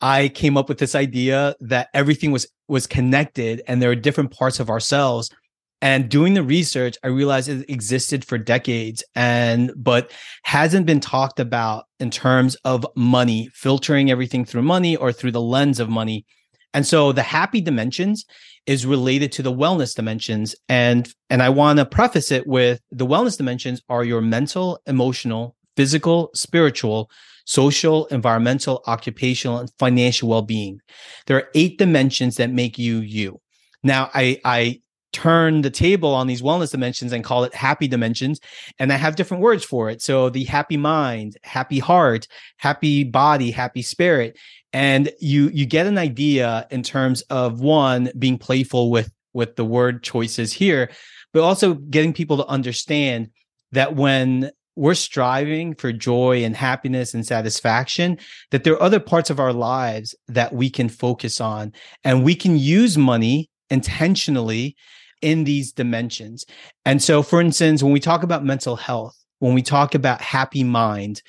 I 0.00 0.28
came 0.28 0.56
up 0.56 0.68
with 0.68 0.78
this 0.78 0.94
idea 0.96 1.54
that 1.60 1.88
everything 1.94 2.32
was 2.32 2.46
was 2.66 2.86
connected 2.86 3.62
and 3.68 3.80
there 3.80 3.90
are 3.90 3.94
different 3.94 4.32
parts 4.36 4.58
of 4.60 4.68
ourselves. 4.70 5.30
And 5.80 6.08
doing 6.08 6.34
the 6.34 6.42
research, 6.42 6.96
I 7.04 7.06
realized 7.06 7.48
it 7.48 7.70
existed 7.70 8.24
for 8.24 8.36
decades 8.36 9.04
and 9.14 9.70
but 9.76 10.10
hasn't 10.42 10.86
been 10.86 10.98
talked 10.98 11.38
about 11.38 11.84
in 12.00 12.10
terms 12.10 12.56
of 12.64 12.84
money, 12.96 13.48
filtering 13.54 14.10
everything 14.10 14.44
through 14.44 14.62
money 14.62 14.96
or 14.96 15.12
through 15.12 15.32
the 15.32 15.40
lens 15.40 15.78
of 15.78 15.88
money 15.88 16.26
And 16.74 16.86
so 16.86 17.12
the 17.12 17.22
happy 17.22 17.60
dimensions 17.60 18.24
is 18.66 18.84
related 18.84 19.32
to 19.32 19.42
the 19.42 19.52
wellness 19.52 19.94
dimensions. 19.94 20.54
And, 20.68 21.12
and 21.30 21.42
I 21.42 21.48
want 21.48 21.78
to 21.78 21.86
preface 21.86 22.30
it 22.30 22.46
with 22.46 22.80
the 22.90 23.06
wellness 23.06 23.36
dimensions 23.36 23.82
are 23.88 24.04
your 24.04 24.20
mental, 24.20 24.78
emotional, 24.86 25.56
physical, 25.76 26.30
spiritual, 26.34 27.10
social, 27.46 28.06
environmental, 28.06 28.82
occupational, 28.86 29.58
and 29.58 29.70
financial 29.78 30.28
well-being. 30.28 30.80
There 31.26 31.38
are 31.38 31.48
eight 31.54 31.78
dimensions 31.78 32.36
that 32.36 32.50
make 32.50 32.78
you 32.78 32.98
you. 32.98 33.40
Now, 33.82 34.10
I, 34.12 34.38
I 34.44 34.82
turn 35.12 35.62
the 35.62 35.70
table 35.70 36.14
on 36.14 36.26
these 36.26 36.42
wellness 36.42 36.70
dimensions 36.70 37.12
and 37.12 37.24
call 37.24 37.44
it 37.44 37.54
happy 37.54 37.88
dimensions. 37.88 38.40
And 38.78 38.92
I 38.92 38.96
have 38.96 39.16
different 39.16 39.42
words 39.42 39.64
for 39.64 39.88
it. 39.88 40.02
So 40.02 40.28
the 40.28 40.44
happy 40.44 40.76
mind, 40.76 41.38
happy 41.42 41.78
heart, 41.78 42.28
happy 42.58 43.04
body, 43.04 43.50
happy 43.50 43.82
spirit. 43.82 44.36
And 44.72 45.10
you, 45.18 45.48
you 45.48 45.66
get 45.66 45.86
an 45.86 45.98
idea 45.98 46.66
in 46.70 46.82
terms 46.82 47.22
of 47.22 47.60
one 47.60 48.10
being 48.18 48.38
playful 48.38 48.90
with, 48.90 49.10
with 49.32 49.56
the 49.56 49.64
word 49.64 50.02
choices 50.02 50.52
here, 50.52 50.90
but 51.32 51.42
also 51.42 51.74
getting 51.74 52.12
people 52.12 52.36
to 52.38 52.46
understand 52.46 53.30
that 53.72 53.96
when 53.96 54.50
we're 54.76 54.94
striving 54.94 55.74
for 55.74 55.92
joy 55.92 56.44
and 56.44 56.54
happiness 56.56 57.12
and 57.12 57.26
satisfaction, 57.26 58.16
that 58.52 58.62
there 58.62 58.74
are 58.74 58.82
other 58.82 59.00
parts 59.00 59.28
of 59.28 59.40
our 59.40 59.52
lives 59.52 60.14
that 60.28 60.52
we 60.52 60.70
can 60.70 60.88
focus 60.88 61.40
on 61.40 61.72
and 62.04 62.24
we 62.24 62.34
can 62.34 62.56
use 62.56 62.96
money 62.96 63.50
intentionally 63.70 64.76
in 65.20 65.44
these 65.44 65.72
dimensions. 65.72 66.44
And 66.84 67.02
so, 67.02 67.22
for 67.22 67.40
instance, 67.40 67.82
when 67.82 67.92
we 67.92 68.00
talk 68.00 68.22
about 68.22 68.44
mental 68.44 68.76
health, 68.76 69.16
when 69.40 69.52
we 69.52 69.62
talk 69.62 69.94
about 69.94 70.20
happy 70.20 70.62
mind, 70.62 71.22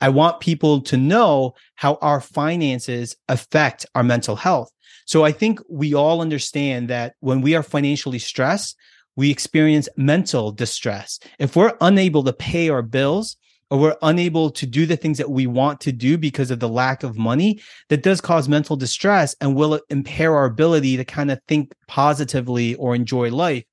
I 0.00 0.08
want 0.10 0.40
people 0.40 0.80
to 0.82 0.96
know 0.96 1.54
how 1.74 1.98
our 2.02 2.20
finances 2.20 3.16
affect 3.28 3.86
our 3.94 4.02
mental 4.02 4.36
health. 4.36 4.70
So 5.06 5.24
I 5.24 5.32
think 5.32 5.60
we 5.68 5.94
all 5.94 6.20
understand 6.20 6.88
that 6.88 7.14
when 7.20 7.40
we 7.40 7.54
are 7.54 7.62
financially 7.62 8.18
stressed, 8.18 8.76
we 9.14 9.30
experience 9.30 9.88
mental 9.96 10.52
distress. 10.52 11.18
If 11.38 11.56
we're 11.56 11.76
unable 11.80 12.24
to 12.24 12.32
pay 12.32 12.68
our 12.68 12.82
bills, 12.82 13.36
or 13.70 13.78
we're 13.78 13.96
unable 14.02 14.50
to 14.50 14.66
do 14.66 14.86
the 14.86 14.96
things 14.96 15.18
that 15.18 15.30
we 15.30 15.46
want 15.46 15.80
to 15.80 15.92
do 15.92 16.16
because 16.16 16.50
of 16.50 16.60
the 16.60 16.68
lack 16.68 17.02
of 17.02 17.16
money, 17.16 17.60
that 17.88 18.02
does 18.02 18.20
cause 18.20 18.48
mental 18.48 18.76
distress 18.76 19.34
and 19.40 19.56
will 19.56 19.80
impair 19.88 20.34
our 20.34 20.44
ability 20.44 20.96
to 20.96 21.04
kind 21.04 21.30
of 21.30 21.40
think 21.48 21.72
positively 21.88 22.74
or 22.76 22.94
enjoy 22.94 23.30
life. 23.30 23.64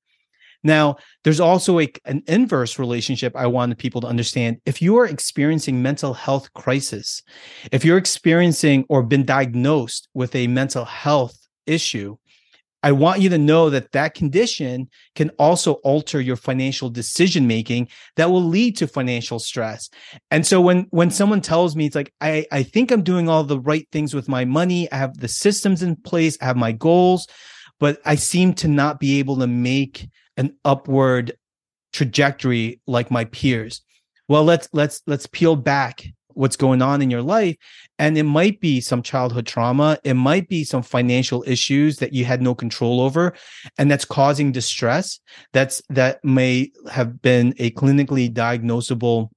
Now, 0.64 0.96
there's 1.22 1.40
also 1.40 1.78
a, 1.78 1.92
an 2.06 2.22
inverse 2.26 2.78
relationship 2.78 3.36
I 3.36 3.46
wanted 3.46 3.78
people 3.78 4.00
to 4.00 4.06
understand. 4.06 4.56
If 4.64 4.80
you 4.82 4.96
are 4.98 5.06
experiencing 5.06 5.82
mental 5.82 6.14
health 6.14 6.52
crisis, 6.54 7.22
if 7.70 7.84
you're 7.84 7.98
experiencing 7.98 8.86
or 8.88 9.02
been 9.02 9.24
diagnosed 9.24 10.08
with 10.14 10.34
a 10.34 10.46
mental 10.46 10.86
health 10.86 11.36
issue, 11.66 12.16
I 12.84 12.92
want 12.92 13.22
you 13.22 13.30
to 13.30 13.38
know 13.38 13.70
that 13.70 13.92
that 13.92 14.12
condition 14.12 14.90
can 15.14 15.30
also 15.38 15.74
alter 15.84 16.20
your 16.20 16.36
financial 16.36 16.90
decision 16.90 17.46
making 17.46 17.88
that 18.16 18.30
will 18.30 18.44
lead 18.44 18.76
to 18.76 18.86
financial 18.86 19.38
stress. 19.38 19.88
And 20.30 20.46
so 20.46 20.60
when 20.60 20.86
when 20.90 21.10
someone 21.10 21.40
tells 21.40 21.74
me 21.74 21.86
it's 21.86 21.96
like 21.96 22.12
I 22.20 22.44
I 22.52 22.62
think 22.62 22.90
I'm 22.90 23.02
doing 23.02 23.26
all 23.26 23.42
the 23.42 23.58
right 23.58 23.88
things 23.90 24.12
with 24.12 24.28
my 24.28 24.44
money, 24.44 24.92
I 24.92 24.96
have 24.96 25.18
the 25.18 25.28
systems 25.28 25.82
in 25.82 25.96
place, 25.96 26.36
I 26.42 26.44
have 26.44 26.58
my 26.58 26.72
goals, 26.72 27.26
but 27.80 28.00
I 28.04 28.16
seem 28.16 28.52
to 28.56 28.68
not 28.68 29.00
be 29.00 29.18
able 29.18 29.38
to 29.38 29.46
make 29.46 30.06
an 30.36 30.56
upward 30.64 31.36
trajectory 31.92 32.80
like 32.86 33.10
my 33.10 33.24
peers. 33.26 33.82
Well, 34.28 34.44
let's 34.44 34.68
let's 34.72 35.02
let's 35.06 35.26
peel 35.26 35.56
back 35.56 36.04
what's 36.34 36.56
going 36.56 36.82
on 36.82 37.00
in 37.00 37.10
your 37.10 37.22
life 37.22 37.56
and 37.98 38.18
it 38.18 38.24
might 38.24 38.60
be 38.60 38.80
some 38.80 39.02
childhood 39.02 39.46
trauma 39.46 39.98
it 40.04 40.14
might 40.14 40.48
be 40.48 40.64
some 40.64 40.82
financial 40.82 41.44
issues 41.46 41.98
that 41.98 42.12
you 42.12 42.24
had 42.24 42.42
no 42.42 42.54
control 42.54 43.00
over 43.00 43.32
and 43.78 43.90
that's 43.90 44.04
causing 44.04 44.52
distress 44.52 45.20
that's 45.52 45.80
that 45.88 46.22
may 46.24 46.70
have 46.90 47.22
been 47.22 47.54
a 47.58 47.70
clinically 47.72 48.28
diagnosable 48.28 49.28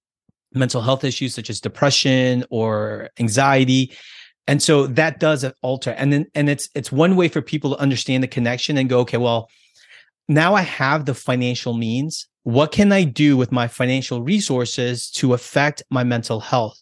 mental 0.53 0.81
health 0.81 1.03
issues 1.03 1.33
such 1.33 1.49
as 1.49 1.61
depression 1.61 2.43
or 2.49 3.09
anxiety 3.19 3.95
and 4.47 4.63
so 4.63 4.87
that 4.87 5.19
does 5.19 5.45
alter 5.61 5.91
and 5.91 6.11
then 6.11 6.25
and 6.33 6.49
it's 6.49 6.69
it's 6.73 6.91
one 6.91 7.15
way 7.15 7.27
for 7.27 7.41
people 7.41 7.75
to 7.75 7.81
understand 7.81 8.23
the 8.23 8.27
connection 8.27 8.77
and 8.77 8.89
go 8.89 8.99
okay 8.99 9.17
well 9.17 9.49
now 10.28 10.53
i 10.55 10.61
have 10.61 11.05
the 11.05 11.13
financial 11.13 11.73
means 11.73 12.28
what 12.47 12.71
can 12.71 12.93
I 12.93 13.03
do 13.03 13.36
with 13.36 13.51
my 13.51 13.67
financial 13.67 14.21
resources 14.21 15.11
to 15.11 15.34
affect 15.34 15.84
my 15.89 16.05
mental 16.05 16.39
health? 16.39 16.82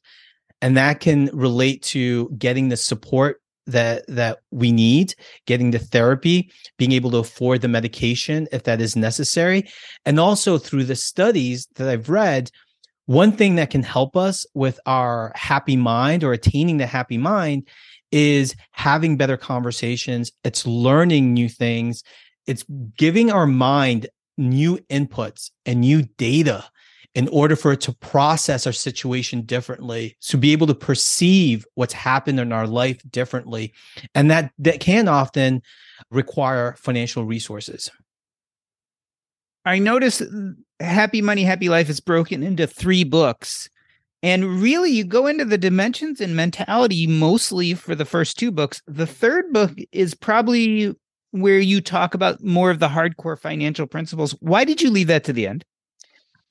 And 0.62 0.78
that 0.78 1.00
can 1.00 1.32
relate 1.34 1.82
to 1.86 2.30
getting 2.38 2.70
the 2.70 2.78
support 2.78 3.42
that 3.66 4.06
that 4.08 4.42
we 4.52 4.72
need 4.72 5.16
getting 5.48 5.72
the 5.72 5.80
therapy 5.80 6.52
being 6.78 6.92
able 6.92 7.10
to 7.10 7.18
afford 7.18 7.62
the 7.62 7.68
medication 7.68 8.48
if 8.52 8.62
that 8.66 8.80
is 8.80 8.96
necessary. 8.96 9.68
And 10.06 10.20
also 10.20 10.60
through 10.60 10.84
the 10.84 10.96
studies 10.96 11.68
that 11.74 11.90
i've 11.90 12.12
read 12.12 12.52
one 13.08 13.32
thing 13.32 13.56
that 13.56 13.72
can 13.72 13.82
help 13.82 14.16
us 14.16 14.46
with 14.54 14.80
our 14.86 15.32
happy 15.34 15.76
mind 15.76 16.24
or 16.24 16.32
attaining 16.32 16.78
the 16.78 16.86
happy 16.86 17.18
mind 17.18 17.68
is 18.12 18.56
having 18.72 19.18
better 19.18 19.36
conversations. 19.36 20.32
It's 20.44 20.68
learning 20.68 21.34
new 21.34 21.50
things 21.50 22.04
it's 22.48 22.66
giving 22.98 23.32
our 23.32 23.48
mind 23.48 24.08
new 24.38 24.78
inputs 24.90 25.52
and 25.66 25.82
new 25.82 26.04
data 26.18 26.66
in 27.14 27.30
order 27.30 27.56
for 27.56 27.72
it 27.72 27.82
to 27.82 27.94
process 27.94 28.68
our 28.68 28.74
situation 28.74 29.42
differently 29.42 30.18
to 30.20 30.38
be 30.38 30.52
able 30.52 30.68
to 30.68 30.76
perceive 30.76 31.66
what's 31.76 31.94
happened 31.94 32.40
in 32.40 32.52
our 32.52 32.68
life 32.68 33.00
differently 33.10 33.74
and 34.14 34.30
that 34.30 34.52
that 34.60 34.82
can 34.82 35.08
often 35.08 35.62
require 36.12 36.76
financial 36.78 37.26
resources. 37.26 37.90
I 39.64 39.80
notice 39.80 40.22
uh, 40.22 40.52
happy 40.82 41.22
money 41.22 41.44
happy 41.44 41.70
life 41.70 41.90
is 41.90 42.02
broken 42.02 42.44
into 42.44 42.68
three 42.68 43.06
books 43.06 43.70
and 44.22 44.62
really 44.62 44.92
you 44.92 45.06
go 45.06 45.28
into 45.28 45.46
the 45.46 45.58
dimensions 45.58 46.20
and 46.20 46.36
mentality 46.36 47.08
mostly 47.08 47.74
for 47.74 47.96
the 47.96 48.06
first 48.06 48.38
two 48.38 48.52
books. 48.52 48.82
The 48.88 49.08
third 49.08 49.54
book 49.54 49.72
is 49.92 50.14
probably 50.14 50.96
where 51.36 51.60
you 51.60 51.82
talk 51.82 52.14
about 52.14 52.42
more 52.42 52.72
of 52.72 52.80
the 52.80 52.88
hardcore 52.88 53.38
financial 53.38 53.86
principles. 53.86 54.32
Why 54.40 54.64
did 54.64 54.82
you 54.82 54.90
leave 54.90 55.08
that 55.08 55.26
to 55.26 55.34
the 55.34 55.48
end? 55.48 55.66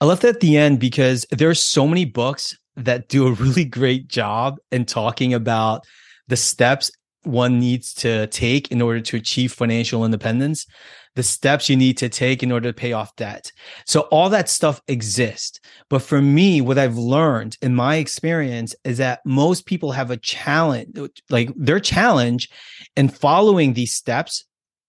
I 0.01 0.05
left 0.05 0.22
that 0.22 0.35
at 0.35 0.41
the 0.41 0.59
end 0.59 0.78
because 0.78 1.24
there 1.30 1.49
are 1.49 1.55
so 1.55 1.89
many 1.89 2.05
books 2.05 2.57
that 2.76 3.09
do 3.09 3.26
a 3.26 3.32
really 3.45 3.64
great 3.64 4.09
job 4.09 4.59
in 4.70 4.85
talking 4.85 5.32
about 5.32 5.85
the 6.28 6.37
steps 6.37 6.91
one 7.22 7.59
needs 7.59 7.95
to 7.95 8.26
take 8.26 8.70
in 8.70 8.82
order 8.82 9.01
to 9.01 9.16
achieve 9.16 9.51
financial 9.51 10.05
independence, 10.05 10.66
the 11.14 11.22
steps 11.22 11.70
you 11.70 11.76
need 11.76 11.97
to 11.97 12.11
take 12.11 12.43
in 12.43 12.53
order 12.53 12.70
to 12.70 12.76
pay 12.76 12.93
off 12.93 13.16
debt. 13.16 13.51
So 13.87 14.01
all 14.11 14.28
that 14.28 14.51
stuff 14.51 14.82
exists. 14.89 15.59
But 15.89 16.03
for 16.03 16.20
me, 16.20 16.61
what 16.61 16.76
I've 16.76 16.99
learned 16.99 17.57
in 17.62 17.74
my 17.74 17.97
experience 17.97 18.74
is 18.85 18.99
that 18.99 19.20
most 19.24 19.64
people 19.64 19.93
have 19.93 20.11
a 20.11 20.18
challenge, 20.18 20.99
like 21.30 21.51
their 21.57 21.80
challenge 21.80 22.51
in 22.95 23.09
following 23.09 23.72
these 23.72 23.95
steps 23.95 24.45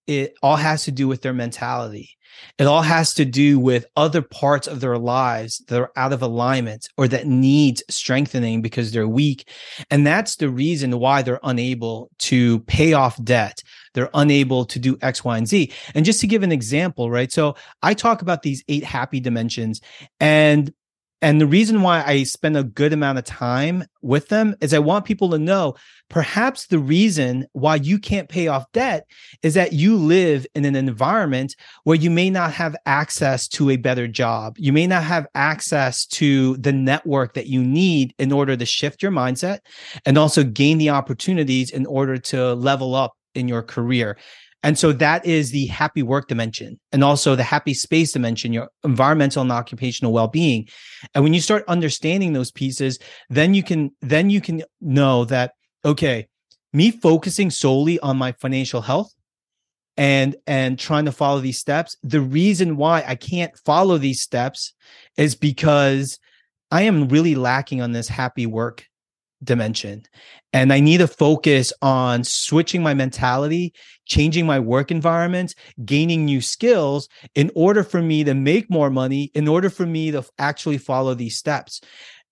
it 0.07 0.35
all 0.41 0.55
has 0.55 0.85
to 0.85 0.91
do 0.91 1.07
with 1.07 1.21
their 1.21 1.33
mentality. 1.33 2.11
It 2.57 2.67
all 2.67 2.81
has 2.81 3.13
to 3.15 3.25
do 3.25 3.59
with 3.59 3.85
other 3.95 4.21
parts 4.21 4.67
of 4.67 4.79
their 4.81 4.97
lives 4.97 5.63
that 5.67 5.79
are 5.79 5.91
out 5.95 6.13
of 6.13 6.21
alignment 6.21 6.89
or 6.97 7.07
that 7.07 7.27
need 7.27 7.81
strengthening 7.89 8.61
because 8.61 8.91
they're 8.91 9.07
weak. 9.07 9.49
And 9.89 10.05
that's 10.05 10.35
the 10.35 10.49
reason 10.49 10.99
why 10.99 11.21
they're 11.21 11.39
unable 11.43 12.09
to 12.19 12.59
pay 12.61 12.93
off 12.93 13.21
debt. 13.23 13.61
They're 13.93 14.09
unable 14.13 14.65
to 14.65 14.79
do 14.79 14.97
X, 15.01 15.23
Y, 15.23 15.37
and 15.37 15.47
Z. 15.47 15.71
And 15.93 16.05
just 16.05 16.19
to 16.21 16.27
give 16.27 16.43
an 16.43 16.51
example, 16.51 17.09
right? 17.09 17.31
So 17.31 17.55
I 17.81 17.93
talk 17.93 18.21
about 18.21 18.43
these 18.43 18.63
eight 18.67 18.83
happy 18.83 19.19
dimensions 19.19 19.81
and 20.19 20.73
and 21.25 21.41
the 21.41 21.47
reason 21.47 21.81
why 21.81 22.03
I 22.05 22.21
spend 22.21 22.55
a 22.55 22.63
good 22.63 22.93
amount 22.93 23.17
of 23.17 23.23
time 23.23 23.85
with 24.03 24.27
them 24.27 24.55
is 24.61 24.75
I 24.75 24.79
want 24.79 25.05
people 25.05 25.31
to 25.31 25.39
know 25.39 25.73
perhaps 26.07 26.67
the 26.67 26.77
reason 26.77 27.47
why 27.53 27.77
you 27.77 27.97
can't 27.97 28.29
pay 28.29 28.47
off 28.47 28.71
debt 28.73 29.07
is 29.41 29.55
that 29.55 29.73
you 29.73 29.95
live 29.95 30.45
in 30.53 30.65
an 30.65 30.75
environment 30.75 31.55
where 31.83 31.97
you 31.97 32.11
may 32.11 32.29
not 32.29 32.53
have 32.53 32.75
access 32.85 33.47
to 33.47 33.71
a 33.71 33.75
better 33.75 34.07
job. 34.07 34.53
You 34.59 34.71
may 34.71 34.85
not 34.85 35.01
have 35.01 35.25
access 35.33 36.05
to 36.09 36.57
the 36.57 36.71
network 36.71 37.33
that 37.33 37.47
you 37.47 37.63
need 37.63 38.13
in 38.19 38.31
order 38.31 38.55
to 38.55 38.65
shift 38.67 39.01
your 39.01 39.11
mindset 39.11 39.61
and 40.05 40.19
also 40.19 40.43
gain 40.43 40.77
the 40.77 40.91
opportunities 40.91 41.71
in 41.71 41.87
order 41.87 42.19
to 42.19 42.53
level 42.53 42.93
up 42.93 43.13
in 43.33 43.47
your 43.47 43.63
career. 43.63 44.15
And 44.65 44.79
so 44.79 44.91
that 44.93 45.23
is 45.27 45.51
the 45.51 45.67
happy 45.67 46.01
work 46.01 46.27
dimension 46.27 46.79
and 46.91 47.03
also 47.03 47.35
the 47.35 47.43
happy 47.43 47.75
space 47.75 48.11
dimension, 48.11 48.51
your 48.51 48.69
environmental 48.83 49.43
and 49.43 49.51
occupational 49.51 50.11
well-being. 50.11 50.67
And 51.13 51.23
when 51.23 51.35
you 51.35 51.39
start 51.39 51.63
understanding 51.67 52.33
those 52.33 52.51
pieces, 52.51 52.97
then 53.29 53.53
you 53.53 53.61
can 53.61 53.91
then 54.01 54.31
you 54.31 54.41
can 54.41 54.63
know 54.81 55.23
that 55.25 55.51
okay, 55.85 56.27
me 56.73 56.89
focusing 56.89 57.51
solely 57.51 57.99
on 57.99 58.17
my 58.17 58.31
financial 58.31 58.81
health 58.81 59.13
and 59.97 60.35
and 60.47 60.79
trying 60.79 61.05
to 61.05 61.11
follow 61.11 61.39
these 61.39 61.59
steps, 61.59 61.95
the 62.01 62.21
reason 62.21 62.75
why 62.75 63.03
I 63.05 63.13
can't 63.13 63.55
follow 63.65 63.99
these 63.99 64.23
steps 64.23 64.73
is 65.15 65.35
because 65.35 66.17
I 66.71 66.81
am 66.81 67.07
really 67.07 67.35
lacking 67.35 67.81
on 67.81 67.91
this 67.91 68.07
happy 68.07 68.47
work 68.47 68.87
dimension. 69.43 70.03
And 70.53 70.71
I 70.71 70.79
need 70.79 70.97
to 70.97 71.07
focus 71.07 71.73
on 71.81 72.23
switching 72.23 72.81
my 72.81 72.93
mentality, 72.93 73.73
changing 74.05 74.45
my 74.45 74.59
work 74.59 74.91
environment, 74.91 75.55
gaining 75.83 76.25
new 76.25 76.41
skills 76.41 77.09
in 77.33 77.51
order 77.55 77.83
for 77.83 78.01
me 78.01 78.23
to 78.23 78.33
make 78.33 78.69
more 78.69 78.89
money, 78.89 79.31
in 79.33 79.47
order 79.47 79.69
for 79.69 79.85
me 79.85 80.11
to 80.11 80.23
actually 80.39 80.77
follow 80.77 81.13
these 81.13 81.37
steps. 81.37 81.81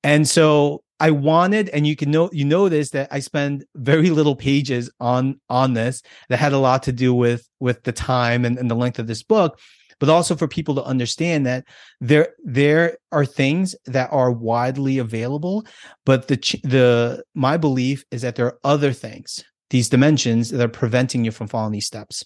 And 0.04 0.28
so 0.28 0.84
I 1.00 1.12
wanted, 1.12 1.70
and 1.70 1.86
you 1.86 1.96
can 1.96 2.12
know 2.12 2.30
you 2.32 2.46
notice 2.46 2.92
that 2.92 3.10
I 3.12 3.20
spend 3.20 3.66
very 3.76 4.10
little 4.10 4.36
pages 4.36 4.90
on 5.00 5.40
on 5.50 5.74
this 5.74 6.02
that 6.30 6.38
had 6.38 6.54
a 6.54 6.58
lot 6.58 6.84
to 6.84 6.92
do 6.92 7.14
with 7.14 7.48
with 7.60 7.84
the 7.84 7.92
time 7.92 8.46
and, 8.46 8.58
and 8.58 8.72
the 8.72 8.76
length 8.76 9.00
of 9.00 9.08
this 9.08 9.24
book 9.24 9.60
but 10.04 10.10
also 10.10 10.36
for 10.36 10.50
people 10.50 10.76
to 10.76 10.84
understand 10.84 11.46
that 11.46 11.64
there 12.02 12.36
there 12.44 12.98
are 13.14 13.26
things 13.26 13.74
that 13.86 14.12
are 14.12 14.34
widely 14.34 14.98
available 14.98 15.66
but 16.06 16.28
the 16.28 16.36
the 16.66 17.24
my 17.36 17.56
belief 17.56 18.04
is 18.12 18.22
that 18.22 18.36
there 18.36 18.48
are 18.48 18.60
other 18.66 18.92
things 18.92 19.46
these 19.70 19.88
dimensions 19.88 20.50
that 20.50 20.60
are 20.60 20.68
preventing 20.68 21.24
you 21.24 21.32
from 21.32 21.48
following 21.48 21.72
these 21.72 21.88
steps 21.88 22.26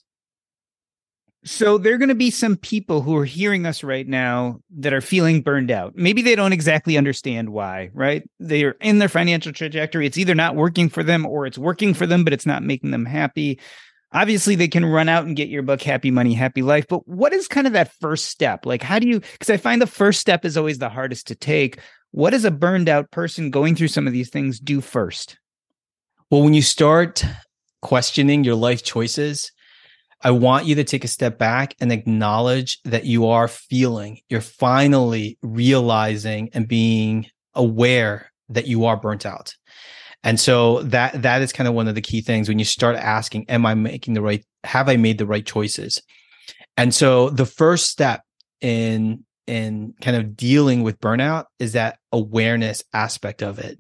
so 1.46 1.78
there 1.78 1.94
are 1.94 2.00
going 2.00 2.10
to 2.10 2.16
be 2.16 2.32
some 2.32 2.58
people 2.58 3.02
who 3.02 3.16
are 3.16 3.24
hearing 3.24 3.68
us 3.68 3.84
right 3.84 4.08
now 4.08 4.60
that 4.80 4.92
are 4.92 5.00
feeling 5.00 5.42
burned 5.42 5.72
out. 5.72 5.94
Maybe 5.96 6.22
they 6.22 6.36
don't 6.36 6.52
exactly 6.52 6.98
understand 6.98 7.50
why, 7.50 7.92
right? 7.94 8.24
They 8.40 8.64
are 8.66 8.76
in 8.82 8.98
their 9.00 9.08
financial 9.08 9.54
trajectory. 9.54 10.06
It's 10.06 10.18
either 10.18 10.36
not 10.36 10.56
working 10.56 10.90
for 10.90 11.04
them 11.04 11.26
or 11.26 11.46
it's 11.46 11.58
working 11.58 11.94
for 11.94 12.06
them, 12.06 12.26
but 12.26 12.34
it's 12.34 12.48
not 12.48 12.64
making 12.64 12.92
them 12.92 13.06
happy 13.06 13.60
obviously 14.18 14.56
they 14.56 14.68
can 14.68 14.84
run 14.84 15.08
out 15.08 15.26
and 15.26 15.36
get 15.36 15.48
your 15.48 15.62
book 15.62 15.82
happy 15.82 16.10
money 16.10 16.34
happy 16.34 16.64
life 16.64 16.88
but 16.88 17.08
what 17.08 17.34
is 17.34 17.48
kind 17.48 17.68
of 17.68 17.74
that 17.74 17.94
first 18.00 18.26
step? 18.26 18.66
Like 18.66 18.82
how 18.82 18.98
do 18.98 19.08
you 19.08 19.20
because 19.20 19.50
i 19.50 19.58
find 19.58 19.82
the 19.82 19.88
first 19.88 20.20
step 20.20 20.44
is 20.44 20.58
always 20.58 20.80
the 20.80 20.90
hardest 20.90 21.28
to 21.28 21.36
take. 21.36 21.80
What 22.12 22.32
does 22.32 22.46
a 22.46 22.52
burned 22.52 22.90
out 22.90 23.12
person 23.12 23.52
going 23.52 23.76
through 23.76 23.90
some 23.90 24.08
of 24.08 24.14
these 24.14 24.30
things 24.30 24.60
do 24.60 24.82
first? 24.82 25.38
Well 26.32 26.42
when 26.42 26.54
you 26.54 26.64
start 26.64 27.24
questioning 27.82 28.44
your 28.44 28.56
life 28.56 28.84
choices 28.84 29.52
i 30.24 30.32
want 30.32 30.66
you 30.66 30.74
to 30.74 30.84
take 30.84 31.04
a 31.04 31.08
step 31.08 31.38
back 31.38 31.76
and 31.80 31.92
acknowledge 31.92 32.82
that 32.84 33.06
you 33.06 33.28
are 33.28 33.48
feeling 33.48 34.20
you're 34.30 34.42
finally 34.42 35.38
realizing 35.44 36.50
and 36.54 36.68
being 36.68 37.28
aware 37.54 38.32
that 38.50 38.66
you 38.66 38.86
are 38.86 38.98
burnt 38.98 39.28
out 39.28 39.56
and 40.24 40.40
so 40.40 40.82
that 40.84 41.22
that 41.22 41.42
is 41.42 41.54
kind 41.54 41.68
of 41.68 41.74
one 41.74 41.88
of 41.88 41.96
the 41.96 42.02
key 42.02 42.22
things 42.22 42.50
when 42.50 42.60
you 42.60 42.66
start 42.66 42.96
asking, 42.96 43.46
am 43.50 43.66
I 43.66 43.76
making 43.76 44.14
the 44.14 44.22
right 44.22 44.44
have 44.64 44.90
I 44.90 44.98
made 44.98 45.18
the 45.18 45.26
right 45.26 45.46
choices? 45.46 46.02
And 46.76 46.94
so 46.94 47.30
the 47.30 47.46
first 47.46 47.90
step 47.90 48.22
in 48.62 49.24
in 49.48 49.94
kind 50.02 50.18
of 50.18 50.36
dealing 50.36 50.84
with 50.84 51.00
burnout 51.00 51.46
is 51.60 51.74
that 51.74 52.00
awareness 52.12 52.84
aspect 52.94 53.42
of 53.42 53.60
it. 53.60 53.80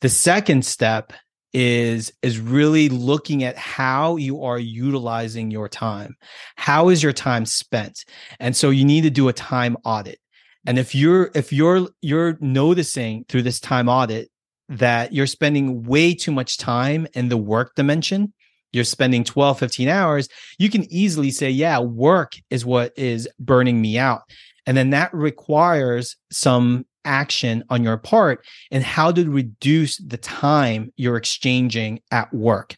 The 0.00 0.08
second 0.08 0.64
step 0.64 1.12
is 1.54 2.12
is 2.22 2.38
really 2.38 2.88
looking 2.88 3.42
at 3.42 3.56
how 3.56 4.16
you 4.16 4.42
are 4.44 4.58
utilizing 4.58 5.50
your 5.50 5.68
time. 5.68 6.16
How 6.56 6.90
is 6.90 7.02
your 7.02 7.12
time 7.12 7.46
spent? 7.46 8.04
And 8.38 8.54
so 8.54 8.70
you 8.70 8.84
need 8.84 9.02
to 9.02 9.10
do 9.10 9.28
a 9.28 9.32
time 9.32 9.76
audit. 9.84 10.20
And 10.66 10.78
if 10.78 10.94
you're 10.94 11.30
if 11.34 11.52
you're 11.52 11.88
you're 12.02 12.36
noticing 12.40 13.24
through 13.28 13.42
this 13.42 13.60
time 13.60 13.88
audit 13.88 14.30
that 14.68 15.12
you're 15.12 15.26
spending 15.26 15.82
way 15.84 16.14
too 16.14 16.32
much 16.32 16.58
time 16.58 17.06
in 17.14 17.28
the 17.28 17.36
work 17.36 17.74
dimension. 17.74 18.32
You're 18.72 18.84
spending 18.84 19.24
12 19.24 19.58
15 19.58 19.88
hours. 19.88 20.28
You 20.58 20.68
can 20.68 20.90
easily 20.92 21.30
say 21.30 21.50
yeah 21.50 21.78
work 21.78 22.34
is 22.50 22.66
what 22.66 22.92
is 22.96 23.28
burning 23.38 23.80
me 23.80 23.98
out. 23.98 24.22
And 24.66 24.76
then 24.76 24.90
that 24.90 25.12
requires 25.14 26.16
some 26.30 26.84
action 27.08 27.64
on 27.70 27.82
your 27.82 27.96
part 27.96 28.44
and 28.70 28.84
how 28.84 29.10
to 29.10 29.30
reduce 29.30 29.96
the 29.96 30.18
time 30.18 30.92
you're 30.96 31.16
exchanging 31.16 32.00
at 32.10 32.32
work. 32.34 32.76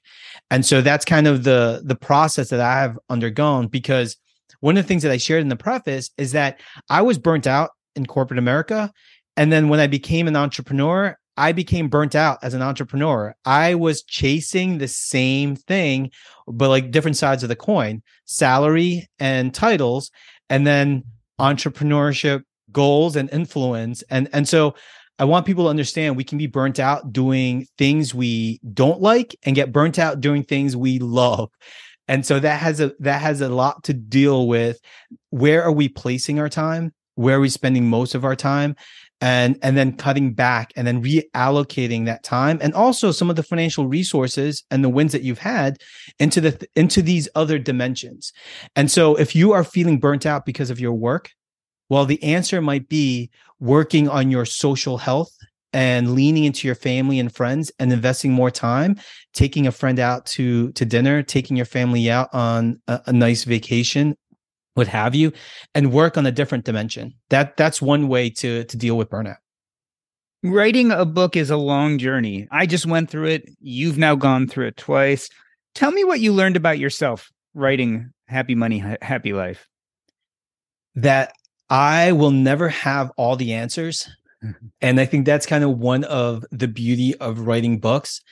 And 0.50 0.64
so 0.64 0.80
that's 0.80 1.04
kind 1.04 1.26
of 1.26 1.42
the 1.42 1.82
the 1.84 1.96
process 1.96 2.48
that 2.50 2.60
i 2.60 2.80
have 2.80 2.98
undergone 3.08 3.66
because 3.66 4.16
one 4.60 4.76
of 4.76 4.84
the 4.84 4.88
things 4.88 5.02
that 5.02 5.12
i 5.12 5.16
shared 5.16 5.42
in 5.42 5.48
the 5.48 5.56
preface 5.56 6.10
is 6.16 6.32
that 6.32 6.60
i 6.88 7.02
was 7.02 7.18
burnt 7.18 7.46
out 7.46 7.70
in 7.96 8.06
corporate 8.06 8.38
america. 8.38 8.92
And 9.36 9.52
then 9.52 9.68
when 9.68 9.80
i 9.80 9.88
became 9.88 10.28
an 10.28 10.36
entrepreneur 10.36 11.16
I 11.40 11.52
became 11.52 11.88
burnt 11.88 12.14
out 12.14 12.38
as 12.42 12.52
an 12.52 12.60
entrepreneur. 12.60 13.34
I 13.46 13.74
was 13.74 14.02
chasing 14.02 14.76
the 14.76 14.88
same 14.88 15.56
thing, 15.56 16.10
but 16.46 16.68
like 16.68 16.90
different 16.90 17.16
sides 17.16 17.42
of 17.42 17.48
the 17.48 17.56
coin 17.56 18.02
salary 18.26 19.08
and 19.18 19.54
titles, 19.54 20.10
and 20.50 20.66
then 20.66 21.02
entrepreneurship 21.40 22.42
goals 22.70 23.16
and 23.16 23.30
influence. 23.32 24.04
And, 24.10 24.28
and 24.34 24.46
so 24.46 24.74
I 25.18 25.24
want 25.24 25.46
people 25.46 25.64
to 25.64 25.70
understand 25.70 26.14
we 26.14 26.24
can 26.24 26.36
be 26.36 26.46
burnt 26.46 26.78
out 26.78 27.10
doing 27.10 27.66
things 27.78 28.14
we 28.14 28.60
don't 28.74 29.00
like 29.00 29.34
and 29.42 29.56
get 29.56 29.72
burnt 29.72 29.98
out 29.98 30.20
doing 30.20 30.44
things 30.44 30.76
we 30.76 30.98
love. 30.98 31.48
And 32.06 32.26
so 32.26 32.38
that 32.38 32.60
has 32.60 32.80
a 32.80 32.92
that 32.98 33.22
has 33.22 33.40
a 33.40 33.48
lot 33.48 33.84
to 33.84 33.94
deal 33.94 34.46
with 34.46 34.78
where 35.30 35.62
are 35.62 35.72
we 35.72 35.88
placing 35.88 36.38
our 36.38 36.50
time? 36.50 36.92
Where 37.14 37.38
are 37.38 37.40
we 37.40 37.48
spending 37.48 37.88
most 37.88 38.14
of 38.14 38.26
our 38.26 38.36
time? 38.36 38.76
And 39.20 39.58
and 39.62 39.76
then 39.76 39.96
cutting 39.96 40.32
back 40.32 40.72
and 40.76 40.86
then 40.86 41.02
reallocating 41.02 42.06
that 42.06 42.22
time 42.22 42.58
and 42.62 42.72
also 42.74 43.12
some 43.12 43.28
of 43.28 43.36
the 43.36 43.42
financial 43.42 43.86
resources 43.86 44.64
and 44.70 44.82
the 44.82 44.88
wins 44.88 45.12
that 45.12 45.22
you've 45.22 45.38
had 45.38 45.76
into 46.18 46.40
the 46.40 46.66
into 46.74 47.02
these 47.02 47.28
other 47.34 47.58
dimensions. 47.58 48.32
And 48.76 48.90
so 48.90 49.16
if 49.16 49.34
you 49.36 49.52
are 49.52 49.64
feeling 49.64 49.98
burnt 49.98 50.26
out 50.26 50.46
because 50.46 50.70
of 50.70 50.80
your 50.80 50.94
work 50.94 51.30
well 51.88 52.06
the 52.06 52.22
answer 52.22 52.62
might 52.62 52.88
be 52.88 53.30
working 53.58 54.08
on 54.08 54.30
your 54.30 54.46
social 54.46 54.96
health 54.96 55.32
and 55.72 56.14
leaning 56.14 56.44
into 56.44 56.66
your 56.66 56.74
family 56.74 57.18
and 57.18 57.34
friends 57.34 57.70
and 57.78 57.92
investing 57.92 58.32
more 58.32 58.50
time 58.50 58.98
taking 59.34 59.66
a 59.66 59.72
friend 59.72 59.98
out 59.98 60.24
to 60.26 60.72
to 60.72 60.84
dinner 60.84 61.22
taking 61.22 61.56
your 61.56 61.66
family 61.66 62.10
out 62.10 62.28
on 62.32 62.80
a, 62.88 63.00
a 63.06 63.12
nice 63.12 63.44
vacation 63.44 64.16
what 64.74 64.86
have 64.86 65.14
you, 65.14 65.32
and 65.74 65.92
work 65.92 66.16
on 66.16 66.26
a 66.26 66.32
different 66.32 66.64
dimension. 66.64 67.14
That 67.28 67.56
that's 67.56 67.82
one 67.82 68.08
way 68.08 68.30
to 68.30 68.64
to 68.64 68.76
deal 68.76 68.96
with 68.96 69.10
burnout. 69.10 69.36
Writing 70.42 70.90
a 70.90 71.04
book 71.04 71.36
is 71.36 71.50
a 71.50 71.56
long 71.56 71.98
journey. 71.98 72.48
I 72.50 72.64
just 72.66 72.86
went 72.86 73.10
through 73.10 73.26
it. 73.26 73.50
You've 73.60 73.98
now 73.98 74.14
gone 74.14 74.48
through 74.48 74.68
it 74.68 74.76
twice. 74.78 75.28
Tell 75.74 75.92
me 75.92 76.02
what 76.02 76.20
you 76.20 76.32
learned 76.32 76.56
about 76.56 76.78
yourself 76.78 77.30
writing 77.54 78.10
Happy 78.26 78.54
Money, 78.54 78.82
Happy 79.02 79.32
Life. 79.32 79.68
That 80.94 81.32
I 81.68 82.12
will 82.12 82.30
never 82.30 82.68
have 82.68 83.12
all 83.16 83.36
the 83.36 83.52
answers. 83.54 84.08
And 84.80 84.98
I 84.98 85.04
think 85.04 85.26
that's 85.26 85.44
kind 85.44 85.62
of 85.62 85.78
one 85.78 86.02
of 86.04 86.46
the 86.50 86.66
beauty 86.66 87.14
of 87.16 87.40
writing 87.40 87.78
books 87.78 88.22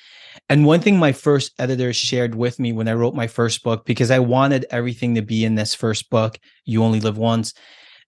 and 0.48 0.64
one 0.64 0.80
thing 0.80 0.98
my 0.98 1.12
first 1.12 1.52
editor 1.58 1.92
shared 1.92 2.34
with 2.34 2.58
me 2.58 2.72
when 2.72 2.88
I 2.88 2.94
wrote 2.94 3.14
my 3.14 3.26
first 3.26 3.62
book, 3.62 3.84
because 3.84 4.10
I 4.10 4.18
wanted 4.18 4.66
everything 4.70 5.14
to 5.14 5.22
be 5.22 5.44
in 5.44 5.54
this 5.54 5.74
first 5.74 6.10
book, 6.10 6.38
You 6.64 6.82
Only 6.82 7.00
Live 7.00 7.18
Once. 7.18 7.54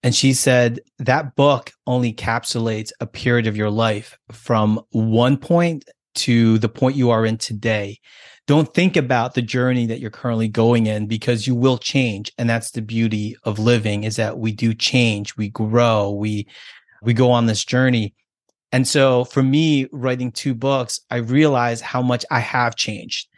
And 0.02 0.14
she 0.14 0.32
said 0.32 0.80
that 0.98 1.34
book 1.36 1.72
only 1.86 2.12
encapsulates 2.12 2.90
a 3.00 3.06
period 3.06 3.46
of 3.46 3.56
your 3.56 3.70
life 3.70 4.18
from 4.30 4.80
one 4.90 5.36
point 5.36 5.84
to 6.14 6.58
the 6.58 6.68
point 6.68 6.96
you 6.96 7.10
are 7.10 7.26
in 7.26 7.36
today. 7.36 7.98
Don't 8.46 8.72
think 8.74 8.96
about 8.96 9.34
the 9.34 9.42
journey 9.42 9.86
that 9.86 10.00
you're 10.00 10.10
currently 10.10 10.48
going 10.48 10.86
in 10.86 11.06
because 11.06 11.46
you 11.46 11.54
will 11.54 11.78
change. 11.78 12.32
And 12.38 12.48
that's 12.48 12.70
the 12.70 12.82
beauty 12.82 13.36
of 13.44 13.58
living 13.58 14.04
is 14.04 14.16
that 14.16 14.38
we 14.38 14.52
do 14.52 14.74
change, 14.74 15.36
we 15.36 15.50
grow, 15.50 16.10
we, 16.10 16.48
we 17.02 17.14
go 17.14 17.30
on 17.30 17.46
this 17.46 17.64
journey. 17.64 18.14
And 18.72 18.86
so 18.86 19.24
for 19.24 19.42
me, 19.42 19.86
writing 19.92 20.30
two 20.30 20.54
books, 20.54 21.00
I 21.10 21.16
realize 21.16 21.80
how 21.80 22.02
much 22.02 22.24
I 22.30 22.40
have 22.40 22.76
changed. 22.76 23.28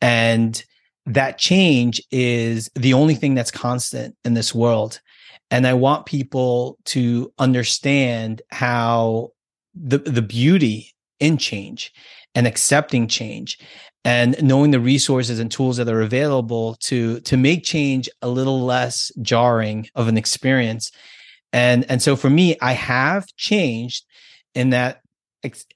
And 0.00 0.62
that 1.06 1.38
change 1.38 2.02
is 2.10 2.70
the 2.74 2.94
only 2.94 3.14
thing 3.14 3.34
that's 3.34 3.50
constant 3.50 4.16
in 4.24 4.34
this 4.34 4.54
world. 4.54 5.00
And 5.50 5.66
I 5.66 5.74
want 5.74 6.06
people 6.06 6.78
to 6.86 7.32
understand 7.38 8.42
how 8.50 9.30
the, 9.74 9.98
the 9.98 10.22
beauty 10.22 10.94
in 11.20 11.38
change 11.38 11.92
and 12.34 12.46
accepting 12.46 13.06
change 13.06 13.58
and 14.04 14.40
knowing 14.42 14.70
the 14.70 14.80
resources 14.80 15.38
and 15.38 15.50
tools 15.50 15.76
that 15.76 15.88
are 15.88 16.02
available 16.02 16.74
to 16.80 17.20
to 17.20 17.36
make 17.36 17.62
change 17.62 18.08
a 18.20 18.28
little 18.28 18.64
less 18.64 19.12
jarring 19.22 19.88
of 19.94 20.08
an 20.08 20.16
experience 20.16 20.90
and 21.52 21.84
and 21.88 22.02
so 22.02 22.16
for 22.16 22.30
me 22.30 22.56
i 22.60 22.72
have 22.72 23.26
changed 23.36 24.04
in 24.54 24.70
that 24.70 25.00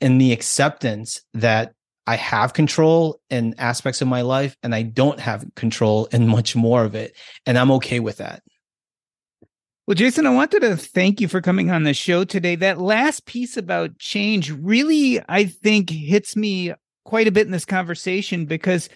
in 0.01 0.19
the 0.19 0.33
acceptance 0.33 1.23
that 1.35 1.73
I 2.07 2.17
have 2.17 2.53
control 2.53 3.21
in 3.31 3.55
aspects 3.59 4.01
of 4.01 4.09
my 4.09 4.23
life 4.23 4.57
and 4.63 4.75
I 4.75 4.83
don't 4.83 5.19
have 5.19 5.45
control 5.57 6.07
in 6.07 6.29
much 6.29 6.55
more 6.55 6.85
of 6.85 6.95
it. 6.95 7.17
And 7.47 7.59
I'm 7.59 7.73
okay 7.73 7.99
with 7.99 8.19
that. 8.19 8.43
Well, 9.87 9.97
Jason, 9.97 10.27
I 10.27 10.31
wanted 10.31 10.61
to 10.61 10.77
thank 10.77 11.21
you 11.21 11.29
for 11.29 11.41
coming 11.41 11.71
on 11.71 11.83
the 11.83 11.95
show 11.95 12.25
today. 12.25 12.57
That 12.57 12.81
last 12.81 13.25
piece 13.25 13.57
about 13.57 13.99
change 13.99 14.51
really, 14.53 15.21
I 15.29 15.45
think, 15.45 15.91
hits 15.91 16.37
me 16.37 16.73
quite 17.05 17.29
a 17.29 17.33
bit 17.33 17.47
in 17.47 17.53
this 17.53 17.65
conversation 17.65 18.47
because 18.47 18.89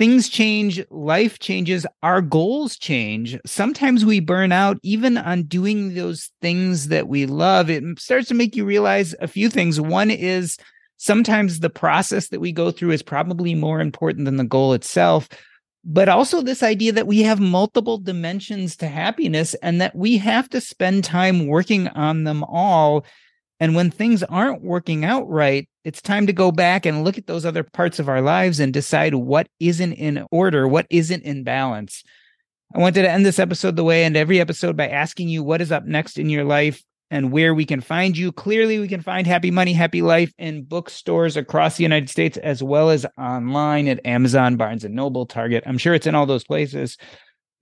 things 0.00 0.30
change, 0.30 0.82
life 0.88 1.38
changes, 1.40 1.86
our 2.02 2.22
goals 2.22 2.78
change. 2.78 3.38
Sometimes 3.44 4.02
we 4.02 4.18
burn 4.18 4.50
out 4.50 4.78
even 4.82 5.18
on 5.18 5.42
doing 5.42 5.92
those 5.92 6.30
things 6.40 6.88
that 6.88 7.06
we 7.06 7.26
love. 7.26 7.68
It 7.68 7.84
starts 7.98 8.26
to 8.28 8.34
make 8.34 8.56
you 8.56 8.64
realize 8.64 9.14
a 9.20 9.28
few 9.28 9.50
things. 9.50 9.78
One 9.78 10.10
is 10.10 10.56
sometimes 10.96 11.60
the 11.60 11.68
process 11.68 12.28
that 12.28 12.40
we 12.40 12.50
go 12.50 12.70
through 12.70 12.92
is 12.92 13.02
probably 13.02 13.54
more 13.54 13.78
important 13.78 14.24
than 14.24 14.38
the 14.38 14.44
goal 14.44 14.72
itself 14.72 15.28
but 15.82 16.10
also 16.10 16.42
this 16.42 16.62
idea 16.62 16.92
that 16.92 17.06
we 17.06 17.22
have 17.22 17.40
multiple 17.40 17.96
dimensions 17.96 18.76
to 18.76 18.86
happiness 18.86 19.54
and 19.62 19.80
that 19.80 19.96
we 19.96 20.18
have 20.18 20.46
to 20.46 20.60
spend 20.60 21.02
time 21.02 21.46
working 21.46 21.88
on 21.88 22.24
them 22.24 22.44
all 22.44 23.02
and 23.60 23.74
when 23.74 23.90
things 23.90 24.22
aren't 24.22 24.62
working 24.62 25.06
out 25.06 25.26
right 25.26 25.69
it's 25.84 26.02
time 26.02 26.26
to 26.26 26.32
go 26.32 26.52
back 26.52 26.86
and 26.86 27.04
look 27.04 27.18
at 27.18 27.26
those 27.26 27.44
other 27.44 27.62
parts 27.62 27.98
of 27.98 28.08
our 28.08 28.20
lives 28.20 28.60
and 28.60 28.72
decide 28.72 29.14
what 29.14 29.48
isn't 29.58 29.92
in 29.92 30.26
order 30.30 30.66
what 30.68 30.86
isn't 30.90 31.22
in 31.22 31.44
balance 31.44 32.02
I 32.74 32.78
wanted 32.78 33.02
to 33.02 33.10
end 33.10 33.26
this 33.26 33.40
episode 33.40 33.74
the 33.74 33.82
way 33.82 34.02
I 34.02 34.04
end 34.04 34.16
every 34.16 34.40
episode 34.40 34.76
by 34.76 34.88
asking 34.88 35.28
you 35.28 35.42
what 35.42 35.60
is 35.60 35.72
up 35.72 35.84
next 35.86 36.18
in 36.18 36.28
your 36.28 36.44
life 36.44 36.82
and 37.10 37.32
where 37.32 37.54
we 37.54 37.64
can 37.64 37.80
find 37.80 38.16
you. 38.16 38.30
Clearly, 38.30 38.78
we 38.78 38.86
can 38.86 39.02
find 39.02 39.26
Happy 39.26 39.50
Money, 39.50 39.72
Happy 39.72 40.02
Life 40.02 40.32
in 40.38 40.62
bookstores 40.62 41.36
across 41.36 41.76
the 41.76 41.82
United 41.82 42.08
States, 42.08 42.36
as 42.38 42.62
well 42.62 42.90
as 42.90 43.04
online 43.18 43.88
at 43.88 44.04
Amazon, 44.06 44.56
Barnes 44.56 44.84
and 44.84 44.94
Noble, 44.94 45.26
Target. 45.26 45.64
I'm 45.66 45.78
sure 45.78 45.94
it's 45.94 46.06
in 46.06 46.14
all 46.14 46.26
those 46.26 46.44
places. 46.44 46.96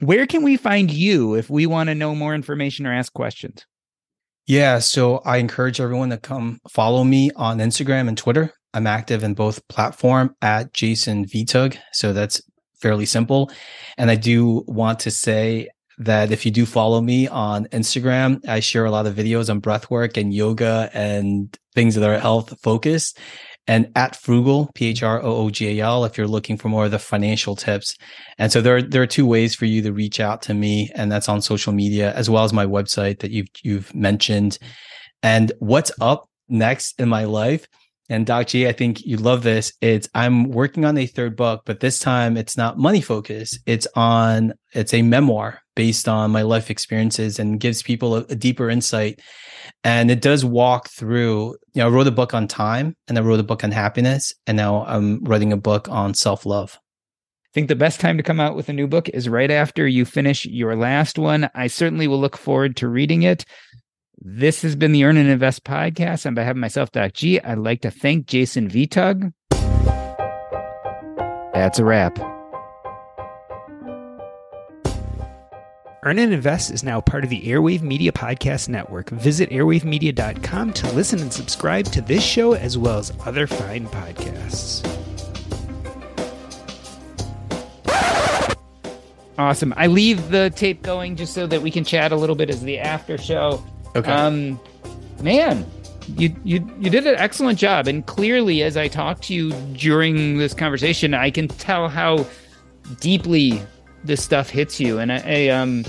Where 0.01 0.27
can 0.27 0.43
we 0.43 0.59
find 0.59 0.91
you 0.91 1.35
if 1.35 1.49
we 1.49 1.67
want 1.67 1.89
to 1.89 1.95
know 1.95 2.15
more 2.15 2.35
information 2.35 2.87
or 2.87 2.93
ask 2.93 3.13
questions? 3.13 3.65
Yeah, 4.49 4.79
so 4.79 5.19
I 5.27 5.37
encourage 5.37 5.79
everyone 5.79 6.09
to 6.09 6.17
come 6.17 6.59
follow 6.71 7.05
me 7.05 7.31
on 7.37 7.59
Instagram 7.59 8.09
and 8.09 8.17
Twitter. 8.17 8.51
I'm 8.73 8.87
active 8.87 9.23
in 9.23 9.35
both 9.35 9.67
platform 9.69 10.35
at 10.41 10.73
Jason 10.73 11.27
Vitug. 11.27 11.77
So 11.93 12.15
that's 12.15 12.41
fairly 12.81 13.05
simple. 13.05 13.51
And 13.99 14.11
I 14.11 14.15
do 14.15 14.65
want 14.67 15.01
to 15.01 15.11
say 15.11 15.69
that 15.99 16.33
if 16.33 16.47
you 16.47 16.51
do 16.51 16.65
follow 16.65 17.03
me 17.03 17.29
on 17.29 17.67
Instagram, 17.67 18.41
I 18.49 18.61
share 18.61 18.87
a 18.87 18.91
lot 18.91 19.07
of 19.07 19.15
videos 19.15 19.51
on 19.51 19.61
breathwork 19.61 20.17
and 20.17 20.33
yoga 20.33 20.89
and 20.95 21.55
things 21.75 21.95
that 21.97 22.09
are 22.09 22.19
health 22.19 22.59
focused. 22.63 23.19
And 23.69 23.93
at 23.95 24.15
Phroogal, 24.15 24.75
P 24.75 24.87
H 24.87 25.03
R 25.03 25.23
O 25.23 25.37
O 25.37 25.51
G 25.51 25.79
A 25.79 25.85
L, 25.85 26.05
if 26.05 26.17
you're 26.17 26.27
looking 26.27 26.57
for 26.57 26.69
more 26.69 26.87
of 26.87 26.91
the 26.91 26.99
financial 26.99 27.55
tips. 27.55 27.97
And 28.39 28.51
so 28.51 28.61
there 28.61 28.77
are, 28.77 28.83
there 28.83 29.03
are 29.03 29.07
two 29.07 29.27
ways 29.27 29.55
for 29.55 29.67
you 29.67 29.83
to 29.83 29.93
reach 29.93 30.19
out 30.19 30.43
to 30.43 30.55
me, 30.55 30.91
and 30.95 31.13
that's 31.13 31.29
on 31.29 31.43
social 31.43 31.73
media 31.73 32.13
as 32.15 32.29
well 32.31 32.45
as 32.45 32.53
my 32.53 32.67
website 32.67 33.21
that 33.21 33.31
you've 33.31 33.49
you've 33.63 33.95
mentioned. 33.95 34.59
And 35.23 35.53
what's 35.59 35.93
up 36.01 36.29
next 36.49 36.99
in 36.99 37.09
my 37.09 37.25
life? 37.25 37.69
And 38.11 38.25
Doc 38.25 38.47
G, 38.47 38.67
I 38.67 38.73
think 38.73 39.05
you 39.05 39.19
love 39.19 39.43
this. 39.43 39.73
It's 39.83 40.09
I'm 40.15 40.51
working 40.51 40.85
on 40.87 40.97
a 40.97 41.07
third 41.07 41.37
book, 41.37 41.63
but 41.67 41.81
this 41.81 41.99
time 41.99 42.37
it's 42.39 42.57
not 42.57 42.79
money 42.79 43.03
focused. 43.03 43.61
It's 43.67 43.87
on 43.95 44.55
it's 44.73 44.95
a 44.95 45.03
memoir 45.03 45.61
based 45.77 46.09
on 46.09 46.31
my 46.31 46.43
life 46.43 46.71
experiences 46.71 47.39
and 47.39 47.61
gives 47.61 47.83
people 47.83 48.17
a, 48.17 48.21
a 48.31 48.35
deeper 48.35 48.71
insight. 48.71 49.21
And 49.85 50.11
it 50.11 50.23
does 50.23 50.45
walk 50.45 50.89
through, 50.89 51.57
you 51.75 51.83
know, 51.83 51.87
I 51.87 51.91
wrote 51.91 52.07
a 52.07 52.11
book 52.11 52.33
on 52.33 52.49
time 52.49 52.97
and 53.07 53.19
I 53.19 53.21
wrote 53.21 53.41
a 53.41 53.45
book 53.45 53.63
on 53.63 53.71
happiness, 53.71 54.33
and 54.47 54.57
now 54.57 54.85
I'm 54.87 55.23
writing 55.25 55.53
a 55.53 55.57
book 55.59 55.89
on 55.91 56.15
self-love. 56.15 56.79
I 56.81 57.53
think 57.55 57.69
the 57.69 57.77
best 57.77 58.01
time 58.01 58.17
to 58.17 58.23
come 58.23 58.41
out 58.41 58.57
with 58.57 58.69
a 58.69 58.73
new 58.73 58.87
book 58.87 59.09
is 59.11 59.29
right 59.29 59.51
after 59.51 59.87
you 59.87 60.05
finish 60.05 60.45
your 60.47 60.77
last 60.77 61.19
one. 61.19 61.51
I 61.55 61.67
certainly 61.67 62.09
will 62.09 62.21
look 62.21 62.37
forward 62.37 62.77
to 62.77 62.89
reading 62.89 63.23
it. 63.23 63.45
This 64.21 64.63
has 64.63 64.75
been 64.75 64.91
the 64.91 65.05
Earn 65.05 65.17
and 65.17 65.29
Invest 65.29 65.63
podcast. 65.63 66.27
On 66.27 66.35
behalf 66.35 66.51
of 66.51 66.57
myself, 66.57 66.91
Doc 66.91 67.13
G, 67.13 67.41
I'd 67.41 67.59
like 67.59 67.83
to 67.83 67.91
thank 67.91 68.27
Jason 68.27 68.69
Vitug. 68.69 69.33
That's 71.53 71.79
a 71.79 71.85
wrap. 71.85 72.19
Earn 76.03 76.19
and 76.19 76.33
Invest 76.33 76.73
is 76.73 76.83
now 76.83 77.01
part 77.01 77.23
of 77.23 77.31
the 77.31 77.43
Airwave 77.43 77.83
Media 77.83 78.11
Podcast 78.11 78.69
Network. 78.69 79.11
Visit 79.11 79.51
airwavemedia.com 79.51 80.73
to 80.73 80.93
listen 80.93 81.21
and 81.21 81.33
subscribe 81.33 81.85
to 81.87 82.01
this 82.01 82.25
show 82.25 82.55
as 82.55 82.77
well 82.77 82.99
as 82.99 83.13
other 83.25 83.47
fine 83.47 83.87
podcasts. 83.87 84.85
Awesome. 89.39 89.73
I 89.77 89.87
leave 89.87 90.31
the 90.31 90.51
tape 90.57 90.83
going 90.83 91.15
just 91.15 91.33
so 91.35 91.47
that 91.47 91.63
we 91.63 91.71
can 91.71 91.85
chat 91.85 92.11
a 92.11 92.17
little 92.17 92.35
bit 92.35 92.51
as 92.51 92.63
the 92.63 92.81
after 92.81 93.17
show. 93.17 93.63
Okay. 93.97 94.11
Um, 94.11 94.61
man, 95.23 95.67
you 96.17 96.35
you 96.45 96.67
you 96.81 96.91
did 96.91 97.07
an 97.07 97.17
excellent 97.17 97.59
job, 97.59 97.87
and 97.87 98.05
clearly, 98.07 98.63
as 98.63 98.77
I 98.77 98.89
talked 98.89 99.25
to 99.25 99.35
you 99.35 99.53
during 99.75 100.39
this 100.39 100.55
conversation, 100.55 101.15
I 101.15 101.31
can 101.31 101.49
tell 101.49 101.89
how 101.89 102.27
deeply 103.01 103.61
this 104.05 104.23
stuff 104.23 104.49
hits 104.49 104.81
you, 104.81 104.99
and 104.99 105.13
I, 105.13 105.23
I 105.27 105.49
um. 105.49 105.85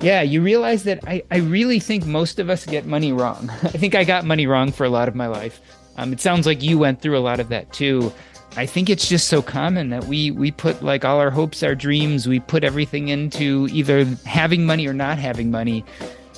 Yeah, 0.00 0.22
you 0.22 0.42
realize 0.42 0.84
that 0.84 1.00
I, 1.08 1.24
I 1.32 1.38
really 1.38 1.80
think 1.80 2.06
most 2.06 2.38
of 2.38 2.48
us 2.48 2.64
get 2.64 2.86
money 2.86 3.12
wrong. 3.12 3.50
I 3.64 3.70
think 3.70 3.96
I 3.96 4.04
got 4.04 4.24
money 4.24 4.46
wrong 4.46 4.70
for 4.70 4.84
a 4.84 4.88
lot 4.88 5.08
of 5.08 5.16
my 5.16 5.26
life. 5.26 5.60
Um, 5.96 6.12
it 6.12 6.20
sounds 6.20 6.46
like 6.46 6.62
you 6.62 6.78
went 6.78 7.02
through 7.02 7.18
a 7.18 7.20
lot 7.20 7.40
of 7.40 7.48
that 7.48 7.72
too. 7.72 8.12
I 8.56 8.64
think 8.64 8.88
it's 8.88 9.08
just 9.08 9.28
so 9.28 9.42
common 9.42 9.90
that 9.90 10.04
we 10.04 10.30
we 10.30 10.50
put 10.52 10.82
like 10.82 11.04
all 11.04 11.18
our 11.18 11.30
hopes, 11.30 11.62
our 11.62 11.74
dreams, 11.74 12.28
we 12.28 12.40
put 12.40 12.64
everything 12.64 13.08
into 13.08 13.68
either 13.72 14.04
having 14.24 14.64
money 14.66 14.86
or 14.86 14.92
not 14.92 15.18
having 15.18 15.50
money. 15.50 15.84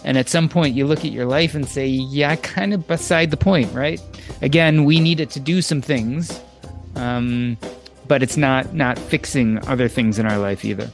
And 0.05 0.17
at 0.17 0.29
some 0.29 0.49
point, 0.49 0.75
you 0.75 0.87
look 0.87 1.01
at 1.01 1.13
your 1.13 1.27
life 1.27 1.55
and 1.55 1.69
say, 1.69 1.87
yeah, 1.87 2.37
kind 2.37 2.73
of 2.73 2.87
beside 2.87 3.31
the 3.31 3.37
point, 3.37 3.73
right? 3.75 4.01
Again, 4.43 4.85
we 4.85 5.01
need 5.01 5.21
it 5.21 5.31
to 5.31 5.41
do 5.41 5.61
some 5.61 5.83
things, 5.83 6.41
um, 6.97 7.59
but 8.09 8.23
it's 8.23 8.37
not 8.37 8.75
not 8.75 8.99
fixing 8.99 9.59
other 9.69 9.89
things 9.89 10.19
in 10.19 10.27
our 10.27 10.39
life 10.39 10.65
either. 10.65 10.91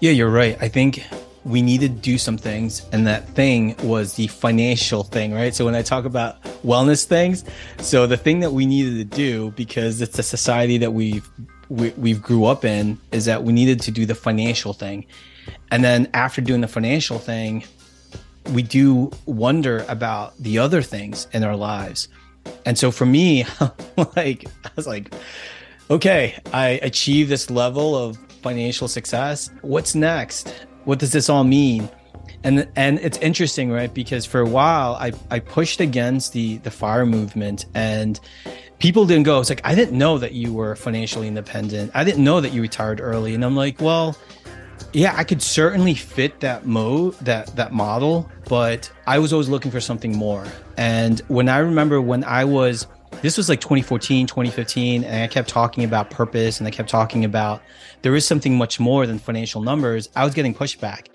Yeah, 0.00 0.12
you're 0.12 0.30
right. 0.30 0.56
I 0.60 0.68
think 0.68 1.04
we 1.44 1.62
needed 1.62 1.96
to 1.96 2.00
do 2.00 2.18
some 2.18 2.36
things, 2.36 2.84
and 2.92 3.06
that 3.06 3.28
thing 3.28 3.76
was 3.82 4.14
the 4.14 4.26
financial 4.28 5.04
thing, 5.04 5.32
right? 5.32 5.54
So 5.54 5.64
when 5.64 5.74
I 5.74 5.82
talk 5.82 6.04
about 6.04 6.42
wellness 6.64 7.04
things, 7.04 7.44
so 7.78 8.06
the 8.06 8.16
thing 8.16 8.40
that 8.40 8.52
we 8.52 8.66
needed 8.66 9.10
to 9.10 9.16
do 9.16 9.52
because 9.52 10.00
it's 10.00 10.18
a 10.18 10.22
society 10.22 10.78
that 10.78 10.92
we've 10.92 11.28
we, 11.68 11.90
we've 11.90 12.22
grew 12.22 12.44
up 12.44 12.64
in 12.64 12.98
is 13.12 13.24
that 13.26 13.42
we 13.42 13.52
needed 13.52 13.80
to 13.82 13.90
do 13.90 14.06
the 14.06 14.14
financial 14.14 14.72
thing, 14.72 15.06
and 15.70 15.84
then 15.84 16.08
after 16.14 16.40
doing 16.40 16.62
the 16.62 16.68
financial 16.68 17.18
thing, 17.18 17.64
we 18.52 18.62
do 18.62 19.10
wonder 19.26 19.84
about 19.88 20.36
the 20.38 20.58
other 20.58 20.82
things 20.82 21.26
in 21.32 21.44
our 21.44 21.56
lives. 21.56 22.08
And 22.64 22.78
so 22.78 22.90
for 22.90 23.06
me, 23.06 23.44
like 24.16 24.46
I 24.64 24.70
was 24.76 24.86
like, 24.86 25.12
okay, 25.90 26.38
I 26.52 26.80
achieved 26.82 27.30
this 27.30 27.50
level 27.50 27.96
of 27.96 28.18
financial 28.42 28.88
success. 28.88 29.50
What's 29.62 29.94
next? 29.94 30.48
What 30.84 30.98
does 30.98 31.12
this 31.12 31.28
all 31.28 31.44
mean? 31.44 31.88
And 32.44 32.68
and 32.76 32.98
it's 33.00 33.18
interesting, 33.18 33.70
right? 33.72 33.92
Because 33.92 34.24
for 34.24 34.40
a 34.40 34.48
while 34.48 34.94
I 34.94 35.12
I 35.30 35.40
pushed 35.40 35.80
against 35.80 36.32
the 36.32 36.58
the 36.58 36.70
fire 36.70 37.06
movement 37.06 37.66
and 37.74 38.20
people 38.78 39.06
didn't 39.06 39.24
go. 39.24 39.40
It's 39.40 39.50
like 39.50 39.62
I 39.64 39.74
didn't 39.74 39.98
know 39.98 40.18
that 40.18 40.32
you 40.32 40.52
were 40.52 40.76
financially 40.76 41.28
independent. 41.28 41.90
I 41.94 42.04
didn't 42.04 42.22
know 42.22 42.40
that 42.40 42.52
you 42.52 42.62
retired 42.62 43.00
early. 43.00 43.34
And 43.34 43.44
I'm 43.44 43.56
like, 43.56 43.80
well, 43.80 44.16
yeah, 44.92 45.14
I 45.16 45.24
could 45.24 45.42
certainly 45.42 45.94
fit 45.94 46.40
that 46.40 46.66
mode, 46.66 47.14
that 47.20 47.54
that 47.56 47.72
model, 47.72 48.30
but 48.48 48.90
I 49.06 49.18
was 49.18 49.32
always 49.32 49.48
looking 49.48 49.70
for 49.70 49.80
something 49.80 50.16
more. 50.16 50.44
And 50.76 51.20
when 51.28 51.48
I 51.48 51.58
remember 51.58 52.00
when 52.00 52.24
I 52.24 52.44
was 52.44 52.86
this 53.22 53.36
was 53.36 53.48
like 53.48 53.60
2014, 53.60 54.26
2015, 54.26 55.04
and 55.04 55.22
I 55.22 55.26
kept 55.26 55.48
talking 55.48 55.84
about 55.84 56.10
purpose 56.10 56.58
and 56.58 56.66
I 56.66 56.70
kept 56.70 56.88
talking 56.88 57.24
about 57.24 57.62
there 58.02 58.14
is 58.14 58.26
something 58.26 58.56
much 58.56 58.78
more 58.78 59.06
than 59.06 59.18
financial 59.18 59.62
numbers. 59.62 60.08
I 60.14 60.24
was 60.24 60.34
getting 60.34 60.54
pushback. 60.54 61.08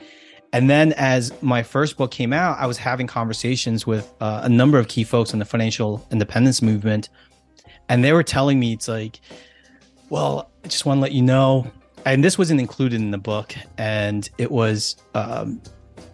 And 0.53 0.69
then 0.69 0.93
as 0.93 1.31
my 1.41 1.63
first 1.63 1.97
book 1.97 2.11
came 2.11 2.33
out, 2.33 2.59
I 2.59 2.65
was 2.65 2.77
having 2.77 3.07
conversations 3.07 3.87
with 3.87 4.13
uh, 4.19 4.41
a 4.43 4.49
number 4.49 4.77
of 4.77 4.87
key 4.87 5.03
folks 5.03 5.31
in 5.31 5.39
the 5.39 5.45
financial 5.45 6.05
independence 6.11 6.61
movement. 6.61 7.09
And 7.87 8.03
they 8.03 8.13
were 8.13 8.23
telling 8.23 8.59
me, 8.59 8.73
it's 8.73 8.87
like, 8.87 9.21
well, 10.09 10.51
I 10.63 10.67
just 10.67 10.85
want 10.85 10.97
to 10.97 11.01
let 11.01 11.13
you 11.13 11.21
know 11.21 11.71
and 12.05 12.23
this 12.23 12.37
wasn't 12.37 12.59
included 12.59 12.99
in 12.99 13.11
the 13.11 13.17
book 13.17 13.55
and 13.77 14.29
it 14.37 14.51
was 14.51 14.95
um, 15.15 15.61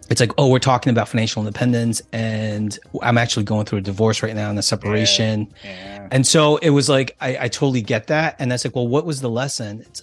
it's 0.08 0.20
like 0.20 0.32
oh 0.38 0.48
we're 0.48 0.58
talking 0.58 0.90
about 0.90 1.08
financial 1.08 1.42
independence 1.42 2.02
and 2.12 2.78
i'm 3.02 3.18
actually 3.18 3.44
going 3.44 3.64
through 3.64 3.78
a 3.78 3.82
divorce 3.82 4.22
right 4.22 4.34
now 4.34 4.50
and 4.50 4.58
a 4.58 4.62
separation. 4.62 5.52
yeah, 5.62 5.70
yeah. 5.70 6.08
and 6.10 6.26
so 6.26 6.56
it 6.58 6.70
was 6.70 6.88
like 6.88 7.16
I, 7.20 7.44
I 7.44 7.48
totally 7.48 7.82
get 7.82 8.06
that 8.08 8.36
and 8.38 8.50
that's 8.50 8.64
like 8.64 8.74
well 8.74 8.88
what 8.88 9.06
was 9.06 9.20
the 9.20 9.30
lesson? 9.30 9.80
It's, 9.82 10.02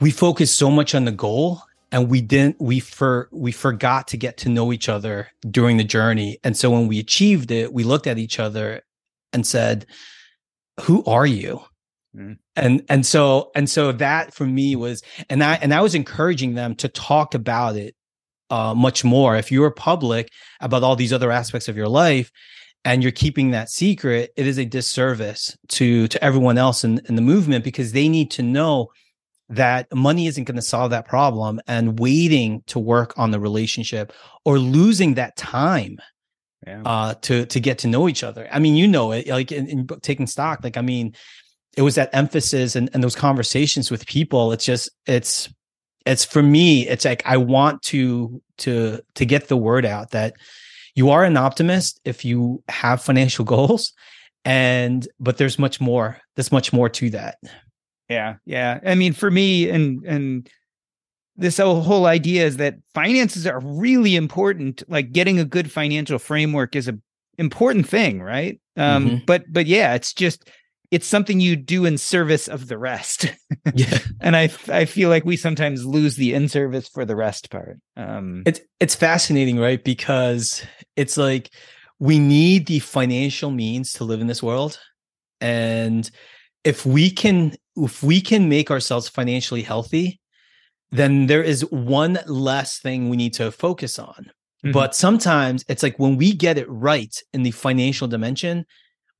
we 0.00 0.10
focused 0.10 0.58
so 0.58 0.70
much 0.70 0.94
on 0.94 1.04
the 1.04 1.12
goal 1.12 1.62
and 1.92 2.08
we 2.08 2.20
didn't 2.20 2.60
we 2.60 2.80
for 2.80 3.28
we 3.30 3.52
forgot 3.52 4.08
to 4.08 4.16
get 4.16 4.36
to 4.38 4.48
know 4.48 4.72
each 4.72 4.88
other 4.88 5.28
during 5.50 5.76
the 5.76 5.84
journey. 5.84 6.38
And 6.44 6.56
so 6.56 6.70
when 6.70 6.88
we 6.88 6.98
achieved 6.98 7.50
it 7.50 7.72
we 7.72 7.84
looked 7.84 8.06
at 8.06 8.18
each 8.18 8.38
other 8.38 8.82
and 9.32 9.46
said 9.46 9.86
who 10.80 11.04
are 11.04 11.26
you 11.26 11.62
Mm. 12.16 12.36
And 12.56 12.84
and 12.88 13.06
so 13.06 13.50
and 13.54 13.68
so 13.68 13.92
that 13.92 14.34
for 14.34 14.44
me 14.44 14.76
was 14.76 15.02
and 15.30 15.42
I 15.42 15.54
and 15.54 15.72
I 15.72 15.80
was 15.80 15.94
encouraging 15.94 16.54
them 16.54 16.74
to 16.76 16.88
talk 16.88 17.34
about 17.34 17.76
it 17.76 17.94
uh, 18.50 18.74
much 18.74 19.02
more. 19.02 19.36
If 19.36 19.50
you're 19.50 19.70
public 19.70 20.28
about 20.60 20.82
all 20.82 20.96
these 20.96 21.12
other 21.12 21.30
aspects 21.30 21.68
of 21.68 21.76
your 21.76 21.88
life 21.88 22.30
and 22.84 23.02
you're 23.02 23.12
keeping 23.12 23.52
that 23.52 23.70
secret, 23.70 24.30
it 24.36 24.46
is 24.46 24.58
a 24.58 24.64
disservice 24.66 25.56
to 25.68 26.06
to 26.08 26.22
everyone 26.22 26.58
else 26.58 26.84
in, 26.84 27.00
in 27.08 27.16
the 27.16 27.22
movement 27.22 27.64
because 27.64 27.92
they 27.92 28.08
need 28.08 28.30
to 28.32 28.42
know 28.42 28.88
that 29.48 29.86
money 29.94 30.26
isn't 30.26 30.44
going 30.44 30.56
to 30.56 30.62
solve 30.62 30.90
that 30.90 31.06
problem 31.06 31.60
and 31.66 31.98
waiting 31.98 32.62
to 32.66 32.78
work 32.78 33.18
on 33.18 33.30
the 33.30 33.40
relationship 33.40 34.12
or 34.44 34.58
losing 34.58 35.14
that 35.14 35.36
time 35.36 35.98
yeah. 36.66 36.82
uh, 36.84 37.14
to 37.14 37.46
to 37.46 37.60
get 37.60 37.78
to 37.78 37.88
know 37.88 38.08
each 38.08 38.22
other. 38.22 38.48
I 38.50 38.58
mean, 38.58 38.76
you 38.76 38.86
know 38.86 39.12
it, 39.12 39.28
like 39.28 39.52
in, 39.52 39.66
in 39.66 39.86
taking 40.02 40.26
stock. 40.26 40.60
Like, 40.62 40.76
I 40.76 40.82
mean, 40.82 41.14
it 41.76 41.82
was 41.82 41.94
that 41.94 42.10
emphasis 42.12 42.76
and, 42.76 42.90
and 42.92 43.02
those 43.02 43.16
conversations 43.16 43.90
with 43.90 44.06
people. 44.06 44.52
It's 44.52 44.64
just 44.64 44.90
it's 45.06 45.48
it's 46.04 46.24
for 46.24 46.42
me. 46.42 46.86
It's 46.88 47.04
like 47.04 47.22
I 47.24 47.36
want 47.36 47.82
to 47.82 48.42
to 48.58 49.00
to 49.14 49.24
get 49.24 49.48
the 49.48 49.56
word 49.56 49.84
out 49.86 50.10
that 50.10 50.34
you 50.94 51.10
are 51.10 51.24
an 51.24 51.36
optimist 51.36 52.00
if 52.04 52.24
you 52.24 52.62
have 52.68 53.02
financial 53.02 53.44
goals, 53.54 53.92
and 54.44 55.06
but 55.18 55.38
there's 55.38 55.58
much 55.58 55.80
more. 55.80 56.18
There's 56.36 56.52
much 56.52 56.72
more 56.72 56.88
to 56.90 57.10
that. 57.10 57.38
Yeah, 58.08 58.36
yeah. 58.44 58.80
I 58.84 58.94
mean, 58.94 59.12
for 59.12 59.30
me, 59.30 59.70
and 59.70 60.04
and 60.04 60.50
this 61.36 61.58
whole 61.58 62.06
idea 62.06 62.46
is 62.46 62.58
that 62.58 62.76
finances 62.94 63.46
are 63.46 63.60
really 63.60 64.16
important. 64.16 64.82
Like 64.88 65.12
getting 65.12 65.38
a 65.38 65.44
good 65.46 65.72
financial 65.72 66.18
framework 66.18 66.76
is 66.76 66.88
a 66.88 66.98
important 67.38 67.88
thing, 67.88 68.20
right? 68.20 68.60
Um, 68.76 69.06
mm-hmm. 69.06 69.24
But 69.26 69.44
but 69.50 69.66
yeah, 69.66 69.94
it's 69.94 70.12
just 70.12 70.50
it's 70.92 71.06
something 71.06 71.40
you 71.40 71.56
do 71.56 71.84
in 71.84 71.98
service 71.98 72.46
of 72.46 72.68
the 72.68 72.78
rest. 72.78 73.26
yeah. 73.74 73.98
and 74.20 74.36
I 74.36 74.50
I 74.68 74.84
feel 74.84 75.08
like 75.08 75.24
we 75.24 75.36
sometimes 75.36 75.84
lose 75.84 76.14
the 76.14 76.34
in 76.34 76.48
service 76.48 76.88
for 76.88 77.04
the 77.04 77.16
rest 77.16 77.50
part. 77.50 77.78
Um, 77.96 78.44
it's 78.46 78.60
it's 78.78 78.94
fascinating, 78.94 79.58
right? 79.58 79.82
Because 79.82 80.64
it's 80.94 81.16
like 81.16 81.50
we 81.98 82.20
need 82.20 82.66
the 82.66 82.78
financial 82.78 83.50
means 83.50 83.94
to 83.94 84.04
live 84.04 84.20
in 84.20 84.28
this 84.28 84.42
world, 84.42 84.78
and 85.40 86.08
if 86.62 86.86
we 86.86 87.10
can 87.10 87.56
if 87.76 88.04
we 88.04 88.20
can 88.20 88.48
make 88.48 88.70
ourselves 88.70 89.08
financially 89.08 89.62
healthy 89.62 90.20
then 90.92 91.26
there 91.26 91.42
is 91.42 91.62
one 91.70 92.18
less 92.26 92.78
thing 92.78 93.08
we 93.08 93.16
need 93.16 93.32
to 93.34 93.50
focus 93.50 93.98
on. 93.98 94.30
Mm-hmm. 94.62 94.72
But 94.72 94.94
sometimes 94.94 95.64
it's 95.66 95.82
like 95.82 95.98
when 95.98 96.16
we 96.16 96.34
get 96.34 96.58
it 96.58 96.68
right 96.68 97.18
in 97.32 97.42
the 97.42 97.50
financial 97.50 98.06
dimension, 98.06 98.66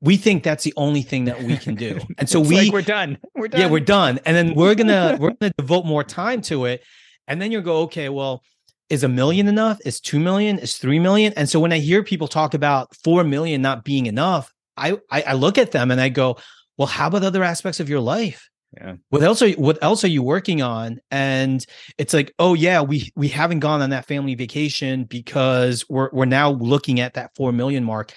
we 0.02 0.16
think 0.16 0.42
that's 0.42 0.64
the 0.64 0.74
only 0.76 1.00
thing 1.00 1.24
that 1.26 1.42
we 1.42 1.56
can 1.56 1.76
do. 1.76 2.00
And 2.18 2.28
so 2.28 2.40
we 2.40 2.56
like 2.56 2.72
we're 2.72 2.82
done. 2.82 3.18
We're 3.34 3.48
done. 3.48 3.60
Yeah, 3.60 3.68
we're 3.68 3.80
done. 3.80 4.20
And 4.26 4.36
then 4.36 4.54
we're 4.54 4.74
gonna 4.74 5.16
we're 5.20 5.32
gonna 5.32 5.52
devote 5.56 5.86
more 5.86 6.04
time 6.04 6.42
to 6.42 6.66
it. 6.66 6.84
And 7.26 7.40
then 7.40 7.52
you 7.52 7.62
go, 7.62 7.82
okay, 7.82 8.08
well, 8.08 8.42
is 8.90 9.04
a 9.04 9.08
million 9.08 9.48
enough? 9.48 9.78
Is 9.86 10.00
two 10.00 10.20
million? 10.20 10.58
Is 10.58 10.76
three 10.76 10.98
million? 10.98 11.32
And 11.36 11.48
so 11.48 11.60
when 11.60 11.72
I 11.72 11.78
hear 11.78 12.02
people 12.02 12.28
talk 12.28 12.52
about 12.52 12.94
four 12.96 13.24
million 13.24 13.62
not 13.62 13.84
being 13.84 14.06
enough, 14.06 14.52
I, 14.76 14.98
I, 15.10 15.22
I 15.22 15.32
look 15.34 15.56
at 15.56 15.70
them 15.70 15.90
and 15.90 16.00
I 16.00 16.08
go, 16.08 16.36
well, 16.76 16.88
how 16.88 17.06
about 17.06 17.22
other 17.22 17.44
aspects 17.44 17.80
of 17.80 17.88
your 17.88 18.00
life? 18.00 18.50
Yeah. 18.76 18.96
What 19.10 19.22
else 19.22 19.42
are 19.42 19.50
what 19.52 19.78
else 19.82 20.02
are 20.02 20.08
you 20.08 20.22
working 20.22 20.62
on? 20.62 20.98
And 21.10 21.64
it's 21.98 22.14
like, 22.14 22.34
oh 22.38 22.54
yeah, 22.54 22.80
we 22.80 23.12
we 23.14 23.28
haven't 23.28 23.60
gone 23.60 23.82
on 23.82 23.90
that 23.90 24.06
family 24.06 24.34
vacation 24.34 25.04
because 25.04 25.88
we're 25.88 26.08
we're 26.12 26.24
now 26.24 26.50
looking 26.50 26.98
at 26.98 27.14
that 27.14 27.30
four 27.36 27.52
million 27.52 27.84
mark. 27.84 28.12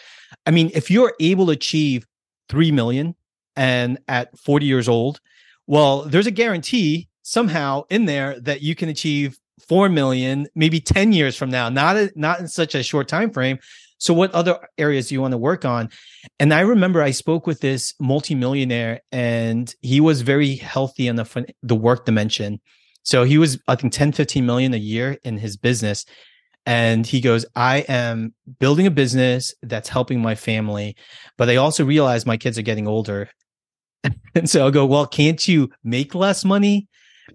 I 0.46 0.52
mean, 0.52 0.72
if 0.74 0.90
you're 0.90 1.14
able 1.20 1.48
to 1.48 1.52
achieve 1.52 2.06
three 2.50 2.72
million 2.72 3.16
and 3.56 4.00
at 4.08 4.38
40 4.38 4.66
years 4.66 4.88
old, 4.88 5.20
well, 5.68 6.04
there's 6.04 6.28
a 6.28 6.32
guarantee 6.32 7.08
somehow 7.24 7.84
in 7.90 8.06
there 8.06 8.40
that 8.42 8.62
you 8.62 8.76
can 8.76 8.90
achieve 8.90 9.38
4 9.68 9.90
million 9.90 10.48
maybe 10.54 10.80
10 10.80 11.12
years 11.12 11.36
from 11.36 11.50
now 11.50 11.70
not 11.70 11.96
a, 11.96 12.12
not 12.16 12.40
in 12.40 12.48
such 12.48 12.76
a 12.76 12.84
short 12.84 13.08
time 13.08 13.32
frame 13.32 13.58
so 13.98 14.14
what 14.14 14.32
other 14.34 14.60
areas 14.78 15.08
do 15.08 15.16
you 15.16 15.22
want 15.22 15.32
to 15.32 15.38
work 15.38 15.66
on? 15.66 15.90
And 16.40 16.54
I 16.54 16.62
remember 16.62 17.02
I 17.02 17.12
spoke 17.12 17.48
with 17.48 17.62
this 17.62 17.94
multimillionaire 18.00 19.02
and 19.12 19.74
he 19.82 20.02
was 20.02 20.22
very 20.22 20.56
healthy 20.56 21.08
in 21.08 21.16
the 21.16 21.46
the 21.64 21.76
work 21.76 22.06
dimension. 22.06 22.60
So 23.04 23.24
he 23.24 23.38
was 23.38 23.60
I 23.68 23.76
think 23.76 23.94
10 23.94 24.12
15 24.12 24.46
million 24.46 24.74
a 24.74 24.78
year 24.78 25.18
in 25.24 25.38
his 25.38 25.58
business 25.58 26.06
and 26.66 27.06
he 27.06 27.22
goes 27.22 27.46
I 27.56 27.80
am 27.88 28.34
building 28.60 28.88
a 28.88 28.92
business 28.92 29.54
that's 29.62 29.90
helping 29.90 30.22
my 30.22 30.36
family, 30.36 30.96
but 31.38 31.50
I 31.50 31.58
also 31.58 31.86
realize 31.86 32.26
my 32.26 32.38
kids 32.38 32.58
are 32.58 32.64
getting 32.64 32.88
older. 32.88 33.30
and 34.36 34.50
so 34.50 34.64
I'll 34.64 34.72
go, 34.72 34.86
"Well, 34.86 35.08
can't 35.08 35.48
you 35.48 35.70
make 35.84 36.16
less 36.16 36.46
money 36.46 36.88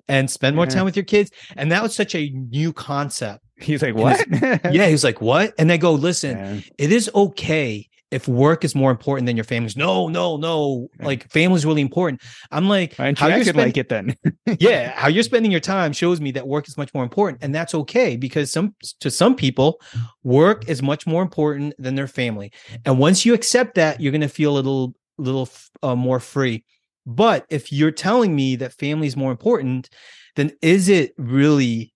and 0.08 0.30
spend 0.30 0.56
more 0.56 0.66
mm-hmm. 0.66 0.78
time 0.78 0.84
with 0.84 0.96
your 0.96 1.04
kids?" 1.04 1.30
And 1.56 1.72
that 1.72 1.82
was 1.82 1.94
such 1.94 2.14
a 2.14 2.30
new 2.30 2.72
concept 2.72 3.44
He's 3.60 3.82
like, 3.82 3.94
what? 3.94 4.26
yeah, 4.72 4.86
he's 4.86 5.04
like, 5.04 5.20
what? 5.20 5.52
And 5.58 5.70
I 5.70 5.76
go, 5.76 5.92
listen, 5.92 6.64
it 6.78 6.92
is 6.92 7.10
okay 7.14 7.88
if 8.10 8.26
work 8.26 8.64
is 8.64 8.74
more 8.74 8.90
important 8.90 9.26
than 9.26 9.36
your 9.36 9.44
family's. 9.44 9.76
No, 9.76 10.08
no, 10.08 10.36
no. 10.36 10.88
Like 11.00 11.30
family's 11.30 11.64
really 11.64 11.82
important. 11.82 12.22
I'm 12.50 12.68
like, 12.68 12.94
how 12.94 13.06
you 13.06 13.44
spend- 13.44 13.56
like 13.56 13.76
it 13.76 13.88
then? 13.88 14.16
yeah, 14.58 14.90
how 14.92 15.08
you're 15.08 15.22
spending 15.22 15.50
your 15.50 15.60
time 15.60 15.92
shows 15.92 16.20
me 16.20 16.32
that 16.32 16.46
work 16.46 16.68
is 16.68 16.76
much 16.76 16.92
more 16.92 17.02
important, 17.04 17.42
and 17.42 17.54
that's 17.54 17.74
okay 17.74 18.16
because 18.16 18.50
some 18.50 18.74
to 19.00 19.10
some 19.10 19.34
people, 19.34 19.80
work 20.22 20.68
is 20.68 20.82
much 20.82 21.06
more 21.06 21.22
important 21.22 21.74
than 21.78 21.94
their 21.94 22.08
family. 22.08 22.52
And 22.84 22.98
once 22.98 23.24
you 23.24 23.34
accept 23.34 23.74
that, 23.76 24.00
you're 24.00 24.12
gonna 24.12 24.28
feel 24.28 24.52
a 24.52 24.56
little 24.56 24.94
little 25.18 25.48
uh, 25.82 25.96
more 25.96 26.20
free. 26.20 26.64
But 27.06 27.46
if 27.48 27.72
you're 27.72 27.90
telling 27.90 28.34
me 28.34 28.56
that 28.56 28.72
family 28.72 29.06
is 29.06 29.16
more 29.16 29.30
important, 29.30 29.88
then 30.36 30.52
is 30.62 30.88
it 30.88 31.14
really 31.16 31.92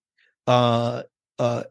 uh 0.47 1.03
uh, 1.39 1.65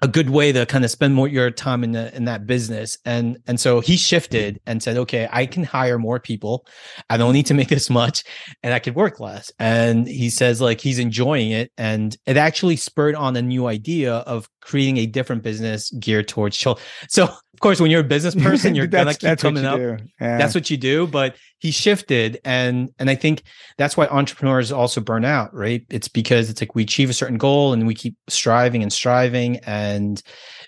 a 0.00 0.08
good 0.08 0.30
way 0.30 0.52
to 0.52 0.64
kind 0.66 0.84
of 0.84 0.90
spend 0.90 1.14
more 1.14 1.26
your 1.26 1.50
time 1.50 1.82
in 1.82 1.92
the, 1.92 2.14
in 2.14 2.24
that 2.26 2.46
business. 2.46 2.98
And 3.04 3.38
and 3.46 3.58
so 3.58 3.80
he 3.80 3.96
shifted 3.96 4.60
and 4.66 4.82
said 4.82 4.96
okay 4.96 5.28
i 5.32 5.46
can 5.46 5.64
hire 5.64 5.98
more 5.98 6.20
people. 6.20 6.66
I 7.10 7.16
don't 7.16 7.32
need 7.32 7.46
to 7.46 7.54
make 7.54 7.68
this 7.68 7.90
much 7.90 8.24
and 8.62 8.72
i 8.74 8.78
could 8.78 8.94
work 8.94 9.20
less. 9.20 9.50
And 9.58 10.06
he 10.06 10.30
says 10.30 10.60
like 10.60 10.80
he's 10.80 10.98
enjoying 10.98 11.50
it. 11.50 11.72
And 11.76 12.16
it 12.26 12.36
actually 12.36 12.76
spurred 12.76 13.14
on 13.14 13.36
a 13.36 13.42
new 13.42 13.66
idea 13.66 14.14
of 14.14 14.48
creating 14.60 14.98
a 14.98 15.06
different 15.06 15.42
business 15.42 15.90
geared 15.92 16.28
towards 16.28 16.56
children 16.56 16.84
so 17.08 17.28
of 17.58 17.60
course 17.60 17.80
when 17.80 17.90
you're 17.90 18.02
a 18.02 18.04
business 18.04 18.34
person 18.44 18.76
you're 18.76 18.86
gonna 18.86 19.12
keep 19.12 19.36
coming 19.38 19.64
up 19.64 19.80
yeah. 19.80 20.38
that's 20.38 20.54
what 20.54 20.70
you 20.70 20.76
do 20.76 21.08
but 21.08 21.34
he 21.58 21.72
shifted 21.72 22.38
and 22.44 22.88
and 23.00 23.10
i 23.10 23.16
think 23.16 23.42
that's 23.76 23.96
why 23.96 24.06
entrepreneurs 24.06 24.70
also 24.70 25.00
burn 25.00 25.24
out 25.24 25.52
right 25.52 25.84
it's 25.90 26.06
because 26.06 26.48
it's 26.48 26.62
like 26.62 26.76
we 26.76 26.84
achieve 26.84 27.10
a 27.10 27.12
certain 27.12 27.36
goal 27.36 27.72
and 27.72 27.84
we 27.84 27.94
keep 27.94 28.16
striving 28.28 28.80
and 28.80 28.92
striving 28.92 29.56
and 29.66 30.22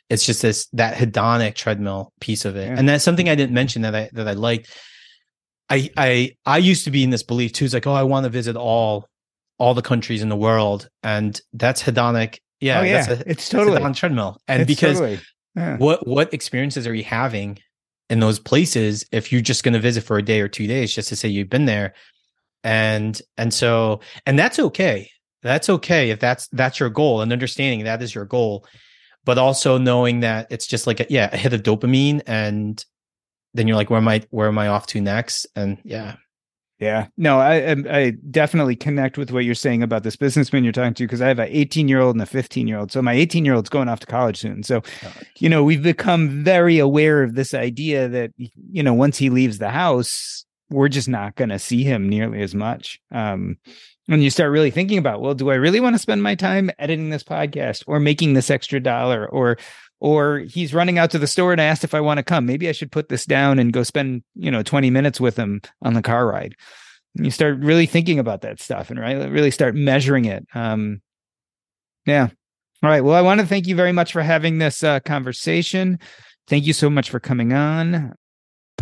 it's 0.08 0.26
just 0.26 0.42
this 0.42 0.66
that 0.72 0.96
hedonic 0.96 1.54
treadmill 1.54 2.12
piece 2.20 2.44
of 2.44 2.56
it 2.56 2.66
yeah. 2.66 2.74
and 2.76 2.88
that's 2.88 3.04
something 3.04 3.28
i 3.28 3.36
didn't 3.36 3.54
mention 3.54 3.82
that 3.82 3.94
i 3.94 4.10
that 4.12 4.26
i 4.26 4.32
liked 4.32 4.76
i 5.68 5.88
i 5.96 6.34
i 6.44 6.58
used 6.58 6.84
to 6.84 6.90
be 6.90 7.04
in 7.04 7.10
this 7.10 7.22
belief 7.22 7.52
too 7.52 7.64
it's 7.64 7.72
like 7.72 7.86
oh 7.86 7.92
i 7.92 8.02
want 8.02 8.24
to 8.24 8.30
visit 8.30 8.56
all 8.56 9.06
all 9.58 9.74
the 9.74 9.82
countries 9.82 10.22
in 10.22 10.28
the 10.28 10.36
world 10.36 10.88
and 11.04 11.40
that's 11.52 11.84
hedonic 11.84 12.38
yeah, 12.60 12.80
oh, 12.80 12.82
yeah. 12.82 13.10
A, 13.10 13.22
it's 13.26 13.48
totally 13.48 13.80
on 13.80 13.94
treadmill 13.94 14.38
and 14.46 14.62
it's 14.62 14.68
because 14.68 14.98
totally. 14.98 15.20
Yeah. 15.56 15.76
what 15.76 16.06
what 16.06 16.32
experiences 16.32 16.86
are 16.86 16.94
you 16.94 17.04
having 17.04 17.58
in 18.08 18.20
those 18.20 18.38
places 18.38 19.04
if 19.12 19.30
you're 19.30 19.40
just 19.40 19.62
going 19.64 19.74
to 19.74 19.80
visit 19.80 20.04
for 20.04 20.18
a 20.18 20.22
day 20.22 20.40
or 20.40 20.48
two 20.48 20.66
days 20.66 20.94
just 20.94 21.08
to 21.08 21.16
say 21.16 21.28
you've 21.28 21.50
been 21.50 21.66
there? 21.66 21.94
And 22.62 23.20
and 23.36 23.52
so 23.52 24.00
and 24.26 24.38
that's 24.38 24.58
okay. 24.58 25.10
That's 25.42 25.70
okay 25.70 26.10
if 26.10 26.20
that's 26.20 26.48
that's 26.48 26.80
your 26.80 26.90
goal 26.90 27.22
and 27.22 27.32
understanding 27.32 27.84
that 27.84 28.02
is 28.02 28.14
your 28.14 28.26
goal 28.26 28.66
but 29.24 29.38
also 29.38 29.78
knowing 29.78 30.20
that 30.20 30.46
it's 30.50 30.66
just 30.66 30.86
like 30.86 31.00
a, 31.00 31.06
yeah 31.08 31.28
a 31.32 31.36
hit 31.36 31.52
of 31.52 31.62
dopamine 31.62 32.22
and 32.26 32.84
then 33.54 33.66
you're 33.66 33.76
like 33.76 33.90
where 33.90 33.98
am 33.98 34.08
i 34.08 34.22
where 34.30 34.48
am 34.48 34.58
i 34.58 34.68
off 34.68 34.86
to 34.86 35.00
next? 35.00 35.46
And 35.56 35.78
yeah 35.84 36.16
yeah, 36.80 37.08
no, 37.18 37.38
I 37.38 37.76
I 37.90 38.12
definitely 38.30 38.74
connect 38.74 39.18
with 39.18 39.30
what 39.30 39.44
you're 39.44 39.54
saying 39.54 39.82
about 39.82 40.02
this 40.02 40.16
businessman 40.16 40.64
you're 40.64 40.72
talking 40.72 40.94
to 40.94 41.04
because 41.04 41.20
I 41.20 41.28
have 41.28 41.38
an 41.38 41.48
18 41.50 41.88
year 41.88 42.00
old 42.00 42.14
and 42.14 42.22
a 42.22 42.26
15 42.26 42.66
year 42.66 42.78
old. 42.78 42.90
So 42.90 43.02
my 43.02 43.12
18 43.12 43.44
year 43.44 43.54
old's 43.54 43.68
going 43.68 43.90
off 43.90 44.00
to 44.00 44.06
college 44.06 44.38
soon. 44.38 44.62
So, 44.62 44.80
you 45.38 45.50
know, 45.50 45.62
we've 45.62 45.82
become 45.82 46.42
very 46.42 46.78
aware 46.78 47.22
of 47.22 47.34
this 47.34 47.52
idea 47.52 48.08
that 48.08 48.32
you 48.38 48.82
know 48.82 48.94
once 48.94 49.18
he 49.18 49.28
leaves 49.28 49.58
the 49.58 49.68
house, 49.68 50.46
we're 50.70 50.88
just 50.88 51.08
not 51.08 51.34
going 51.36 51.50
to 51.50 51.58
see 51.58 51.84
him 51.84 52.08
nearly 52.08 52.40
as 52.40 52.54
much. 52.54 52.98
Um, 53.12 53.58
when 54.06 54.22
you 54.22 54.30
start 54.30 54.50
really 54.50 54.70
thinking 54.70 54.98
about, 54.98 55.20
well, 55.20 55.34
do 55.34 55.50
I 55.50 55.56
really 55.56 55.80
want 55.80 55.94
to 55.94 56.00
spend 56.00 56.22
my 56.22 56.34
time 56.34 56.70
editing 56.78 57.10
this 57.10 57.22
podcast 57.22 57.84
or 57.86 58.00
making 58.00 58.32
this 58.32 58.50
extra 58.50 58.80
dollar 58.80 59.28
or 59.28 59.58
or 60.00 60.38
he's 60.40 60.74
running 60.74 60.98
out 60.98 61.10
to 61.10 61.18
the 61.18 61.26
store 61.26 61.52
and 61.52 61.60
asked 61.60 61.84
if 61.84 61.94
I 61.94 62.00
want 62.00 62.18
to 62.18 62.24
come. 62.24 62.46
Maybe 62.46 62.68
I 62.68 62.72
should 62.72 62.90
put 62.90 63.08
this 63.08 63.26
down 63.26 63.58
and 63.58 63.72
go 63.72 63.82
spend, 63.82 64.22
you 64.34 64.50
know, 64.50 64.62
20 64.62 64.90
minutes 64.90 65.20
with 65.20 65.36
him 65.36 65.60
on 65.82 65.94
the 65.94 66.02
car 66.02 66.26
ride. 66.26 66.56
And 67.16 67.26
you 67.26 67.30
start 67.30 67.58
really 67.58 67.86
thinking 67.86 68.18
about 68.18 68.40
that 68.42 68.60
stuff 68.60 68.90
and 68.90 68.98
right, 68.98 69.30
really 69.30 69.50
start 69.50 69.74
measuring 69.74 70.24
it. 70.24 70.46
Um, 70.54 71.02
yeah. 72.06 72.28
All 72.82 72.90
right. 72.90 73.04
Well, 73.04 73.14
I 73.14 73.20
want 73.20 73.40
to 73.40 73.46
thank 73.46 73.66
you 73.66 73.76
very 73.76 73.92
much 73.92 74.12
for 74.12 74.22
having 74.22 74.58
this 74.58 74.82
uh, 74.82 75.00
conversation. 75.00 75.98
Thank 76.48 76.66
you 76.66 76.72
so 76.72 76.88
much 76.88 77.10
for 77.10 77.20
coming 77.20 77.52
on. 77.52 78.14